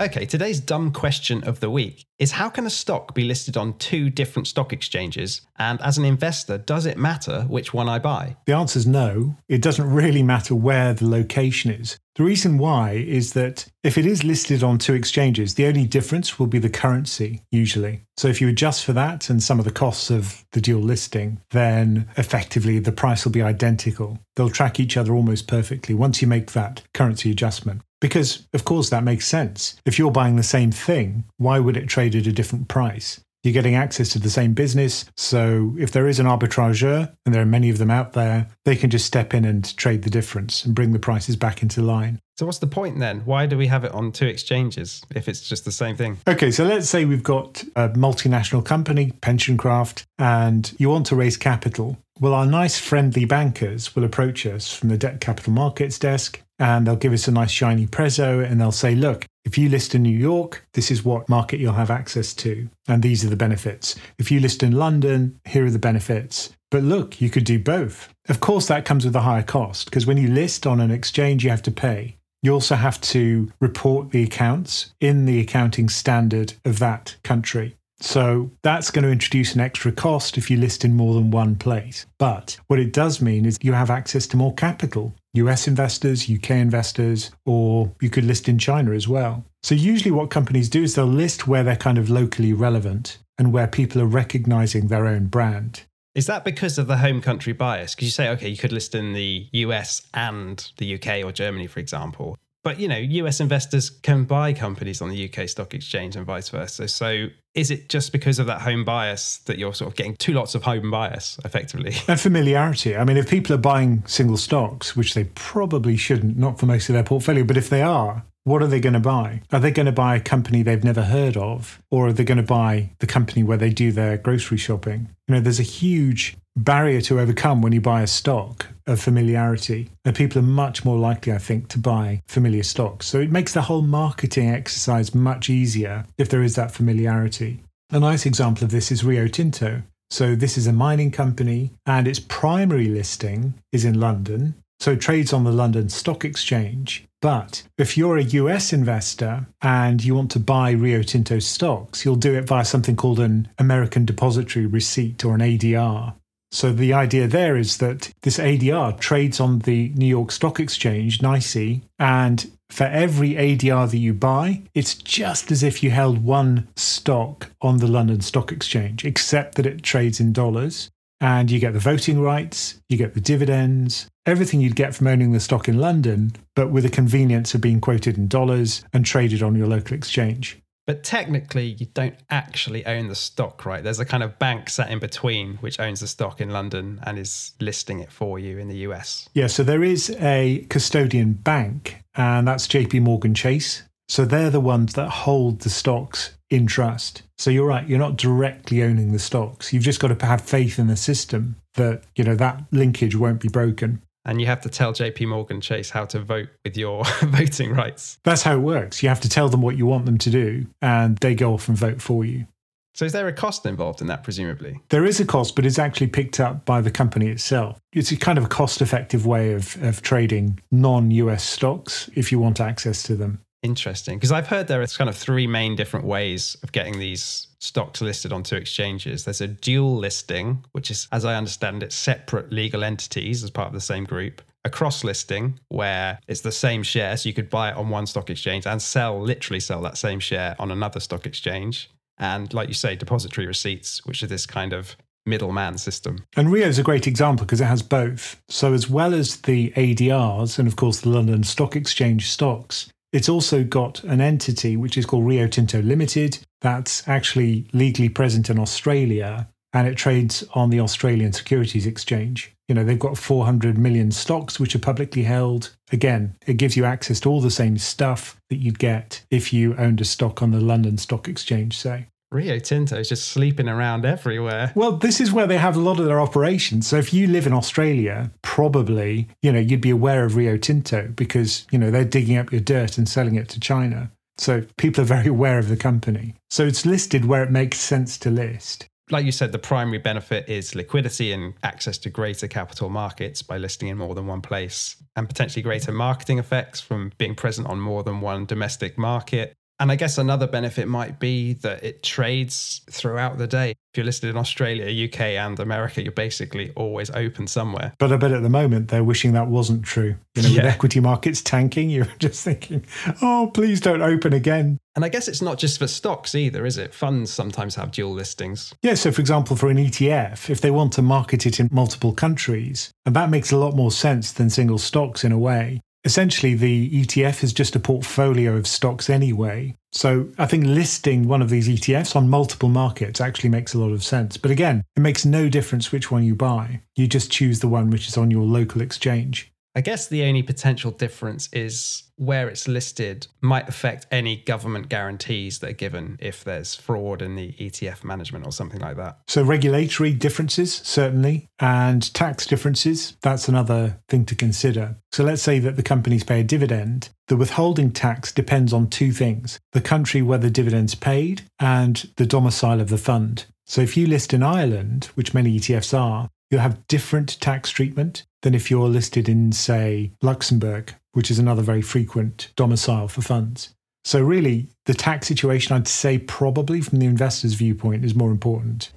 Okay, 0.00 0.26
today's 0.26 0.58
dumb 0.58 0.92
question 0.92 1.44
of 1.44 1.60
the 1.60 1.70
week 1.70 2.06
is 2.18 2.32
how 2.32 2.48
can 2.48 2.66
a 2.66 2.70
stock 2.70 3.14
be 3.14 3.22
listed 3.22 3.56
on 3.56 3.78
two 3.78 4.10
different 4.10 4.48
stock 4.48 4.72
exchanges? 4.72 5.42
And 5.60 5.80
as 5.80 5.96
an 5.96 6.04
investor, 6.04 6.58
does 6.58 6.86
it 6.86 6.98
matter 6.98 7.42
which 7.42 7.72
one 7.72 7.88
I 7.88 8.00
buy? 8.00 8.36
The 8.46 8.54
answer 8.54 8.80
is 8.80 8.86
no. 8.86 9.36
It 9.48 9.62
doesn't 9.62 9.88
really 9.88 10.24
matter 10.24 10.56
where 10.56 10.92
the 10.92 11.08
location 11.08 11.70
is. 11.70 11.98
The 12.14 12.24
reason 12.24 12.58
why 12.58 12.92
is 12.92 13.32
that 13.32 13.66
if 13.82 13.96
it 13.96 14.04
is 14.04 14.22
listed 14.22 14.62
on 14.62 14.76
two 14.76 14.92
exchanges, 14.92 15.54
the 15.54 15.66
only 15.66 15.86
difference 15.86 16.38
will 16.38 16.46
be 16.46 16.58
the 16.58 16.68
currency, 16.68 17.40
usually. 17.50 18.02
So 18.18 18.28
if 18.28 18.38
you 18.38 18.48
adjust 18.48 18.84
for 18.84 18.92
that 18.92 19.30
and 19.30 19.42
some 19.42 19.58
of 19.58 19.64
the 19.64 19.70
costs 19.70 20.10
of 20.10 20.44
the 20.52 20.60
dual 20.60 20.82
listing, 20.82 21.40
then 21.52 22.08
effectively 22.18 22.78
the 22.78 22.92
price 22.92 23.24
will 23.24 23.32
be 23.32 23.40
identical. 23.40 24.18
They'll 24.36 24.50
track 24.50 24.78
each 24.78 24.98
other 24.98 25.14
almost 25.14 25.48
perfectly 25.48 25.94
once 25.94 26.20
you 26.20 26.28
make 26.28 26.52
that 26.52 26.82
currency 26.92 27.30
adjustment. 27.30 27.80
Because, 28.02 28.46
of 28.52 28.64
course, 28.64 28.90
that 28.90 29.04
makes 29.04 29.26
sense. 29.26 29.80
If 29.86 29.98
you're 29.98 30.10
buying 30.10 30.36
the 30.36 30.42
same 30.42 30.70
thing, 30.70 31.24
why 31.38 31.60
would 31.60 31.78
it 31.78 31.88
trade 31.88 32.14
at 32.14 32.26
a 32.26 32.32
different 32.32 32.68
price? 32.68 33.20
You're 33.42 33.52
getting 33.52 33.74
access 33.74 34.10
to 34.10 34.20
the 34.20 34.30
same 34.30 34.54
business. 34.54 35.04
So 35.16 35.74
if 35.78 35.90
there 35.90 36.06
is 36.06 36.20
an 36.20 36.26
arbitrageur, 36.26 37.12
and 37.26 37.34
there 37.34 37.42
are 37.42 37.46
many 37.46 37.70
of 37.70 37.78
them 37.78 37.90
out 37.90 38.12
there, 38.12 38.48
they 38.64 38.76
can 38.76 38.90
just 38.90 39.06
step 39.06 39.34
in 39.34 39.44
and 39.44 39.76
trade 39.76 40.02
the 40.02 40.10
difference 40.10 40.64
and 40.64 40.74
bring 40.74 40.92
the 40.92 41.00
prices 41.00 41.34
back 41.34 41.62
into 41.62 41.82
line. 41.82 42.20
So 42.36 42.46
what's 42.46 42.58
the 42.58 42.66
point 42.66 42.98
then? 42.98 43.20
Why 43.24 43.46
do 43.46 43.58
we 43.58 43.66
have 43.66 43.84
it 43.84 43.92
on 43.92 44.12
two 44.12 44.26
exchanges 44.26 45.02
if 45.14 45.28
it's 45.28 45.48
just 45.48 45.64
the 45.64 45.72
same 45.72 45.96
thing? 45.96 46.18
Okay, 46.26 46.50
so 46.50 46.64
let's 46.64 46.88
say 46.88 47.04
we've 47.04 47.22
got 47.22 47.64
a 47.76 47.88
multinational 47.90 48.64
company, 48.64 49.12
Pensioncraft, 49.20 50.04
and 50.18 50.72
you 50.78 50.88
want 50.88 51.06
to 51.06 51.16
raise 51.16 51.36
capital. 51.36 51.98
Well, 52.20 52.34
our 52.34 52.46
nice 52.46 52.78
friendly 52.78 53.24
bankers 53.24 53.96
will 53.96 54.04
approach 54.04 54.46
us 54.46 54.72
from 54.72 54.88
the 54.88 54.98
debt 54.98 55.20
capital 55.20 55.52
markets 55.52 55.98
desk 55.98 56.40
and 56.58 56.86
they'll 56.86 56.96
give 56.96 57.12
us 57.12 57.26
a 57.26 57.32
nice 57.32 57.50
shiny 57.50 57.86
prezzo 57.86 58.48
and 58.48 58.60
they'll 58.60 58.70
say, 58.70 58.94
look, 58.94 59.26
if 59.44 59.58
you 59.58 59.68
list 59.68 59.94
in 59.94 60.02
New 60.02 60.16
York, 60.16 60.66
this 60.74 60.90
is 60.90 61.04
what 61.04 61.28
market 61.28 61.58
you'll 61.58 61.72
have 61.72 61.90
access 61.90 62.32
to, 62.34 62.68
and 62.86 63.02
these 63.02 63.24
are 63.24 63.28
the 63.28 63.36
benefits. 63.36 63.96
If 64.18 64.30
you 64.30 64.40
list 64.40 64.62
in 64.62 64.72
London, 64.72 65.40
here 65.44 65.66
are 65.66 65.70
the 65.70 65.78
benefits. 65.78 66.50
But 66.70 66.84
look, 66.84 67.20
you 67.20 67.28
could 67.28 67.44
do 67.44 67.58
both. 67.58 68.08
Of 68.28 68.40
course, 68.40 68.66
that 68.68 68.84
comes 68.84 69.04
with 69.04 69.16
a 69.16 69.20
higher 69.20 69.42
cost 69.42 69.86
because 69.86 70.06
when 70.06 70.16
you 70.16 70.28
list 70.28 70.66
on 70.66 70.80
an 70.80 70.90
exchange, 70.90 71.44
you 71.44 71.50
have 71.50 71.62
to 71.62 71.70
pay. 71.70 72.16
You 72.42 72.52
also 72.52 72.76
have 72.76 73.00
to 73.02 73.52
report 73.60 74.10
the 74.10 74.22
accounts 74.22 74.92
in 75.00 75.26
the 75.26 75.40
accounting 75.40 75.88
standard 75.88 76.54
of 76.64 76.78
that 76.78 77.16
country. 77.22 77.76
So 78.00 78.50
that's 78.62 78.90
going 78.90 79.04
to 79.04 79.12
introduce 79.12 79.54
an 79.54 79.60
extra 79.60 79.92
cost 79.92 80.36
if 80.36 80.50
you 80.50 80.56
list 80.56 80.84
in 80.84 80.96
more 80.96 81.14
than 81.14 81.30
one 81.30 81.54
place. 81.54 82.04
But 82.18 82.58
what 82.66 82.80
it 82.80 82.92
does 82.92 83.20
mean 83.20 83.46
is 83.46 83.58
you 83.62 83.74
have 83.74 83.90
access 83.90 84.26
to 84.28 84.36
more 84.36 84.54
capital. 84.54 85.14
US 85.34 85.66
investors, 85.66 86.30
UK 86.30 86.50
investors, 86.50 87.30
or 87.46 87.92
you 88.00 88.10
could 88.10 88.24
list 88.24 88.48
in 88.48 88.58
China 88.58 88.92
as 88.92 89.08
well. 89.08 89.44
So, 89.62 89.74
usually, 89.74 90.10
what 90.10 90.30
companies 90.30 90.68
do 90.68 90.82
is 90.82 90.94
they'll 90.94 91.06
list 91.06 91.46
where 91.46 91.62
they're 91.62 91.76
kind 91.76 91.98
of 91.98 92.10
locally 92.10 92.52
relevant 92.52 93.18
and 93.38 93.52
where 93.52 93.66
people 93.66 94.02
are 94.02 94.06
recognizing 94.06 94.88
their 94.88 95.06
own 95.06 95.26
brand. 95.26 95.84
Is 96.14 96.26
that 96.26 96.44
because 96.44 96.76
of 96.76 96.86
the 96.86 96.98
home 96.98 97.22
country 97.22 97.54
bias? 97.54 97.94
Because 97.94 98.06
you 98.06 98.10
say, 98.10 98.28
okay, 98.30 98.48
you 98.48 98.58
could 98.58 98.72
list 98.72 98.94
in 98.94 99.14
the 99.14 99.48
US 99.52 100.06
and 100.12 100.70
the 100.76 100.94
UK 100.94 101.24
or 101.24 101.32
Germany, 101.32 101.66
for 101.66 101.80
example. 101.80 102.36
But 102.62 102.78
you 102.78 102.88
know, 102.88 102.96
US 102.96 103.40
investors 103.40 103.90
can 103.90 104.24
buy 104.24 104.52
companies 104.52 105.00
on 105.00 105.10
the 105.10 105.30
UK 105.30 105.48
stock 105.48 105.74
exchange 105.74 106.16
and 106.16 106.24
vice 106.24 106.48
versa. 106.48 106.88
So 106.88 107.28
is 107.54 107.70
it 107.70 107.88
just 107.88 108.12
because 108.12 108.38
of 108.38 108.46
that 108.46 108.62
home 108.62 108.84
bias 108.84 109.38
that 109.46 109.58
you're 109.58 109.74
sort 109.74 109.90
of 109.90 109.96
getting 109.96 110.16
two 110.16 110.32
lots 110.32 110.54
of 110.54 110.62
home 110.62 110.90
bias 110.90 111.38
effectively? 111.44 111.94
And 112.08 112.20
familiarity. 112.20 112.96
I 112.96 113.04
mean, 113.04 113.16
if 113.16 113.28
people 113.28 113.54
are 113.54 113.58
buying 113.58 114.04
single 114.06 114.36
stocks, 114.36 114.96
which 114.96 115.14
they 115.14 115.24
probably 115.34 115.96
shouldn't, 115.96 116.36
not 116.36 116.58
for 116.58 116.66
most 116.66 116.88
of 116.88 116.94
their 116.94 117.04
portfolio, 117.04 117.44
but 117.44 117.56
if 117.56 117.68
they 117.68 117.82
are, 117.82 118.24
what 118.44 118.62
are 118.62 118.66
they 118.66 118.80
going 118.80 118.94
to 118.94 119.00
buy? 119.00 119.42
Are 119.52 119.60
they 119.60 119.70
going 119.70 119.86
to 119.86 119.92
buy 119.92 120.16
a 120.16 120.20
company 120.20 120.62
they've 120.62 120.82
never 120.82 121.02
heard 121.02 121.36
of? 121.36 121.80
Or 121.90 122.08
are 122.08 122.12
they 122.12 122.24
going 122.24 122.38
to 122.38 122.42
buy 122.42 122.90
the 122.98 123.06
company 123.06 123.42
where 123.42 123.56
they 123.56 123.70
do 123.70 123.92
their 123.92 124.16
grocery 124.18 124.58
shopping? 124.58 125.08
You 125.28 125.34
know, 125.34 125.40
there's 125.40 125.60
a 125.60 125.64
huge 125.64 126.36
barrier 126.56 127.00
to 127.02 127.20
overcome 127.20 127.62
when 127.62 127.72
you 127.72 127.80
buy 127.80 128.02
a 128.02 128.06
stock 128.06 128.66
of 128.86 129.00
familiarity. 129.00 129.90
And 130.04 130.14
people 130.14 130.38
are 130.38 130.42
much 130.42 130.84
more 130.84 130.98
likely, 130.98 131.32
I 131.32 131.38
think, 131.38 131.68
to 131.68 131.78
buy 131.78 132.22
familiar 132.28 132.62
stocks. 132.62 133.06
So 133.06 133.20
it 133.20 133.30
makes 133.30 133.54
the 133.54 133.62
whole 133.62 133.82
marketing 133.82 134.50
exercise 134.50 135.14
much 135.14 135.48
easier 135.48 136.04
if 136.18 136.28
there 136.28 136.42
is 136.42 136.54
that 136.56 136.72
familiarity. 136.72 137.62
A 137.90 138.00
nice 138.00 138.26
example 138.26 138.64
of 138.64 138.70
this 138.70 138.90
is 138.90 139.04
Rio 139.04 139.28
Tinto. 139.28 139.82
So 140.10 140.34
this 140.34 140.58
is 140.58 140.66
a 140.66 140.72
mining 140.72 141.10
company 141.10 141.72
and 141.86 142.06
its 142.06 142.20
primary 142.20 142.88
listing 142.88 143.54
is 143.72 143.84
in 143.84 143.98
London. 143.98 144.54
So 144.80 144.92
it 144.92 145.00
trades 145.00 145.32
on 145.32 145.44
the 145.44 145.52
London 145.52 145.88
Stock 145.88 146.24
Exchange. 146.24 147.04
But 147.22 147.62
if 147.78 147.96
you're 147.96 148.18
a 148.18 148.24
US 148.24 148.72
investor 148.72 149.46
and 149.62 150.02
you 150.02 150.14
want 150.14 150.32
to 150.32 150.40
buy 150.40 150.72
Rio 150.72 151.02
Tinto 151.02 151.38
stocks, 151.38 152.04
you'll 152.04 152.16
do 152.16 152.34
it 152.34 152.48
via 152.48 152.64
something 152.64 152.96
called 152.96 153.20
an 153.20 153.48
American 153.58 154.04
Depository 154.04 154.66
Receipt 154.66 155.24
or 155.24 155.36
an 155.36 155.40
ADR. 155.40 156.14
So 156.52 156.70
the 156.70 156.92
idea 156.92 157.26
there 157.26 157.56
is 157.56 157.78
that 157.78 158.12
this 158.22 158.36
ADR 158.36 159.00
trades 159.00 159.40
on 159.40 159.60
the 159.60 159.90
New 159.96 160.06
York 160.06 160.30
Stock 160.30 160.60
Exchange, 160.60 161.20
NYSE, 161.20 161.80
and 161.98 162.52
for 162.68 162.84
every 162.84 163.30
ADR 163.30 163.90
that 163.90 163.98
you 163.98 164.12
buy, 164.12 164.62
it's 164.74 164.94
just 164.94 165.50
as 165.50 165.62
if 165.62 165.82
you 165.82 165.90
held 165.90 166.24
one 166.24 166.68
stock 166.76 167.50
on 167.62 167.78
the 167.78 167.86
London 167.86 168.20
Stock 168.20 168.52
Exchange, 168.52 169.04
except 169.04 169.54
that 169.54 169.66
it 169.66 169.82
trades 169.82 170.20
in 170.20 170.32
dollars. 170.32 170.90
And 171.22 171.50
you 171.50 171.58
get 171.58 171.72
the 171.72 171.78
voting 171.78 172.20
rights, 172.20 172.80
you 172.88 172.98
get 172.98 173.14
the 173.14 173.20
dividends, 173.20 174.08
everything 174.26 174.60
you'd 174.60 174.76
get 174.76 174.94
from 174.94 175.06
owning 175.06 175.32
the 175.32 175.40
stock 175.40 175.68
in 175.68 175.78
London, 175.78 176.32
but 176.56 176.70
with 176.70 176.84
the 176.84 176.90
convenience 176.90 177.54
of 177.54 177.60
being 177.60 177.80
quoted 177.80 178.18
in 178.18 178.26
dollars 178.28 178.84
and 178.92 179.06
traded 179.06 179.42
on 179.42 179.54
your 179.54 179.68
local 179.68 179.96
exchange. 179.96 180.58
But 180.86 181.04
technically, 181.04 181.66
you 181.66 181.86
don't 181.86 182.16
actually 182.28 182.84
own 182.86 183.08
the 183.08 183.14
stock, 183.14 183.64
right? 183.64 183.84
There's 183.84 184.00
a 184.00 184.04
kind 184.04 184.22
of 184.22 184.38
bank 184.38 184.68
sat 184.68 184.90
in 184.90 184.98
between 184.98 185.56
which 185.58 185.78
owns 185.78 186.00
the 186.00 186.08
stock 186.08 186.40
in 186.40 186.50
London 186.50 187.00
and 187.04 187.18
is 187.18 187.52
listing 187.60 188.00
it 188.00 188.10
for 188.10 188.38
you 188.38 188.58
in 188.58 188.68
the 188.68 188.78
US. 188.78 189.28
Yeah, 189.32 189.46
so 189.46 189.62
there 189.62 189.84
is 189.84 190.10
a 190.20 190.66
custodian 190.68 191.34
bank, 191.34 191.98
and 192.16 192.48
that's 192.48 192.66
JP 192.66 193.02
Morgan 193.02 193.34
Chase. 193.34 193.84
So 194.08 194.24
they're 194.24 194.50
the 194.50 194.60
ones 194.60 194.94
that 194.94 195.08
hold 195.08 195.60
the 195.60 195.70
stocks 195.70 196.36
in 196.50 196.66
trust. 196.66 197.22
So 197.38 197.50
you're 197.50 197.66
right, 197.66 197.88
you're 197.88 197.98
not 197.98 198.16
directly 198.16 198.82
owning 198.82 199.12
the 199.12 199.18
stocks. 199.18 199.72
You've 199.72 199.84
just 199.84 200.00
got 200.00 200.18
to 200.18 200.26
have 200.26 200.40
faith 200.40 200.78
in 200.78 200.88
the 200.88 200.96
system 200.96 201.56
that, 201.74 202.02
you 202.16 202.24
know, 202.24 202.34
that 202.34 202.62
linkage 202.72 203.16
won't 203.16 203.40
be 203.40 203.48
broken 203.48 204.02
and 204.24 204.40
you 204.40 204.46
have 204.46 204.60
to 204.62 204.68
tell 204.68 204.92
JP 204.92 205.28
Morgan 205.28 205.60
Chase 205.60 205.90
how 205.90 206.04
to 206.06 206.20
vote 206.20 206.48
with 206.64 206.76
your 206.76 207.04
voting 207.22 207.72
rights. 207.72 208.18
That's 208.24 208.42
how 208.42 208.56
it 208.56 208.60
works. 208.60 209.02
You 209.02 209.08
have 209.08 209.20
to 209.20 209.28
tell 209.28 209.48
them 209.48 209.62
what 209.62 209.76
you 209.76 209.86
want 209.86 210.06
them 210.06 210.18
to 210.18 210.30
do, 210.30 210.66
and 210.80 211.18
they 211.18 211.34
go 211.34 211.54
off 211.54 211.68
and 211.68 211.76
vote 211.76 212.00
for 212.00 212.24
you. 212.24 212.46
So, 212.94 213.06
is 213.06 213.12
there 213.12 213.26
a 213.26 213.32
cost 213.32 213.64
involved 213.64 214.02
in 214.02 214.06
that, 214.08 214.22
presumably? 214.22 214.78
There 214.90 215.06
is 215.06 215.18
a 215.18 215.24
cost, 215.24 215.56
but 215.56 215.64
it's 215.64 215.78
actually 215.78 216.08
picked 216.08 216.38
up 216.38 216.66
by 216.66 216.82
the 216.82 216.90
company 216.90 217.28
itself. 217.28 217.78
It's 217.92 218.12
a 218.12 218.16
kind 218.16 218.36
of 218.36 218.44
a 218.44 218.48
cost 218.48 218.82
effective 218.82 219.24
way 219.24 219.52
of, 219.52 219.82
of 219.82 220.02
trading 220.02 220.60
non 220.70 221.10
US 221.10 221.42
stocks 221.42 222.10
if 222.14 222.30
you 222.30 222.38
want 222.38 222.60
access 222.60 223.02
to 223.04 223.16
them. 223.16 223.40
Interesting. 223.62 224.18
Because 224.18 224.32
I've 224.32 224.48
heard 224.48 224.66
there 224.66 224.82
are 224.82 224.86
kind 224.86 225.08
of 225.08 225.16
three 225.16 225.46
main 225.46 225.76
different 225.76 226.04
ways 226.04 226.56
of 226.62 226.72
getting 226.72 226.98
these 226.98 227.46
stocks 227.60 228.00
listed 228.00 228.32
on 228.32 228.42
two 228.42 228.56
exchanges. 228.56 229.24
There's 229.24 229.40
a 229.40 229.46
dual 229.46 229.96
listing, 229.96 230.64
which 230.72 230.90
is, 230.90 231.06
as 231.12 231.24
I 231.24 231.36
understand 231.36 231.82
it, 231.82 231.92
separate 231.92 232.52
legal 232.52 232.82
entities 232.82 233.44
as 233.44 233.50
part 233.50 233.68
of 233.68 233.72
the 233.72 233.80
same 233.80 234.04
group. 234.04 234.42
A 234.64 234.70
cross 234.70 235.04
listing, 235.04 235.58
where 235.68 236.18
it's 236.28 236.40
the 236.40 236.52
same 236.52 236.82
share, 236.82 237.16
so 237.16 237.28
you 237.28 237.34
could 237.34 237.50
buy 237.50 237.70
it 237.70 237.76
on 237.76 237.88
one 237.88 238.06
stock 238.06 238.30
exchange 238.30 238.66
and 238.66 238.82
sell, 238.82 239.20
literally 239.20 239.60
sell 239.60 239.80
that 239.82 239.96
same 239.96 240.20
share 240.20 240.56
on 240.58 240.70
another 240.70 241.00
stock 241.00 241.26
exchange. 241.26 241.90
And 242.18 242.52
like 242.52 242.68
you 242.68 242.74
say, 242.74 242.94
depository 242.94 243.46
receipts, 243.46 244.04
which 244.06 244.22
are 244.22 244.28
this 244.28 244.46
kind 244.46 244.72
of 244.72 244.96
middleman 245.24 245.78
system. 245.78 246.24
And 246.36 246.50
Rio 246.50 246.66
is 246.66 246.78
a 246.78 246.82
great 246.82 247.06
example 247.06 247.46
because 247.46 247.60
it 247.60 247.66
has 247.66 247.82
both. 247.82 248.40
So, 248.48 248.72
as 248.72 248.88
well 248.88 249.14
as 249.14 249.38
the 249.42 249.70
ADRs 249.70 250.58
and, 250.58 250.68
of 250.68 250.76
course, 250.76 251.00
the 251.00 251.10
London 251.10 251.44
Stock 251.44 251.76
Exchange 251.76 252.28
stocks, 252.30 252.88
it's 253.12 253.28
also 253.28 253.62
got 253.62 254.02
an 254.04 254.20
entity 254.20 254.76
which 254.76 254.96
is 254.96 255.06
called 255.06 255.26
Rio 255.26 255.46
Tinto 255.46 255.82
Limited 255.82 256.38
that's 256.60 257.06
actually 257.06 257.66
legally 257.72 258.08
present 258.08 258.48
in 258.48 258.58
Australia 258.58 259.48
and 259.72 259.88
it 259.88 259.96
trades 259.96 260.44
on 260.54 260.70
the 260.70 260.80
Australian 260.80 261.32
Securities 261.32 261.86
Exchange. 261.86 262.52
You 262.68 262.74
know, 262.74 262.84
they've 262.84 262.98
got 262.98 263.18
400 263.18 263.78
million 263.78 264.10
stocks 264.10 264.60
which 264.60 264.74
are 264.74 264.80
publicly 264.80 265.22
held. 265.22 265.74
Again, 265.90 266.36
it 266.46 266.54
gives 266.54 266.76
you 266.76 266.84
access 266.84 267.20
to 267.20 267.30
all 267.30 267.40
the 267.40 267.50
same 267.50 267.78
stuff 267.78 268.36
that 268.50 268.56
you'd 268.56 268.78
get 268.78 269.24
if 269.30 269.52
you 269.52 269.74
owned 269.76 270.00
a 270.00 270.04
stock 270.04 270.42
on 270.42 270.50
the 270.50 270.60
London 270.60 270.98
Stock 270.98 271.28
Exchange, 271.28 271.76
say. 271.76 272.06
Rio 272.32 272.58
Tinto 272.58 272.98
is 272.98 273.08
just 273.08 273.28
sleeping 273.28 273.68
around 273.68 274.04
everywhere. 274.04 274.72
Well, 274.74 274.92
this 274.92 275.20
is 275.20 275.32
where 275.32 275.46
they 275.46 275.58
have 275.58 275.76
a 275.76 275.80
lot 275.80 276.00
of 276.00 276.06
their 276.06 276.20
operations. 276.20 276.86
So 276.86 276.96
if 276.96 277.12
you 277.12 277.26
live 277.26 277.46
in 277.46 277.52
Australia, 277.52 278.30
probably, 278.42 279.28
you 279.42 279.52
know, 279.52 279.58
you'd 279.58 279.80
be 279.80 279.90
aware 279.90 280.24
of 280.24 280.36
Rio 280.36 280.56
Tinto 280.56 281.08
because, 281.08 281.66
you 281.70 281.78
know, 281.78 281.90
they're 281.90 282.04
digging 282.04 282.38
up 282.38 282.50
your 282.50 282.60
dirt 282.60 282.96
and 282.96 283.08
selling 283.08 283.36
it 283.36 283.48
to 283.50 283.60
China. 283.60 284.10
So 284.38 284.64
people 284.78 285.02
are 285.02 285.06
very 285.06 285.28
aware 285.28 285.58
of 285.58 285.68
the 285.68 285.76
company. 285.76 286.34
So 286.50 286.66
it's 286.66 286.86
listed 286.86 287.26
where 287.26 287.42
it 287.42 287.50
makes 287.50 287.78
sense 287.78 288.16
to 288.18 288.30
list. 288.30 288.86
Like 289.10 289.26
you 289.26 289.32
said, 289.32 289.52
the 289.52 289.58
primary 289.58 289.98
benefit 289.98 290.48
is 290.48 290.74
liquidity 290.74 291.32
and 291.32 291.52
access 291.62 291.98
to 291.98 292.08
greater 292.08 292.48
capital 292.48 292.88
markets 292.88 293.42
by 293.42 293.58
listing 293.58 293.88
in 293.88 293.98
more 293.98 294.14
than 294.14 294.26
one 294.26 294.40
place, 294.40 294.96
and 295.16 295.28
potentially 295.28 295.62
greater 295.62 295.92
marketing 295.92 296.38
effects 296.38 296.80
from 296.80 297.12
being 297.18 297.34
present 297.34 297.66
on 297.66 297.78
more 297.78 298.02
than 298.02 298.22
one 298.22 298.46
domestic 298.46 298.96
market. 298.96 299.54
And 299.82 299.90
I 299.90 299.96
guess 299.96 300.16
another 300.16 300.46
benefit 300.46 300.86
might 300.86 301.18
be 301.18 301.54
that 301.54 301.82
it 301.82 302.04
trades 302.04 302.82
throughout 302.88 303.36
the 303.36 303.48
day. 303.48 303.70
If 303.70 303.96
you're 303.96 304.06
listed 304.06 304.30
in 304.30 304.36
Australia, 304.36 305.08
UK, 305.08 305.20
and 305.20 305.58
America, 305.58 306.00
you're 306.00 306.12
basically 306.12 306.70
always 306.76 307.10
open 307.10 307.48
somewhere. 307.48 307.92
But 307.98 308.12
I 308.12 308.16
bet 308.16 308.30
at 308.30 308.44
the 308.44 308.48
moment 308.48 308.90
they're 308.90 309.02
wishing 309.02 309.32
that 309.32 309.48
wasn't 309.48 309.82
true. 309.84 310.14
You 310.36 310.42
know, 310.44 310.48
yeah. 310.50 310.56
with 310.58 310.66
equity 310.66 311.00
markets 311.00 311.42
tanking, 311.42 311.90
you're 311.90 312.04
just 312.20 312.44
thinking, 312.44 312.84
oh, 313.22 313.50
please 313.52 313.80
don't 313.80 314.02
open 314.02 314.32
again. 314.32 314.78
And 314.94 315.04
I 315.04 315.08
guess 315.08 315.26
it's 315.26 315.42
not 315.42 315.58
just 315.58 315.80
for 315.80 315.88
stocks 315.88 316.36
either, 316.36 316.64
is 316.64 316.78
it? 316.78 316.94
Funds 316.94 317.32
sometimes 317.32 317.74
have 317.74 317.90
dual 317.90 318.12
listings. 318.12 318.72
Yeah. 318.82 318.94
So, 318.94 319.10
for 319.10 319.20
example, 319.20 319.56
for 319.56 319.68
an 319.68 319.78
ETF, 319.78 320.48
if 320.48 320.60
they 320.60 320.70
want 320.70 320.92
to 320.92 321.02
market 321.02 321.44
it 321.44 321.58
in 321.58 321.68
multiple 321.72 322.12
countries, 322.12 322.92
and 323.04 323.16
that 323.16 323.30
makes 323.30 323.50
a 323.50 323.56
lot 323.56 323.74
more 323.74 323.90
sense 323.90 324.30
than 324.30 324.48
single 324.48 324.78
stocks 324.78 325.24
in 325.24 325.32
a 325.32 325.38
way, 325.38 325.80
essentially 326.04 326.54
the 326.54 326.90
ETF 327.02 327.44
is 327.44 327.52
just 327.52 327.76
a 327.76 327.80
portfolio 327.80 328.56
of 328.56 328.66
stocks 328.66 329.08
anyway. 329.08 329.76
So 329.92 330.28
I 330.38 330.46
think 330.46 330.64
listing 330.64 331.28
one 331.28 331.42
of 331.42 331.50
these 331.50 331.68
ETFs 331.68 332.16
on 332.16 332.28
multiple 332.28 332.68
markets 332.68 333.20
actually 333.20 333.50
makes 333.50 333.74
a 333.74 333.78
lot 333.78 333.92
of 333.92 334.02
sense. 334.02 334.36
But 334.36 334.50
again, 334.50 334.84
it 334.96 335.00
makes 335.00 335.24
no 335.24 335.48
difference 335.48 335.92
which 335.92 336.10
one 336.10 336.24
you 336.24 336.34
buy. 336.34 336.80
You 336.96 337.06
just 337.06 337.30
choose 337.30 337.60
the 337.60 337.68
one 337.68 337.90
which 337.90 338.08
is 338.08 338.16
on 338.16 338.30
your 338.30 338.44
local 338.44 338.80
exchange. 338.80 339.51
I 339.74 339.80
guess 339.80 340.06
the 340.06 340.24
only 340.24 340.42
potential 340.42 340.90
difference 340.90 341.48
is 341.52 342.04
where 342.16 342.48
it's 342.48 342.68
listed 342.68 343.26
might 343.40 343.68
affect 343.68 344.06
any 344.10 344.36
government 344.36 344.90
guarantees 344.90 345.60
that 345.60 345.70
are 345.70 345.74
given 345.74 346.18
if 346.20 346.44
there's 346.44 346.74
fraud 346.74 347.22
in 347.22 347.36
the 347.36 347.52
ETF 347.52 348.04
management 348.04 348.46
or 348.46 348.52
something 348.52 348.80
like 348.80 348.96
that. 348.98 349.18
So, 349.28 349.42
regulatory 349.42 350.12
differences, 350.12 350.74
certainly, 350.74 351.48
and 351.58 352.12
tax 352.12 352.46
differences, 352.46 353.16
that's 353.22 353.48
another 353.48 353.98
thing 354.08 354.26
to 354.26 354.34
consider. 354.34 354.96
So, 355.10 355.24
let's 355.24 355.42
say 355.42 355.58
that 355.60 355.76
the 355.76 355.82
companies 355.82 356.22
pay 356.22 356.40
a 356.40 356.44
dividend. 356.44 357.08
The 357.28 357.36
withholding 357.36 357.92
tax 357.92 358.30
depends 358.30 358.74
on 358.74 358.88
two 358.88 359.12
things 359.12 359.58
the 359.72 359.80
country 359.80 360.20
where 360.20 360.38
the 360.38 360.50
dividend's 360.50 360.94
paid 360.94 361.42
and 361.58 362.10
the 362.16 362.26
domicile 362.26 362.80
of 362.80 362.90
the 362.90 362.98
fund. 362.98 363.46
So, 363.66 363.80
if 363.80 363.96
you 363.96 364.06
list 364.06 364.34
in 364.34 364.42
Ireland, 364.42 365.06
which 365.14 365.32
many 365.32 365.58
ETFs 365.58 365.98
are, 365.98 366.28
you'll 366.52 366.60
have 366.60 366.86
different 366.86 367.40
tax 367.40 367.70
treatment 367.70 368.24
than 368.42 368.54
if 368.54 368.70
you're 368.70 368.88
listed 368.88 369.28
in, 369.28 369.50
say, 369.52 370.12
Luxembourg, 370.20 370.94
which 371.12 371.30
is 371.30 371.38
another 371.38 371.62
very 371.62 371.82
frequent 371.82 372.52
domicile 372.54 373.08
for 373.08 373.22
funds. 373.22 373.74
So, 374.04 374.20
really, 374.20 374.68
the 374.86 374.94
tax 374.94 375.28
situation, 375.28 375.74
I'd 375.74 375.88
say, 375.88 376.18
probably 376.18 376.80
from 376.80 376.98
the 376.98 377.06
investor's 377.06 377.54
viewpoint, 377.54 378.04
is 378.04 378.14
more 378.14 378.30
important. 378.30 378.92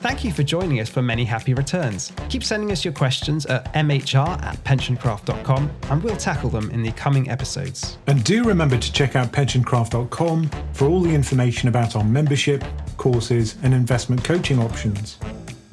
Thank 0.00 0.24
you 0.24 0.32
for 0.32 0.44
joining 0.44 0.78
us 0.78 0.88
for 0.88 1.02
Many 1.02 1.24
Happy 1.24 1.52
Returns. 1.52 2.12
Keep 2.28 2.44
sending 2.44 2.70
us 2.70 2.84
your 2.84 2.94
questions 2.94 3.44
at 3.46 3.72
mhr 3.72 4.40
at 4.40 4.62
pensioncraft.com 4.62 5.70
and 5.90 6.02
we'll 6.04 6.16
tackle 6.16 6.48
them 6.48 6.70
in 6.70 6.84
the 6.84 6.92
coming 6.92 7.28
episodes. 7.28 7.98
And 8.06 8.22
do 8.22 8.44
remember 8.44 8.78
to 8.78 8.92
check 8.92 9.16
out 9.16 9.32
pensioncraft.com 9.32 10.50
for 10.74 10.86
all 10.86 11.00
the 11.00 11.12
information 11.12 11.68
about 11.68 11.96
our 11.96 12.04
membership, 12.04 12.62
courses, 12.98 13.56
and 13.64 13.74
investment 13.74 14.22
coaching 14.22 14.60
options. 14.60 15.18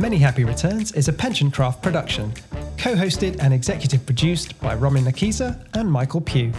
Many 0.03 0.17
Happy 0.17 0.43
Returns 0.43 0.91
is 0.91 1.07
a 1.07 1.13
Pensioncraft 1.13 1.81
production, 1.81 2.33
co 2.77 2.93
hosted 2.93 3.39
and 3.39 3.53
executive 3.53 4.05
produced 4.05 4.59
by 4.59 4.75
Ramin 4.75 5.05
Nakisa 5.05 5.65
and 5.75 5.89
Michael 5.89 6.19
Pugh. 6.19 6.51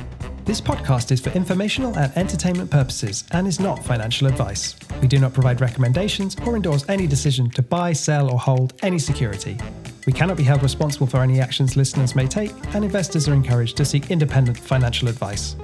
This 0.47 0.63
podcast 0.63 1.13
is 1.13 1.21
for 1.21 1.29
informational 1.33 1.95
and 1.99 2.11
entertainment 2.17 2.71
purposes 2.71 3.23
and 3.33 3.47
is 3.47 3.61
not 3.61 3.85
financial 3.85 4.29
advice. 4.29 4.77
We 5.03 5.09
do 5.09 5.19
not 5.19 5.35
provide 5.35 5.61
recommendations 5.61 6.39
or 6.47 6.57
endorse 6.57 6.89
any 6.89 7.07
decision 7.07 7.51
to 7.51 7.61
buy, 7.61 7.93
sell, 7.93 8.33
or 8.33 8.39
hold 8.39 8.73
any 8.83 8.99
security. 8.99 9.59
We 10.07 10.15
cannot 10.15 10.39
be 10.39 10.43
held 10.43 10.63
responsible 10.63 11.07
for 11.07 11.19
any 11.19 11.39
actions 11.39 11.77
listeners 11.77 12.17
may 12.17 12.27
take, 12.27 12.53
and 12.75 12.83
investors 12.83 13.29
are 13.29 13.35
encouraged 13.35 13.77
to 13.77 13.85
seek 13.85 14.11
independent 14.11 14.59
financial 14.59 15.09
advice. 15.09 15.55